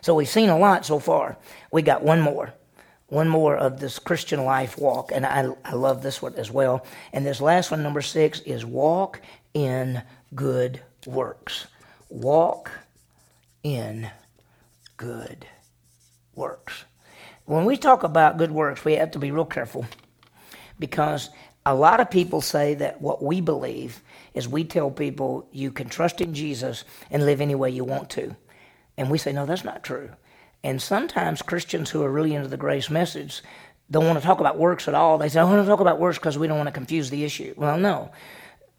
So 0.00 0.14
we've 0.14 0.28
seen 0.28 0.48
a 0.48 0.58
lot 0.58 0.86
so 0.86 0.98
far. 0.98 1.36
We 1.70 1.82
got 1.82 2.02
one 2.02 2.22
more. 2.22 2.54
One 3.08 3.28
more 3.28 3.56
of 3.56 3.78
this 3.78 3.98
Christian 3.98 4.44
life 4.44 4.78
walk. 4.78 5.12
And 5.12 5.26
I, 5.26 5.52
I 5.64 5.74
love 5.74 6.02
this 6.02 6.22
one 6.22 6.34
as 6.36 6.50
well. 6.50 6.86
And 7.12 7.26
this 7.26 7.40
last 7.40 7.70
one, 7.70 7.82
number 7.82 8.00
six, 8.00 8.40
is 8.40 8.64
walk 8.64 9.20
in 9.52 10.02
good 10.34 10.80
works. 11.06 11.66
Walk 12.10 12.70
in 13.62 14.10
good 14.96 15.46
works. 16.34 16.84
When 17.44 17.64
we 17.64 17.76
talk 17.76 18.02
about 18.02 18.36
good 18.36 18.50
works, 18.50 18.84
we 18.84 18.94
have 18.94 19.12
to 19.12 19.18
be 19.18 19.30
real 19.30 19.44
careful 19.44 19.86
because 20.78 21.30
a 21.64 21.74
lot 21.74 22.00
of 22.00 22.10
people 22.10 22.40
say 22.40 22.74
that 22.74 23.00
what 23.00 23.22
we 23.22 23.40
believe 23.40 24.02
is 24.34 24.48
we 24.48 24.64
tell 24.64 24.90
people 24.90 25.48
you 25.52 25.70
can 25.70 25.88
trust 25.88 26.20
in 26.20 26.34
Jesus 26.34 26.84
and 27.10 27.24
live 27.24 27.40
any 27.40 27.54
way 27.54 27.70
you 27.70 27.84
want 27.84 28.10
to. 28.10 28.34
And 28.96 29.10
we 29.10 29.18
say, 29.18 29.32
no, 29.32 29.46
that's 29.46 29.64
not 29.64 29.84
true. 29.84 30.10
And 30.64 30.82
sometimes 30.82 31.42
Christians 31.42 31.90
who 31.90 32.02
are 32.02 32.10
really 32.10 32.34
into 32.34 32.48
the 32.48 32.56
grace 32.56 32.90
message 32.90 33.42
don't 33.90 34.06
want 34.06 34.18
to 34.18 34.24
talk 34.24 34.40
about 34.40 34.58
works 34.58 34.88
at 34.88 34.94
all. 34.94 35.18
They 35.18 35.28
say, 35.28 35.40
I 35.40 35.44
want 35.44 35.62
to 35.62 35.68
talk 35.68 35.80
about 35.80 35.98
works 35.98 36.18
because 36.18 36.38
we 36.38 36.46
don't 36.46 36.58
want 36.58 36.68
to 36.68 36.72
confuse 36.72 37.10
the 37.10 37.24
issue. 37.24 37.54
Well, 37.56 37.78
no. 37.78 38.10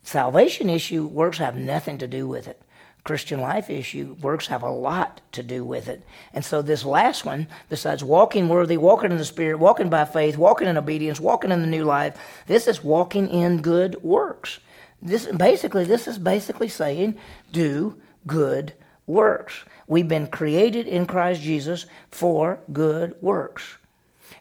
Salvation 0.03 0.69
issue, 0.69 1.05
works 1.05 1.37
have 1.37 1.55
nothing 1.55 1.97
to 1.99 2.07
do 2.07 2.27
with 2.27 2.47
it. 2.47 2.61
Christian 3.03 3.41
life 3.41 3.69
issue, 3.69 4.15
works 4.21 4.47
have 4.47 4.61
a 4.61 4.69
lot 4.69 5.21
to 5.31 5.41
do 5.41 5.63
with 5.63 5.87
it. 5.87 6.03
And 6.33 6.45
so 6.45 6.61
this 6.61 6.85
last 6.85 7.25
one, 7.25 7.47
besides 7.69 8.03
walking 8.03 8.47
worthy, 8.47 8.77
walking 8.77 9.11
in 9.11 9.17
the 9.17 9.25
Spirit, 9.25 9.57
walking 9.57 9.89
by 9.89 10.05
faith, 10.05 10.37
walking 10.37 10.67
in 10.67 10.77
obedience, 10.77 11.19
walking 11.19 11.51
in 11.51 11.61
the 11.61 11.67
new 11.67 11.83
life, 11.83 12.17
this 12.45 12.67
is 12.67 12.83
walking 12.83 13.27
in 13.29 13.61
good 13.61 14.01
works. 14.03 14.59
This 15.01 15.25
basically, 15.25 15.83
this 15.83 16.07
is 16.07 16.19
basically 16.19 16.67
saying, 16.67 17.17
do 17.51 17.97
good 18.27 18.73
works. 19.07 19.55
We've 19.87 20.07
been 20.07 20.27
created 20.27 20.87
in 20.87 21.07
Christ 21.07 21.41
Jesus 21.41 21.87
for 22.11 22.59
good 22.71 23.15
works. 23.19 23.77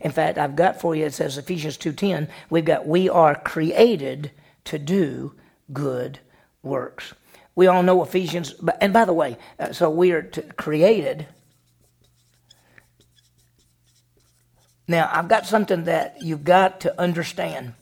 In 0.01 0.13
fact, 0.13 0.39
I've 0.39 0.57
got 0.57 0.81
for 0.81 0.95
you, 0.95 1.07
it 1.07 1.15
says 1.15 1.39
Ephesians 1.39 1.79
2.10, 1.79 2.29
we've 2.51 2.65
got, 2.65 2.87
we 2.87 3.09
are 3.09 3.35
created 3.35 4.31
to 4.65 4.79
do 4.79 5.35
good 5.73 6.21
works. 6.63 7.15
We 7.55 7.67
all 7.67 7.83
know 7.83 8.03
Ephesians, 8.03 8.55
and 8.81 8.93
by 8.93 9.05
the 9.05 9.13
way, 9.13 9.37
uh, 9.59 9.73
so 9.73 9.91
we 9.91 10.13
are 10.13 10.23
created. 10.57 11.27
Now, 14.89 15.11
I've 15.13 15.29
got 15.29 15.47
something 15.47 15.85
that 15.85 16.17
you've 16.21 16.45
got 16.45 16.81
to 16.81 17.01
understand. 17.01 17.75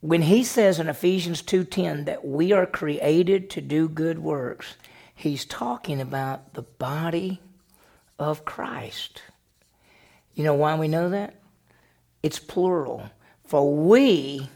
when 0.00 0.22
he 0.22 0.44
says 0.44 0.78
in 0.78 0.88
Ephesians 0.88 1.42
2:10 1.42 2.04
that 2.04 2.24
we 2.24 2.52
are 2.52 2.66
created 2.66 3.50
to 3.50 3.60
do 3.60 3.88
good 3.88 4.18
works, 4.18 4.76
he's 5.14 5.44
talking 5.44 6.00
about 6.00 6.54
the 6.54 6.62
body 6.62 7.40
of 8.18 8.44
Christ. 8.44 9.22
You 10.34 10.44
know 10.44 10.54
why 10.54 10.76
we 10.76 10.88
know 10.88 11.08
that? 11.08 11.34
It's 12.22 12.38
plural. 12.38 13.10
For 13.44 13.74
we 13.74 14.48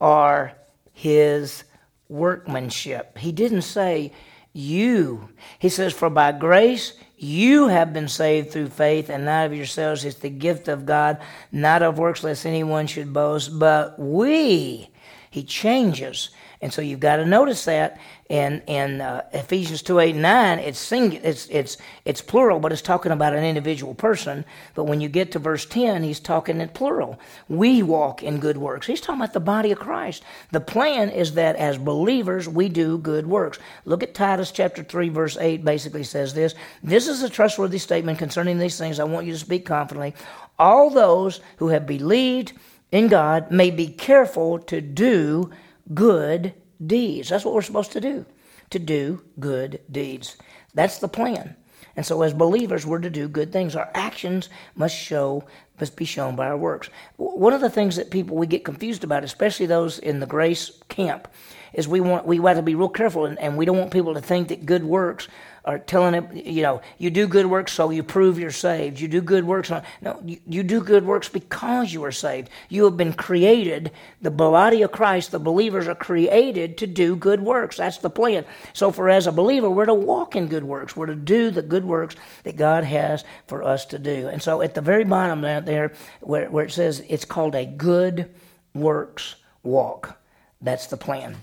are 0.00 0.54
his 0.96 1.62
workmanship. 2.08 3.18
He 3.18 3.30
didn't 3.30 3.62
say 3.62 4.12
you. 4.54 5.28
He 5.58 5.68
says, 5.68 5.92
For 5.92 6.08
by 6.08 6.32
grace 6.32 6.94
you 7.18 7.68
have 7.68 7.92
been 7.92 8.08
saved 8.08 8.50
through 8.50 8.68
faith, 8.68 9.10
and 9.10 9.26
not 9.26 9.44
of 9.44 9.54
yourselves. 9.54 10.06
It's 10.06 10.16
the 10.16 10.30
gift 10.30 10.68
of 10.68 10.86
God, 10.86 11.18
not 11.52 11.82
of 11.82 11.98
works, 11.98 12.24
lest 12.24 12.46
anyone 12.46 12.86
should 12.86 13.12
boast. 13.12 13.58
But 13.58 13.98
we, 13.98 14.88
he 15.30 15.42
changes. 15.42 16.30
And 16.62 16.72
so 16.72 16.82
you've 16.82 17.00
got 17.00 17.16
to 17.16 17.26
notice 17.26 17.64
that 17.66 17.98
in 18.28 18.62
in 18.66 19.00
uh, 19.00 19.22
Ephesians 19.32 19.82
two 19.82 20.00
eight 20.00 20.16
nine, 20.16 20.58
it's 20.58 20.78
sing, 20.78 21.12
it's 21.12 21.46
it's 21.48 21.76
it's 22.04 22.20
plural, 22.20 22.58
but 22.58 22.72
it's 22.72 22.82
talking 22.82 23.12
about 23.12 23.34
an 23.34 23.44
individual 23.44 23.94
person. 23.94 24.44
But 24.74 24.84
when 24.84 25.00
you 25.00 25.08
get 25.08 25.32
to 25.32 25.38
verse 25.38 25.66
ten, 25.66 26.02
he's 26.02 26.18
talking 26.18 26.60
in 26.60 26.68
plural. 26.70 27.20
We 27.48 27.82
walk 27.82 28.22
in 28.22 28.40
good 28.40 28.56
works. 28.56 28.86
He's 28.86 29.00
talking 29.00 29.20
about 29.20 29.34
the 29.34 29.40
body 29.40 29.70
of 29.70 29.78
Christ. 29.78 30.24
The 30.50 30.60
plan 30.60 31.10
is 31.10 31.34
that 31.34 31.56
as 31.56 31.78
believers 31.78 32.48
we 32.48 32.68
do 32.68 32.98
good 32.98 33.26
works. 33.26 33.58
Look 33.84 34.02
at 34.02 34.14
Titus 34.14 34.50
chapter 34.50 34.82
three 34.82 35.08
verse 35.08 35.36
eight. 35.36 35.64
Basically 35.64 36.04
says 36.04 36.34
this. 36.34 36.54
This 36.82 37.06
is 37.06 37.22
a 37.22 37.30
trustworthy 37.30 37.78
statement 37.78 38.18
concerning 38.18 38.58
these 38.58 38.78
things. 38.78 38.98
I 38.98 39.04
want 39.04 39.26
you 39.26 39.32
to 39.32 39.38
speak 39.38 39.66
confidently. 39.66 40.14
All 40.58 40.90
those 40.90 41.40
who 41.58 41.68
have 41.68 41.86
believed 41.86 42.54
in 42.90 43.08
God 43.08 43.50
may 43.50 43.70
be 43.70 43.88
careful 43.88 44.58
to 44.60 44.80
do 44.80 45.50
good 45.94 46.54
deeds. 46.84 47.28
That's 47.28 47.44
what 47.44 47.54
we're 47.54 47.62
supposed 47.62 47.92
to 47.92 48.00
do, 48.00 48.26
to 48.70 48.78
do 48.78 49.22
good 49.38 49.80
deeds. 49.90 50.36
That's 50.74 50.98
the 50.98 51.08
plan. 51.08 51.56
And 51.96 52.04
so, 52.04 52.20
as 52.22 52.34
believers, 52.34 52.84
we're 52.84 52.98
to 52.98 53.10
do 53.10 53.26
good 53.26 53.52
things. 53.52 53.74
Our 53.74 53.90
actions 53.94 54.50
must 54.74 54.94
show, 54.94 55.44
must 55.80 55.96
be 55.96 56.04
shown 56.04 56.36
by 56.36 56.46
our 56.46 56.56
works. 56.56 56.90
One 57.16 57.54
of 57.54 57.62
the 57.62 57.70
things 57.70 57.96
that 57.96 58.10
people 58.10 58.36
we 58.36 58.46
get 58.46 58.64
confused 58.64 59.02
about, 59.02 59.24
especially 59.24 59.64
those 59.64 59.98
in 59.98 60.20
the 60.20 60.26
grace 60.26 60.82
camp, 60.88 61.26
is 61.72 61.88
we 61.88 62.00
want 62.00 62.26
we 62.26 62.38
want 62.38 62.56
to 62.56 62.62
be 62.62 62.74
real 62.74 62.90
careful, 62.90 63.24
and, 63.24 63.38
and 63.38 63.56
we 63.56 63.64
don't 63.64 63.78
want 63.78 63.92
people 63.92 64.12
to 64.12 64.20
think 64.20 64.48
that 64.48 64.66
good 64.66 64.84
works 64.84 65.28
are 65.66 65.80
telling 65.80 66.14
him, 66.14 66.28
you 66.32 66.62
know, 66.62 66.80
you 66.96 67.10
do 67.10 67.26
good 67.26 67.46
works 67.46 67.72
so 67.72 67.90
you 67.90 68.04
prove 68.04 68.38
you're 68.38 68.52
saved. 68.52 69.00
You 69.00 69.08
do 69.08 69.20
good 69.20 69.44
works. 69.44 69.70
On, 69.72 69.82
No, 70.00 70.22
you, 70.24 70.38
you 70.46 70.62
do 70.62 70.80
good 70.80 71.04
works 71.04 71.28
because 71.28 71.92
you 71.92 72.04
are 72.04 72.12
saved. 72.12 72.50
You 72.68 72.84
have 72.84 72.96
been 72.96 73.12
created. 73.12 73.90
The 74.22 74.30
body 74.30 74.82
of 74.82 74.92
Christ, 74.92 75.32
the 75.32 75.40
believers 75.40 75.88
are 75.88 75.96
created 75.96 76.78
to 76.78 76.86
do 76.86 77.16
good 77.16 77.40
works. 77.40 77.78
That's 77.78 77.98
the 77.98 78.08
plan. 78.08 78.44
So 78.74 78.92
for 78.92 79.10
as 79.10 79.26
a 79.26 79.32
believer, 79.32 79.68
we're 79.68 79.86
to 79.86 79.94
walk 79.94 80.36
in 80.36 80.46
good 80.46 80.62
works. 80.62 80.96
We're 80.96 81.06
to 81.06 81.16
do 81.16 81.50
the 81.50 81.62
good 81.62 81.84
works 81.84 82.14
that 82.44 82.56
God 82.56 82.84
has 82.84 83.24
for 83.48 83.64
us 83.64 83.84
to 83.86 83.98
do. 83.98 84.28
And 84.28 84.40
so 84.40 84.62
at 84.62 84.74
the 84.74 84.80
very 84.80 85.04
bottom 85.04 85.40
there, 85.40 85.92
where, 86.20 86.48
where 86.48 86.66
it 86.66 86.72
says 86.72 87.02
it's 87.08 87.24
called 87.24 87.56
a 87.56 87.66
good 87.66 88.32
works 88.72 89.34
walk. 89.64 90.16
That's 90.60 90.86
the 90.86 90.96
plan. 90.96 91.36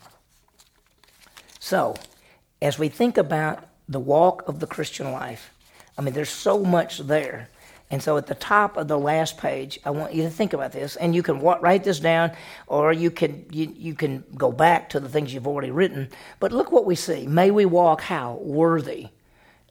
So, 1.60 1.96
as 2.62 2.80
we 2.80 2.88
think 2.90 3.18
about 3.18 3.68
the 3.88 4.00
walk 4.00 4.48
of 4.48 4.60
the 4.60 4.68
Christian 4.68 5.12
life. 5.12 5.52
I 5.98 6.02
mean, 6.02 6.14
there's 6.14 6.30
so 6.30 6.64
much 6.64 7.00
there. 7.00 7.50
And 7.92 8.02
so 8.02 8.18
at 8.18 8.26
the 8.26 8.36
top 8.36 8.78
of 8.78 8.88
the 8.88 8.98
last 8.98 9.38
page, 9.38 9.80
I 9.86 9.92
want 9.92 10.14
you 10.14 10.24
to 10.24 10.30
think 10.30 10.54
about 10.54 10.72
this, 10.72 10.96
and 10.96 11.14
you 11.14 11.22
can 11.22 11.40
write 11.40 11.84
this 11.84 12.00
down, 12.00 12.32
or 12.66 12.92
you 12.92 13.12
can 13.12 13.46
you, 13.52 13.72
you 13.78 13.94
can 13.94 14.24
go 14.36 14.52
back 14.52 14.90
to 14.90 15.00
the 15.00 15.10
things 15.10 15.32
you've 15.32 15.48
already 15.48 15.70
written. 15.70 16.10
But 16.40 16.52
look 16.52 16.72
what 16.72 16.86
we 16.86 16.96
see. 16.96 17.28
May 17.28 17.52
we 17.52 17.66
walk 17.66 18.02
how 18.02 18.40
worthy, 18.42 19.10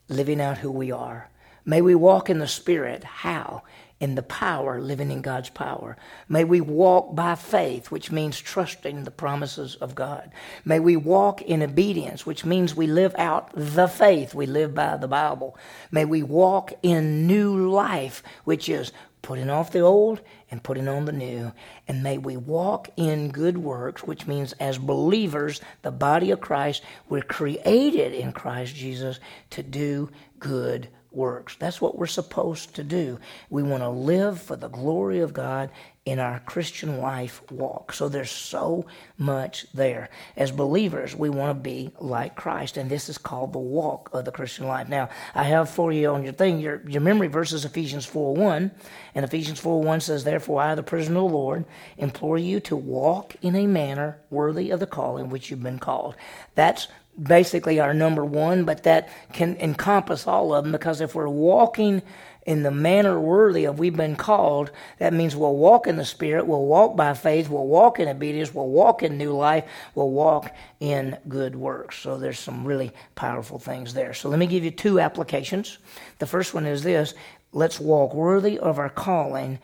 living 0.07 0.39
out 0.39 0.59
who 0.59 0.71
we 0.71 0.89
are, 0.89 1.27
May 1.65 1.81
we 1.81 1.95
walk 1.95 2.29
in 2.29 2.39
the 2.39 2.47
Spirit. 2.47 3.03
How? 3.03 3.63
In 4.03 4.15
the 4.15 4.23
power, 4.23 4.81
living 4.81 5.11
in 5.11 5.21
God's 5.21 5.49
power. 5.49 5.95
May 6.27 6.43
we 6.43 6.59
walk 6.59 7.15
by 7.15 7.35
faith, 7.35 7.89
which 7.89 8.11
means 8.11 8.37
trusting 8.37 9.05
the 9.05 9.11
promises 9.11 9.75
of 9.75 9.95
God. 9.95 10.29
May 10.65 10.81
we 10.81 10.97
walk 10.97 11.41
in 11.41 11.63
obedience, 11.63 12.25
which 12.25 12.43
means 12.43 12.75
we 12.75 12.85
live 12.85 13.15
out 13.17 13.49
the 13.55 13.87
faith. 13.87 14.35
We 14.35 14.45
live 14.45 14.75
by 14.75 14.97
the 14.97 15.07
Bible. 15.07 15.57
May 15.89 16.03
we 16.03 16.21
walk 16.21 16.73
in 16.83 17.27
new 17.27 17.69
life, 17.69 18.23
which 18.43 18.67
is 18.67 18.91
putting 19.21 19.49
off 19.49 19.71
the 19.71 19.79
old 19.79 20.19
and 20.51 20.61
putting 20.61 20.89
on 20.89 21.05
the 21.05 21.13
new. 21.13 21.53
And 21.87 22.03
may 22.03 22.17
we 22.17 22.35
walk 22.35 22.89
in 22.97 23.31
good 23.31 23.57
works, 23.57 24.03
which 24.03 24.27
means 24.27 24.51
as 24.59 24.77
believers, 24.77 25.61
the 25.81 25.91
body 25.91 26.31
of 26.31 26.41
Christ, 26.41 26.83
we're 27.07 27.21
created 27.21 28.13
in 28.13 28.33
Christ 28.33 28.75
Jesus 28.75 29.21
to 29.51 29.63
do 29.63 30.09
good 30.39 30.89
works. 31.15 31.55
That's 31.57 31.81
what 31.81 31.97
we're 31.97 32.07
supposed 32.07 32.75
to 32.75 32.83
do. 32.83 33.19
We 33.49 33.63
want 33.63 33.83
to 33.83 33.89
live 33.89 34.41
for 34.41 34.55
the 34.55 34.67
glory 34.67 35.19
of 35.19 35.33
God 35.33 35.69
in 36.05 36.19
our 36.19 36.39
Christian 36.41 36.99
life 36.99 37.41
walk. 37.49 37.93
So 37.93 38.09
there's 38.09 38.29
so 38.29 38.85
much 39.17 39.65
there. 39.73 40.09
As 40.35 40.51
believers, 40.51 41.15
we 41.15 41.29
want 41.29 41.57
to 41.57 41.61
be 41.61 41.91
like 41.97 42.35
Christ, 42.35 42.75
and 42.75 42.89
this 42.89 43.07
is 43.07 43.17
called 43.17 43.53
the 43.53 43.59
walk 43.59 44.09
of 44.13 44.25
the 44.25 44.31
Christian 44.31 44.67
life. 44.67 44.89
Now, 44.89 45.09
I 45.33 45.43
have 45.43 45.69
for 45.69 45.93
you 45.93 46.09
on 46.09 46.23
your 46.23 46.33
thing, 46.33 46.59
your, 46.59 46.81
your 46.87 47.01
memory 47.01 47.27
verses 47.27 47.63
Ephesians 47.63 48.05
4 48.05 48.35
1. 48.35 48.71
And 49.15 49.25
Ephesians 49.25 49.59
4 49.59 49.81
1 49.81 50.01
says, 50.01 50.23
Therefore, 50.23 50.61
I, 50.61 50.75
the 50.75 50.83
prisoner 50.83 51.19
of 51.19 51.31
the 51.31 51.37
Lord, 51.37 51.65
implore 51.97 52.37
you 52.37 52.59
to 52.61 52.75
walk 52.75 53.35
in 53.41 53.55
a 53.55 53.67
manner 53.67 54.19
worthy 54.29 54.71
of 54.71 54.81
the 54.81 54.87
calling 54.87 55.29
which 55.29 55.49
you've 55.49 55.63
been 55.63 55.79
called. 55.79 56.15
That's 56.55 56.87
basically 57.21 57.79
our 57.79 57.93
number 57.93 58.25
one, 58.25 58.65
but 58.65 58.83
that 58.83 59.09
can 59.31 59.55
encompass 59.57 60.27
all 60.27 60.53
of 60.53 60.63
them 60.63 60.71
because 60.71 61.01
if 61.01 61.15
we're 61.15 61.29
walking 61.29 62.01
in 62.45 62.63
the 62.63 62.71
manner 62.71 63.19
worthy 63.19 63.65
of 63.65 63.79
we've 63.79 63.95
been 63.95 64.15
called, 64.15 64.71
that 64.99 65.13
means 65.13 65.35
we'll 65.35 65.55
walk 65.55 65.87
in 65.87 65.95
the 65.95 66.05
Spirit, 66.05 66.45
we'll 66.45 66.65
walk 66.65 66.95
by 66.95 67.13
faith, 67.13 67.49
we'll 67.49 67.67
walk 67.67 67.99
in 67.99 68.07
obedience, 68.07 68.53
we'll 68.53 68.67
walk 68.67 69.03
in 69.03 69.17
new 69.17 69.33
life, 69.33 69.63
we'll 69.95 70.09
walk 70.09 70.53
in 70.79 71.17
good 71.27 71.55
works. 71.55 71.99
So 71.99 72.17
there's 72.17 72.39
some 72.39 72.65
really 72.65 72.91
powerful 73.15 73.59
things 73.59 73.93
there. 73.93 74.13
So 74.13 74.29
let 74.29 74.39
me 74.39 74.47
give 74.47 74.63
you 74.63 74.71
two 74.71 74.99
applications. 74.99 75.77
The 76.19 76.25
first 76.25 76.53
one 76.53 76.65
is 76.65 76.83
this 76.83 77.13
let's 77.51 77.79
walk 77.79 78.13
worthy 78.13 78.59
of 78.59 78.79
our 78.79 78.89
calling 78.89 79.59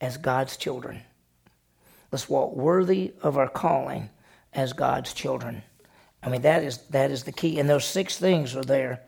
as 0.00 0.16
God's 0.16 0.56
children. 0.56 1.02
Let's 2.10 2.28
walk 2.28 2.54
worthy 2.54 3.12
of 3.22 3.36
our 3.36 3.48
calling 3.48 4.10
as 4.52 4.72
God's 4.72 5.12
children. 5.12 5.62
I 6.22 6.28
mean, 6.28 6.42
that 6.42 6.62
is, 6.62 6.78
that 6.90 7.10
is 7.10 7.24
the 7.24 7.32
key. 7.32 7.58
And 7.58 7.68
those 7.68 7.84
six 7.84 8.16
things 8.16 8.54
are 8.54 8.62
there. 8.62 9.00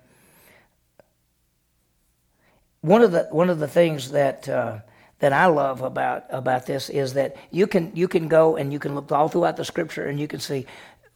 One 2.81 3.03
of 3.03 3.13
the, 3.13 3.29
one 3.31 3.51
of 3.51 3.61
the 3.61 3.69
things 3.69 4.11
that, 4.11 4.49
uh, 4.49 4.79
that 5.21 5.33
I 5.33 5.47
love 5.47 5.81
about, 5.81 6.25
about 6.29 6.67
this 6.67 6.91
is 6.91 7.15
that 7.15 7.37
you 7.51 7.67
can, 7.67 7.93
you 7.95 8.09
can 8.09 8.29
go 8.29 8.57
and 8.57 8.73
you 8.73 8.79
can 8.79 8.95
look 8.95 9.11
all 9.13 9.29
throughout 9.29 9.57
the 9.57 9.65
scripture 9.65 10.07
and 10.07 10.19
you 10.19 10.29
can 10.29 10.41
see 10.41 10.67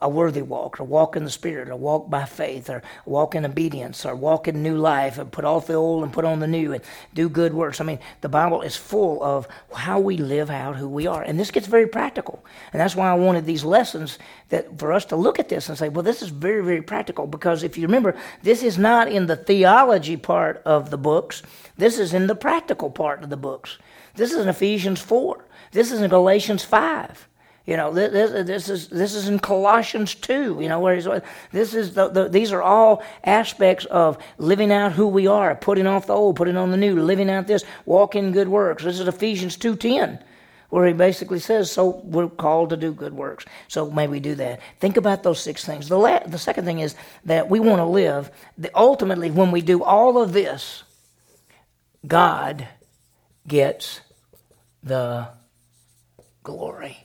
a 0.01 0.09
worthy 0.09 0.43
walk, 0.43 0.79
or 0.79 0.85
walk 0.85 1.17
in 1.17 1.25
the 1.25 1.31
Spirit, 1.31 1.69
or 1.69 1.77
walk 1.77 2.09
by 2.09 2.25
faith, 2.25 2.71
or 2.71 2.83
walk 3.05 3.35
in 3.35 3.45
obedience, 3.45 4.07
or 4.07 4.15
walk 4.15 4.47
in 4.47 4.63
new 4.63 4.77
life, 4.77 5.19
and 5.19 5.33
put 5.33 5.45
off 5.45 5.67
the 5.67 5.75
old 5.75 6.05
and 6.05 6.13
put 6.13 6.25
on 6.25 6.39
the 6.39 6.47
new, 6.47 6.73
and 6.73 6.83
do 7.15 7.29
good 7.29 7.53
works. 7.53 7.81
I 7.81 7.85
mean, 7.85 7.99
the 8.21 8.29
Bible 8.29 8.63
is 8.63 8.77
full 8.77 9.23
of 9.23 9.49
how 9.75 9.99
we 9.99 10.17
live 10.17 10.51
out 10.51 10.77
who 10.77 10.89
we 10.89 11.07
are. 11.07 11.23
And 11.23 11.39
this 11.39 11.51
gets 11.51 11.67
very 11.67 11.89
practical. 11.89 12.45
And 12.73 12.81
that's 12.81 12.95
why 12.95 13.11
I 13.11 13.15
wanted 13.15 13.45
these 13.45 13.65
lessons 13.65 14.19
that 14.51 14.79
for 14.79 14.93
us 14.93 15.05
to 15.07 15.17
look 15.17 15.39
at 15.39 15.49
this 15.49 15.69
and 15.69 15.77
say, 15.77 15.89
well, 15.89 16.05
this 16.05 16.23
is 16.23 16.29
very, 16.29 16.63
very 16.63 16.83
practical. 16.83 17.27
Because 17.27 17.63
if 17.63 17.77
you 17.77 17.87
remember, 17.87 18.17
this 18.43 18.63
is 18.63 18.79
not 18.79 19.09
in 19.09 19.27
the 19.27 19.37
theology 19.37 20.17
part 20.17 20.63
of 20.65 20.91
the 20.91 20.99
books, 20.99 21.43
this 21.77 21.99
is 21.99 22.15
in 22.15 22.29
the 22.29 22.35
practical 22.35 22.91
part 22.91 23.23
of 23.23 23.31
the 23.31 23.37
books. 23.37 23.79
This 24.15 24.33
is 24.33 24.39
in 24.39 24.49
Ephesians 24.49 25.01
4. 25.01 25.45
This 25.73 25.93
is 25.93 26.01
in 26.01 26.11
Galatians 26.11 26.65
5. 26.65 27.28
You 27.69 27.77
know, 27.77 27.93
this, 27.93 28.47
this, 28.47 28.71
is 28.71 28.89
this 28.89 29.15
is 29.15 29.29
in 29.29 29.41
Colossians 29.41 30.15
two. 30.15 30.57
You 30.59 30.71
know, 30.71 30.81
where 30.81 30.95
he's, 30.95 31.07
this 31.53 31.75
is 31.75 31.93
the, 31.93 32.09
the, 32.09 32.27
these 32.27 32.51
are 32.51 32.63
all 32.63 33.03
aspects 33.23 33.85
of 33.85 34.17
living 34.39 34.73
out 34.73 34.93
who 34.93 35.07
we 35.07 35.27
are, 35.27 35.55
putting 35.55 35.87
off 35.87 36.07
the 36.07 36.15
old, 36.15 36.37
putting 36.37 36.57
on 36.57 36.71
the 36.71 36.79
new, 36.79 36.99
living 36.99 37.29
out 37.29 37.47
this, 37.47 37.67
walking 37.85 38.29
in 38.29 38.33
good 38.33 38.49
works. 38.49 38.85
This 38.85 38.99
is 38.99 39.07
Ephesians 39.07 39.59
two 39.59 39.77
ten, 39.77 40.19
where 40.71 40.87
he 40.87 40.95
basically 40.95 41.41
says, 41.41 41.71
"So 41.71 42.01
we're 42.05 42.31
called 42.31 42.71
to 42.71 42.79
do 42.79 42.91
good 42.91 43.13
works." 43.13 43.45
So 43.69 43.91
may 43.91 44.09
we 44.09 44.19
do 44.19 44.35
that. 44.37 44.61
Think 44.81 44.97
about 44.97 45.23
those 45.23 45.39
six 45.39 45.67
things. 45.67 45.91
The 45.91 45.99
la- 45.99 46.27
the 46.27 46.39
second 46.39 46.65
thing 46.65 46.79
is 46.79 46.95
that 47.27 47.51
we 47.51 47.61
want 47.61 47.81
to 47.81 47.85
live. 47.85 48.31
The, 48.57 48.71
ultimately, 48.75 49.31
when 49.31 49.51
we 49.51 49.61
do 49.61 49.85
all 49.85 50.17
of 50.23 50.33
this, 50.33 50.85
God 52.07 52.67
gets 53.47 54.01
the 54.83 55.29
glory. 56.43 57.05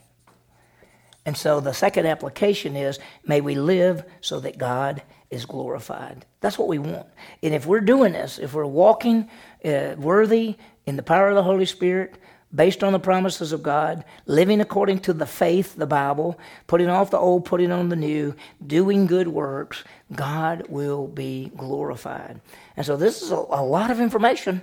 And 1.26 1.36
so 1.36 1.60
the 1.60 1.72
second 1.72 2.06
application 2.06 2.76
is 2.76 2.98
may 3.24 3.40
we 3.40 3.54
live 3.54 4.04
so 4.20 4.40
that 4.40 4.58
God 4.58 5.02
is 5.30 5.46
glorified. 5.46 6.26
That's 6.40 6.58
what 6.58 6.68
we 6.68 6.78
want. 6.78 7.06
And 7.42 7.54
if 7.54 7.66
we're 7.66 7.80
doing 7.80 8.12
this, 8.12 8.38
if 8.38 8.52
we're 8.54 8.66
walking 8.66 9.28
uh, 9.64 9.94
worthy 9.96 10.56
in 10.86 10.96
the 10.96 11.02
power 11.02 11.28
of 11.28 11.34
the 11.34 11.42
Holy 11.42 11.64
Spirit, 11.64 12.16
based 12.54 12.84
on 12.84 12.92
the 12.92 12.98
promises 13.00 13.52
of 13.52 13.62
God, 13.62 14.04
living 14.26 14.60
according 14.60 15.00
to 15.00 15.12
the 15.12 15.26
faith, 15.26 15.74
the 15.74 15.86
Bible, 15.86 16.38
putting 16.66 16.88
off 16.88 17.10
the 17.10 17.18
old, 17.18 17.44
putting 17.44 17.72
on 17.72 17.88
the 17.88 17.96
new, 17.96 18.34
doing 18.64 19.06
good 19.06 19.26
works, 19.26 19.82
God 20.14 20.66
will 20.68 21.08
be 21.08 21.50
glorified. 21.56 22.40
And 22.76 22.86
so 22.86 22.96
this 22.96 23.22
is 23.22 23.32
a, 23.32 23.36
a 23.36 23.64
lot 23.64 23.90
of 23.90 24.00
information 24.00 24.62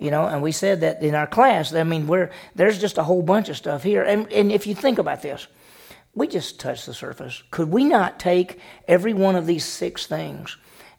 you 0.00 0.12
know 0.12 0.26
and 0.26 0.42
we 0.42 0.52
said 0.52 0.80
that 0.80 1.02
in 1.02 1.16
our 1.16 1.26
class 1.26 1.74
i 1.74 1.82
mean 1.82 2.06
we're 2.06 2.30
there's 2.54 2.78
just 2.78 2.98
a 2.98 3.02
whole 3.02 3.20
bunch 3.20 3.48
of 3.48 3.56
stuff 3.56 3.82
here 3.82 4.04
and, 4.04 4.30
and 4.32 4.52
if 4.52 4.64
you 4.64 4.72
think 4.72 4.96
about 4.96 5.22
this 5.22 5.48
we 6.18 6.26
just 6.26 6.60
touched 6.60 6.86
the 6.86 6.94
surface. 6.94 7.42
Could 7.50 7.70
we 7.70 7.84
not 7.84 8.18
take 8.18 8.58
every 8.86 9.14
one 9.14 9.36
of 9.36 9.46
these 9.46 9.64
six 9.64 10.06
things 10.06 10.56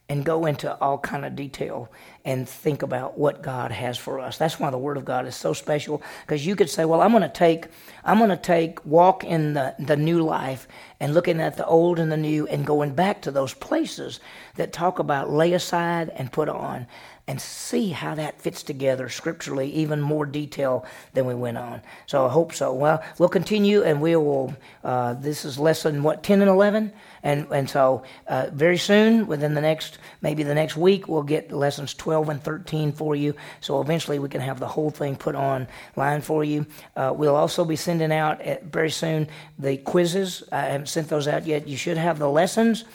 and 0.09 0.25
go 0.25 0.47
into 0.47 0.75
all 0.81 0.97
kind 0.97 1.23
of 1.23 1.35
detail 1.35 1.87
and 2.25 2.49
think 2.49 2.81
about 2.81 3.17
what 3.17 3.43
God 3.43 3.71
has 3.71 3.97
for 3.97 4.19
us. 4.19 4.39
That's 4.39 4.59
why 4.59 4.71
the 4.71 4.77
Word 4.77 4.97
of 4.97 5.05
God 5.05 5.27
is 5.27 5.35
so 5.35 5.53
special 5.53 6.01
because 6.25 6.45
you 6.45 6.55
could 6.55 6.69
say, 6.69 6.83
"Well, 6.83 7.01
I'm 7.01 7.11
going 7.11 7.21
to 7.21 7.29
take, 7.29 7.67
I'm 8.03 8.17
going 8.17 8.31
to 8.31 8.37
take 8.37 8.83
walk 8.85 9.23
in 9.23 9.53
the 9.53 9.75
the 9.77 9.95
new 9.95 10.23
life 10.23 10.67
and 10.99 11.13
looking 11.13 11.39
at 11.39 11.57
the 11.57 11.65
old 11.65 11.99
and 11.99 12.11
the 12.11 12.17
new 12.17 12.47
and 12.47 12.65
going 12.65 12.95
back 12.95 13.21
to 13.21 13.31
those 13.31 13.53
places 13.53 14.19
that 14.55 14.73
talk 14.73 14.97
about 14.97 15.29
lay 15.29 15.53
aside 15.53 16.09
and 16.15 16.31
put 16.31 16.49
on." 16.49 16.87
And 17.29 17.39
see 17.39 17.91
how 17.91 18.15
that 18.15 18.41
fits 18.41 18.63
together 18.63 19.07
scripturally, 19.07 19.71
even 19.71 20.01
more 20.01 20.25
detail 20.25 20.83
than 21.13 21.27
we 21.27 21.35
went 21.35 21.59
on. 21.59 21.79
So 22.07 22.25
I 22.25 22.29
hope 22.29 22.55
so. 22.55 22.73
Well, 22.73 23.03
we'll 23.19 23.29
continue 23.29 23.83
and 23.83 24.01
we 24.01 24.15
will. 24.15 24.55
Uh, 24.83 25.13
this 25.13 25.45
is 25.45 25.59
lesson, 25.59 26.01
what, 26.01 26.23
10 26.23 26.41
and 26.41 26.49
11? 26.49 26.91
And, 27.21 27.45
and 27.51 27.69
so 27.69 28.01
uh, 28.25 28.47
very 28.51 28.79
soon, 28.79 29.27
within 29.27 29.53
the 29.53 29.61
next, 29.61 29.99
maybe 30.23 30.41
the 30.41 30.55
next 30.55 30.75
week, 30.75 31.07
we'll 31.07 31.21
get 31.21 31.51
lessons 31.51 31.93
12 31.93 32.29
and 32.29 32.43
13 32.43 32.93
for 32.93 33.15
you. 33.15 33.35
So 33.61 33.79
eventually 33.79 34.17
we 34.17 34.27
can 34.27 34.41
have 34.41 34.59
the 34.59 34.67
whole 34.67 34.89
thing 34.89 35.15
put 35.15 35.35
on 35.35 35.67
line 35.95 36.21
for 36.21 36.43
you. 36.43 36.65
Uh, 36.95 37.13
we'll 37.15 37.35
also 37.35 37.63
be 37.63 37.75
sending 37.75 38.11
out 38.11 38.41
at, 38.41 38.63
very 38.63 38.89
soon 38.89 39.27
the 39.59 39.77
quizzes. 39.77 40.41
I 40.51 40.61
haven't 40.61 40.89
sent 40.89 41.09
those 41.09 41.27
out 41.27 41.45
yet. 41.45 41.67
You 41.67 41.77
should 41.77 41.97
have 41.97 42.17
the 42.17 42.27
lessons. 42.27 42.85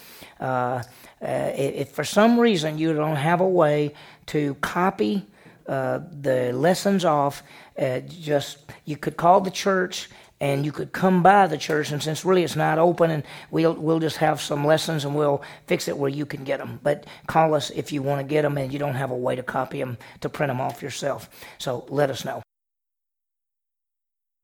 Uh, 0.41 0.83
uh, 1.21 1.51
if 1.55 1.91
for 1.91 2.03
some 2.03 2.39
reason 2.39 2.77
you 2.77 2.93
don't 2.93 3.15
have 3.15 3.39
a 3.39 3.47
way 3.47 3.93
to 4.27 4.55
copy 4.55 5.25
uh, 5.67 5.99
the 6.11 6.51
lessons 6.53 7.05
off, 7.05 7.43
uh, 7.77 7.99
just 8.01 8.59
you 8.85 8.97
could 8.97 9.17
call 9.17 9.41
the 9.41 9.51
church 9.51 10.09
and 10.39 10.65
you 10.65 10.71
could 10.71 10.91
come 10.91 11.23
by 11.23 11.47
the 11.47 11.57
church. 11.57 11.91
And 11.91 12.03
since 12.03 12.25
really 12.25 12.43
it's 12.43 12.55
not 12.55 12.77
open, 12.77 13.09
and 13.09 13.23
we'll 13.51 13.73
we'll 13.73 13.99
just 13.99 14.17
have 14.17 14.41
some 14.41 14.65
lessons 14.65 15.05
and 15.05 15.15
we'll 15.15 15.41
fix 15.67 15.87
it 15.87 15.97
where 15.97 16.09
you 16.09 16.25
can 16.25 16.43
get 16.43 16.59
them. 16.59 16.79
But 16.83 17.05
call 17.27 17.53
us 17.53 17.69
if 17.71 17.91
you 17.91 18.03
want 18.03 18.19
to 18.21 18.27
get 18.27 18.43
them 18.43 18.57
and 18.57 18.71
you 18.71 18.79
don't 18.79 18.95
have 18.95 19.11
a 19.11 19.17
way 19.17 19.35
to 19.35 19.43
copy 19.43 19.79
them 19.79 19.97
to 20.21 20.29
print 20.29 20.49
them 20.49 20.61
off 20.61 20.81
yourself. 20.81 21.29
So 21.57 21.85
let 21.89 22.09
us 22.09 22.25
know. 22.25 22.41